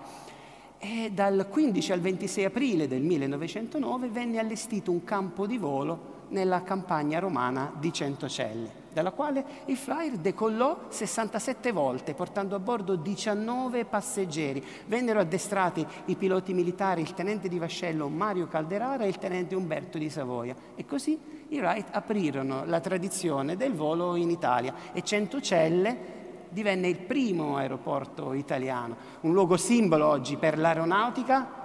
E 0.79 1.11
dal 1.13 1.49
15 1.51 1.91
al 1.91 2.01
26 2.01 2.45
aprile 2.45 2.87
del 2.87 3.03
1909 3.03 4.09
venne 4.09 4.39
allestito 4.39 4.93
un 4.93 5.03
campo 5.03 5.49
di 5.49 5.59
volo 5.59 6.22
nella 6.33 6.63
campagna 6.63 7.21
romana 7.21 7.73
di 7.79 7.93
Centocelle 7.93 8.81
dalla 8.93 9.11
quale 9.13 9.45
il 9.67 9.77
flyer 9.77 10.17
decollò 10.19 10.87
67 10.89 11.73
volte, 11.73 12.15
portando 12.15 12.55
a 12.55 12.59
bordo 12.59 12.95
19 12.95 13.87
passeggeri. 13.87 14.63
Vennero 14.87 15.21
addestrati 15.21 15.87
i 16.07 16.17
piloti 16.17 16.53
militari, 16.53 17.01
il 17.01 17.15
tenente 17.15 17.49
di 17.49 17.59
vascello 17.59 18.09
Mario 18.09 18.49
Calderara 18.49 19.05
e 19.05 19.09
il 19.09 19.19
tenente 19.19 19.55
Umberto 19.55 19.97
di 19.97 20.11
Savoia. 20.11 20.55
E 20.75 20.85
così 20.85 21.19
i 21.49 21.59
Wright 21.59 21.89
aprirono 21.91 22.65
la 22.67 22.81
tradizione 22.81 23.57
del 23.57 23.73
volo 23.73 24.15
in 24.17 24.31
Italia 24.31 24.75
e 24.93 25.03
Centocelle 25.03 26.21
divenne 26.51 26.89
il 26.89 26.99
primo 26.99 27.57
aeroporto 27.57 28.35
italiano, 28.35 28.95
un 29.21 29.33
luogo 29.33 29.57
simbolo 29.57 30.07
oggi 30.07 30.37
per 30.37 30.59
l'aeronautica 30.59 31.62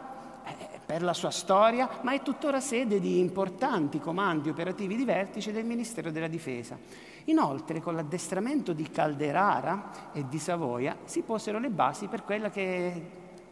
per 0.88 1.04
la 1.04 1.14
sua 1.14 1.32
storia, 1.32 2.00
ma 2.04 2.14
è 2.14 2.22
tuttora 2.22 2.62
sede 2.62 3.02
di 3.02 3.20
importanti 3.20 4.00
comandi 4.00 4.48
operativi 4.48 4.96
di 4.96 5.04
vertice 5.04 5.52
del 5.52 5.66
Ministero 5.66 6.12
della 6.12 6.30
Difesa. 6.30 6.80
Inoltre, 7.26 7.82
con 7.82 7.94
l'addestramento 7.94 8.72
di 8.72 8.90
Calderara 8.90 10.12
e 10.14 10.30
di 10.30 10.40
Savoia 10.40 10.96
si 11.04 11.24
posero 11.24 11.60
le 11.60 11.70
basi 11.70 12.08
per 12.08 12.24
quella 12.24 12.50
che, 12.50 13.02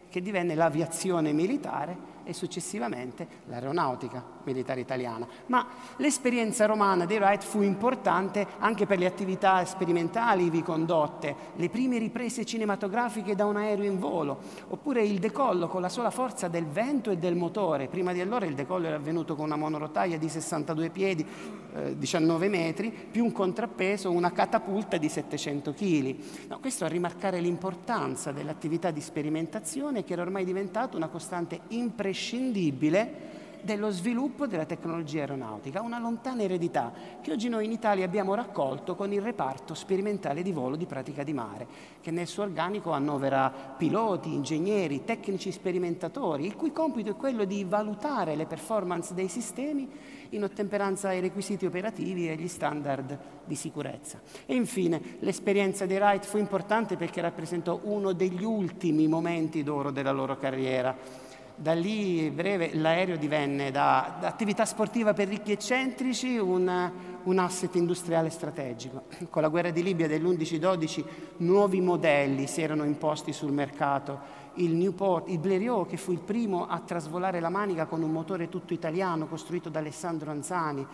che 0.08 0.22
divenne 0.22 0.54
l'aviazione 0.54 1.32
militare 1.32 2.15
e 2.26 2.32
successivamente 2.32 3.26
l'aeronautica 3.46 4.22
militare 4.42 4.80
italiana. 4.80 5.26
Ma 5.46 5.66
l'esperienza 5.96 6.66
romana 6.66 7.06
dei 7.06 7.18
Wright 7.18 7.42
fu 7.42 7.62
importante 7.62 8.46
anche 8.58 8.84
per 8.84 8.98
le 8.98 9.06
attività 9.06 9.64
sperimentali 9.64 10.46
ivi 10.46 10.62
condotte, 10.62 11.34
le 11.54 11.68
prime 11.68 11.98
riprese 11.98 12.44
cinematografiche 12.44 13.36
da 13.36 13.46
un 13.46 13.56
aereo 13.56 13.84
in 13.84 13.98
volo, 13.98 14.38
oppure 14.68 15.04
il 15.04 15.18
decollo 15.18 15.68
con 15.68 15.80
la 15.80 15.88
sola 15.88 16.10
forza 16.10 16.48
del 16.48 16.66
vento 16.66 17.10
e 17.10 17.16
del 17.16 17.36
motore. 17.36 17.86
Prima 17.86 18.12
di 18.12 18.20
allora 18.20 18.44
il 18.44 18.54
decollo 18.54 18.86
era 18.86 18.96
avvenuto 18.96 19.36
con 19.36 19.46
una 19.46 19.56
monorotaia 19.56 20.18
di 20.18 20.28
62 20.28 20.90
piedi, 20.90 21.26
eh, 21.74 21.96
19 21.96 22.48
metri, 22.48 22.90
più 22.90 23.24
un 23.24 23.32
contrappeso, 23.32 24.10
una 24.10 24.32
catapulta 24.32 24.96
di 24.96 25.08
700 25.08 25.72
kg. 25.72 26.16
No, 26.48 26.58
questo 26.58 26.84
a 26.84 26.88
rimarcare 26.88 27.40
l'importanza 27.40 28.32
dell'attività 28.32 28.90
di 28.90 29.00
sperimentazione 29.00 30.02
che 30.02 30.12
era 30.12 30.22
ormai 30.22 30.44
diventata 30.44 30.96
una 30.96 31.08
costante 31.08 31.60
imprescindibile 31.68 32.14
imprescindibile 32.16 33.24
dello 33.60 33.90
sviluppo 33.90 34.46
della 34.46 34.64
tecnologia 34.64 35.20
aeronautica, 35.20 35.82
una 35.82 35.98
lontana 35.98 36.42
eredità 36.42 36.92
che 37.20 37.32
oggi 37.32 37.48
noi 37.48 37.64
in 37.64 37.72
Italia 37.72 38.04
abbiamo 38.04 38.34
raccolto 38.34 38.94
con 38.94 39.12
il 39.12 39.20
reparto 39.20 39.74
sperimentale 39.74 40.42
di 40.42 40.52
volo 40.52 40.76
di 40.76 40.86
pratica 40.86 41.24
di 41.24 41.32
mare, 41.32 41.66
che 42.00 42.12
nel 42.12 42.28
suo 42.28 42.44
organico 42.44 42.92
annovera 42.92 43.50
piloti, 43.50 44.32
ingegneri, 44.32 45.04
tecnici 45.04 45.50
sperimentatori, 45.50 46.46
il 46.46 46.54
cui 46.54 46.70
compito 46.70 47.10
è 47.10 47.16
quello 47.16 47.44
di 47.44 47.64
valutare 47.64 48.36
le 48.36 48.46
performance 48.46 49.14
dei 49.14 49.28
sistemi 49.28 49.90
in 50.30 50.44
ottemperanza 50.44 51.08
ai 51.08 51.20
requisiti 51.20 51.66
operativi 51.66 52.28
e 52.28 52.32
agli 52.32 52.48
standard 52.48 53.18
di 53.44 53.56
sicurezza. 53.56 54.20
E 54.46 54.54
infine 54.54 55.16
l'esperienza 55.20 55.86
dei 55.86 55.98
Wright 55.98 56.24
fu 56.24 56.38
importante 56.38 56.96
perché 56.96 57.20
rappresentò 57.20 57.80
uno 57.82 58.12
degli 58.12 58.44
ultimi 58.44 59.08
momenti 59.08 59.64
d'oro 59.64 59.90
della 59.90 60.12
loro 60.12 60.36
carriera 60.36 61.24
da 61.56 61.72
lì 61.72 62.30
breve 62.30 62.74
l'aereo 62.74 63.16
divenne 63.16 63.70
da, 63.70 64.16
da, 64.20 64.28
attività 64.28 64.66
sportiva 64.66 65.14
per 65.14 65.28
ricchi 65.28 65.52
eccentrici 65.52 66.36
un, 66.36 66.90
un, 67.22 67.38
asset 67.38 67.74
industriale 67.76 68.28
strategico. 68.28 69.04
Con 69.30 69.40
la 69.40 69.48
guerra 69.48 69.70
di 69.70 69.82
Libia 69.82 70.06
dell'11-12 70.06 71.04
nuovi 71.38 71.80
modelli 71.80 72.46
si 72.46 72.60
erano 72.60 72.84
imposti 72.84 73.32
sul 73.32 73.52
mercato. 73.52 74.44
Il 74.58 74.74
Newport, 74.74 75.28
il 75.28 75.38
Blériot 75.38 75.88
che 75.88 75.96
fu 75.96 76.12
il 76.12 76.20
primo 76.20 76.66
a 76.66 76.80
trasvolare 76.80 77.40
la 77.40 77.50
manica 77.50 77.86
con 77.86 78.02
un 78.02 78.10
motore 78.10 78.48
tutto 78.48 78.74
italiano 78.74 79.26
costruito 79.26 79.70
da 79.70 79.78
Alessandro 79.78 80.30
Anzani, 80.30 80.86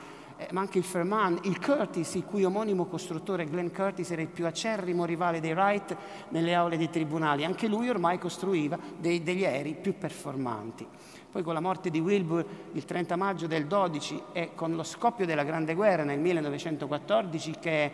eh, 0.43 0.53
ma 0.53 0.61
anche 0.61 0.79
il 0.79 0.85
Ferman, 0.85 1.39
il 1.43 1.61
Curtis, 1.61 2.15
il 2.15 2.25
cui 2.25 2.45
omonimo 2.45 2.87
costruttore 2.87 3.47
Glenn 3.47 3.69
Curtis 3.69 4.11
era 4.11 4.23
il 4.23 4.29
più 4.29 4.47
acerrimo 4.47 5.05
rivale 5.05 5.41
dei 5.41 5.53
Wright 5.53 5.97
nelle 6.31 6.55
aule 6.55 6.77
dei 6.77 6.91
tribunali. 6.91 7.45
Anche 7.45 7.69
lui 7.69 7.89
ormai 7.89 8.19
costruiva 8.19 8.79
dei, 8.99 9.23
degli 9.23 9.45
aerei 9.45 9.75
più 9.75 9.97
performanti. 9.97 10.87
Poi 11.31 11.43
con 11.43 11.55
la 11.55 11.61
morte 11.61 11.91
di 11.91 11.99
Wilbur 11.99 12.45
il 12.73 12.85
30 12.85 13.17
maggio 13.17 13.47
del 13.47 13.67
12 13.67 14.23
e 14.33 14.51
con 14.55 14.75
lo 14.75 14.83
scoppio 14.83 15.25
della 15.25 15.45
Grande 15.45 15.75
Guerra 15.75 16.05
nel 16.05 16.19
1914 16.19 17.57
che, 17.59 17.91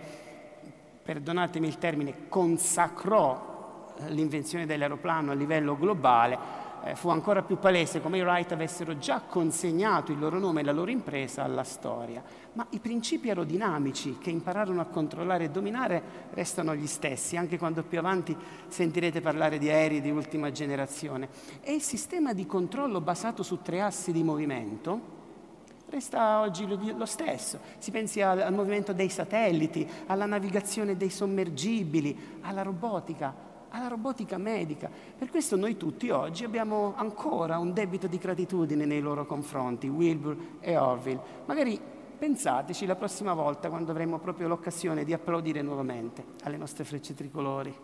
perdonatemi 1.03 1.67
il 1.67 1.79
termine, 1.79 2.29
consacrò 2.29 3.95
l'invenzione 4.09 4.67
dell'aeroplano 4.67 5.33
a 5.33 5.35
livello 5.35 5.77
globale, 5.77 6.58
eh, 6.85 6.95
fu 6.95 7.09
ancora 7.09 7.43
più 7.43 7.59
palese 7.59 8.01
come 8.01 8.19
i 8.19 8.23
Wright 8.23 8.53
avessero 8.53 8.99
già 8.99 9.21
consegnato 9.21 10.13
il 10.13 10.19
loro 10.19 10.39
nome 10.39 10.61
e 10.61 10.65
la 10.65 10.73
loro 10.73 10.91
impresa 10.91 11.45
alla 11.45 11.65
storia. 11.65 12.23
Ma 12.53 12.67
i 12.71 12.79
principi 12.79 13.29
aerodinamici 13.29 14.19
che 14.19 14.31
impararono 14.31 14.81
a 14.81 14.87
controllare 14.87 15.45
e 15.45 15.51
dominare 15.51 16.03
restano 16.31 16.75
gli 16.75 16.87
stessi, 16.87 17.37
anche 17.37 17.59
quando 17.59 17.83
più 17.83 17.99
avanti 17.99 18.37
sentirete 18.69 19.21
parlare 19.21 19.59
di 19.59 19.69
aerei 19.69 20.01
di 20.01 20.11
ultima 20.11 20.51
generazione. 20.51 21.29
E 21.61 21.75
il 21.75 21.83
sistema 21.83 22.33
di 22.33 22.47
controllo 22.47 23.01
basato 23.01 23.43
su 23.43 23.61
tre 23.63 23.81
assi 23.81 24.13
di 24.13 24.23
movimento, 24.23 25.17
resta 25.89 26.41
oggi 26.41 26.67
lo 26.67 27.07
stesso. 27.07 27.59
Si 27.79 27.91
pensi 27.91 28.21
al, 28.21 28.41
al, 28.41 28.53
movimento 28.55 28.93
dei 28.93 29.09
satelliti, 29.09 29.89
alla 30.07 30.27
navigazione 30.27 30.97
dei 30.97 31.11
sommergibili, 31.11 32.39
alla 32.43 32.63
robotica 32.63 33.48
alla 33.79 33.89
robotica 33.89 34.37
medica. 34.37 34.91
Per 35.17 35.31
questo 35.31 35.57
noi 35.57 35.77
tutti 35.77 36.11
oggi 36.11 36.45
abbiamo 36.45 36.95
ancora 36.97 37.59
un 37.59 37.73
debito 37.73 38.07
di 38.07 38.19
gratitudine 38.19 38.85
nei 38.85 39.01
loro 39.01 39.25
confronti, 39.27 39.89
Wilbur 39.89 40.37
e 40.61 40.77
Orville. 40.77 41.21
Magari 41.47 41.81
pensateci 42.19 42.85
la 42.85 42.97
prossima 42.97 43.33
volta 43.33 43.69
quando 43.69 43.93
avremo 43.93 44.19
proprio 44.19 44.49
l'occasione 44.49 45.05
di 45.05 45.13
applaudire 45.13 45.63
nuovamente 45.63 46.25
alle 46.43 46.57
nostre 46.57 46.85
frecce 46.85 47.15
tricolori. 47.15 47.75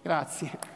Grazie. 0.00 0.73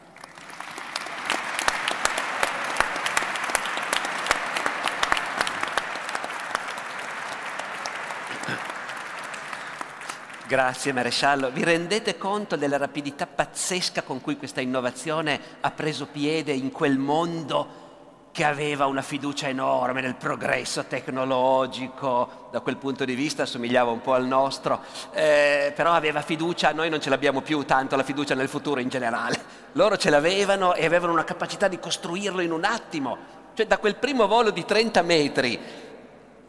Grazie 10.49 10.93
maresciallo. 10.93 11.51
Vi 11.51 11.63
rendete 11.63 12.17
conto 12.17 12.55
della 12.55 12.77
rapidità 12.77 13.27
pazzesca 13.27 14.01
con 14.01 14.19
cui 14.19 14.35
questa 14.35 14.61
innovazione 14.61 15.39
ha 15.61 15.69
preso 15.69 16.07
piede 16.07 16.53
in 16.53 16.71
quel 16.71 16.97
mondo 16.97 18.29
che 18.31 18.43
aveva 18.45 18.87
una 18.87 19.03
fiducia 19.03 19.47
enorme 19.47 20.01
nel 20.01 20.15
progresso 20.15 20.85
tecnologico, 20.85 22.47
da 22.51 22.61
quel 22.61 22.77
punto 22.77 23.05
di 23.05 23.13
vista 23.13 23.43
assomigliava 23.43 23.91
un 23.91 24.01
po' 24.01 24.15
al 24.15 24.25
nostro, 24.25 24.81
eh, 25.11 25.71
però 25.75 25.91
aveva 25.91 26.23
fiducia, 26.23 26.71
noi 26.71 26.89
non 26.89 26.99
ce 26.99 27.11
l'abbiamo 27.11 27.41
più 27.41 27.63
tanto 27.63 27.95
la 27.95 28.01
fiducia 28.01 28.33
nel 28.33 28.49
futuro 28.49 28.79
in 28.79 28.89
generale. 28.89 29.39
Loro 29.73 29.97
ce 29.97 30.09
l'avevano 30.09 30.73
e 30.73 30.83
avevano 30.83 31.13
una 31.13 31.25
capacità 31.25 31.67
di 31.67 31.77
costruirlo 31.77 32.41
in 32.41 32.51
un 32.51 32.63
attimo. 32.63 33.17
Cioè 33.53 33.67
da 33.67 33.77
quel 33.77 33.97
primo 33.97 34.25
volo 34.25 34.49
di 34.49 34.65
30 34.65 35.03
metri 35.03 35.87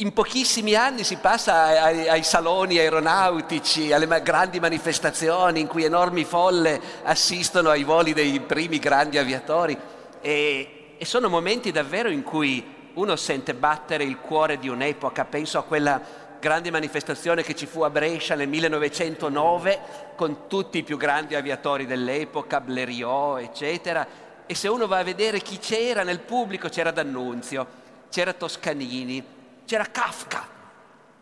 in 0.01 0.15
pochissimi 0.15 0.75
anni 0.75 1.05
si 1.05 1.17
passa 1.17 1.83
ai, 1.83 2.09
ai, 2.09 2.23
saloni 2.23 2.79
aeronautici, 2.79 3.93
alle 3.93 4.23
grandi 4.23 4.59
manifestazioni 4.59 5.61
in 5.61 5.67
cui 5.67 5.85
enormi 5.85 6.25
folle 6.25 6.81
assistono 7.03 7.69
ai 7.69 7.85
voli 7.85 8.15
dei 8.15 8.41
primi 8.41 8.79
grandi 8.79 9.19
aviatori. 9.19 9.79
E, 10.23 10.95
e 10.97 11.05
sono 11.05 11.29
momenti 11.29 11.71
davvero 11.71 12.09
in 12.09 12.23
cui 12.23 12.65
uno 12.95 13.15
sente 13.17 13.55
battere 13.55 14.05
il 14.05 14.19
cuore 14.19 14.59
di 14.59 14.69
un'epoca, 14.69 15.27
penso 15.27 15.59
a 15.59 15.65
quella 15.65 16.01
grande 16.41 16.71
manifestazione 16.71 17.43
che 17.43 17.55
ci 17.55 17.67
fu 17.67 17.83
a 17.83 17.91
Brescia 17.91 18.35
nel 18.35 18.49
1909 18.49 19.81
con 20.17 20.47
tutti 20.49 20.79
i 20.79 20.83
più 20.83 20.97
grandi 20.97 21.35
aviatori 21.35 21.85
dell'epoca, 21.85 22.63
Blériot, 22.63 23.43
eccetera, 23.43 24.07
e 24.47 24.55
se 24.55 24.67
uno 24.67 24.87
va 24.87 24.99
a 24.99 25.05
vedere 25.05 25.41
chi 25.41 25.59
c'era 25.59 26.05
nel 26.05 26.21
pubblico, 26.21 26.71
c'era 26.71 26.91
D'Annunzio, 26.91 27.67
c'era 28.09 28.33
Toscanini, 28.33 29.39
c'era 29.71 29.85
Kafka, 29.85 30.45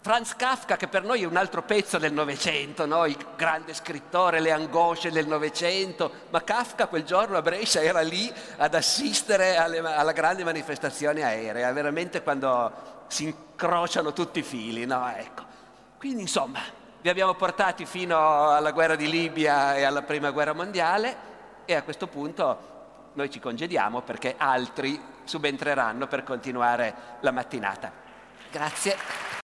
Franz 0.01 0.35
Kafka 0.35 0.79
che 0.79 0.89
per 0.89 1.05
noi 1.05 1.21
è 1.21 1.27
un 1.27 1.37
altro 1.37 1.61
pezzo 1.65 1.99
del 1.99 2.15
Novecento, 2.15 2.87
no? 2.87 3.05
il 3.05 3.19
grande 3.37 3.75
scrittore, 3.75 4.41
le 4.41 4.53
angosce 4.53 5.11
del 5.11 5.27
Novecento, 5.27 6.11
ma 6.31 6.41
Kafka 6.41 6.87
quel 6.87 7.05
giorno 7.05 7.37
a 7.37 7.43
Brescia 7.43 7.83
era 7.83 8.01
lì 8.01 8.33
ad 8.57 8.75
assistere 8.75 9.59
alle, 9.59 9.81
alla 9.81 10.13
grande 10.13 10.45
manifestazione 10.45 11.25
aerea, 11.25 11.71
veramente 11.73 12.23
quando 12.23 13.05
si 13.09 13.25
incrociano 13.25 14.15
tutti 14.15 14.39
i 14.39 14.43
fili. 14.43 14.87
No? 14.87 15.07
Ecco. 15.15 15.45
Quindi 15.99 16.23
insomma, 16.23 16.61
vi 17.03 17.11
abbiamo 17.11 17.35
portati 17.35 17.85
fino 17.85 18.49
alla 18.49 18.71
guerra 18.71 18.97
di 18.97 19.11
Libia 19.11 19.77
e 19.77 19.83
alla 19.83 20.01
prima 20.01 20.31
guerra 20.31 20.55
mondiale 20.55 21.17
e 21.67 21.75
a 21.75 21.83
questo 21.83 22.07
punto 22.07 23.11
noi 23.13 23.31
ci 23.31 23.41
congediamo 23.41 24.01
perché 24.01 24.37
altri 24.39 24.99
subentreranno 25.25 26.07
per 26.07 26.23
continuare 26.23 26.95
la 27.21 27.31
mattinata. 27.31 28.07
Grazie. 28.53 28.97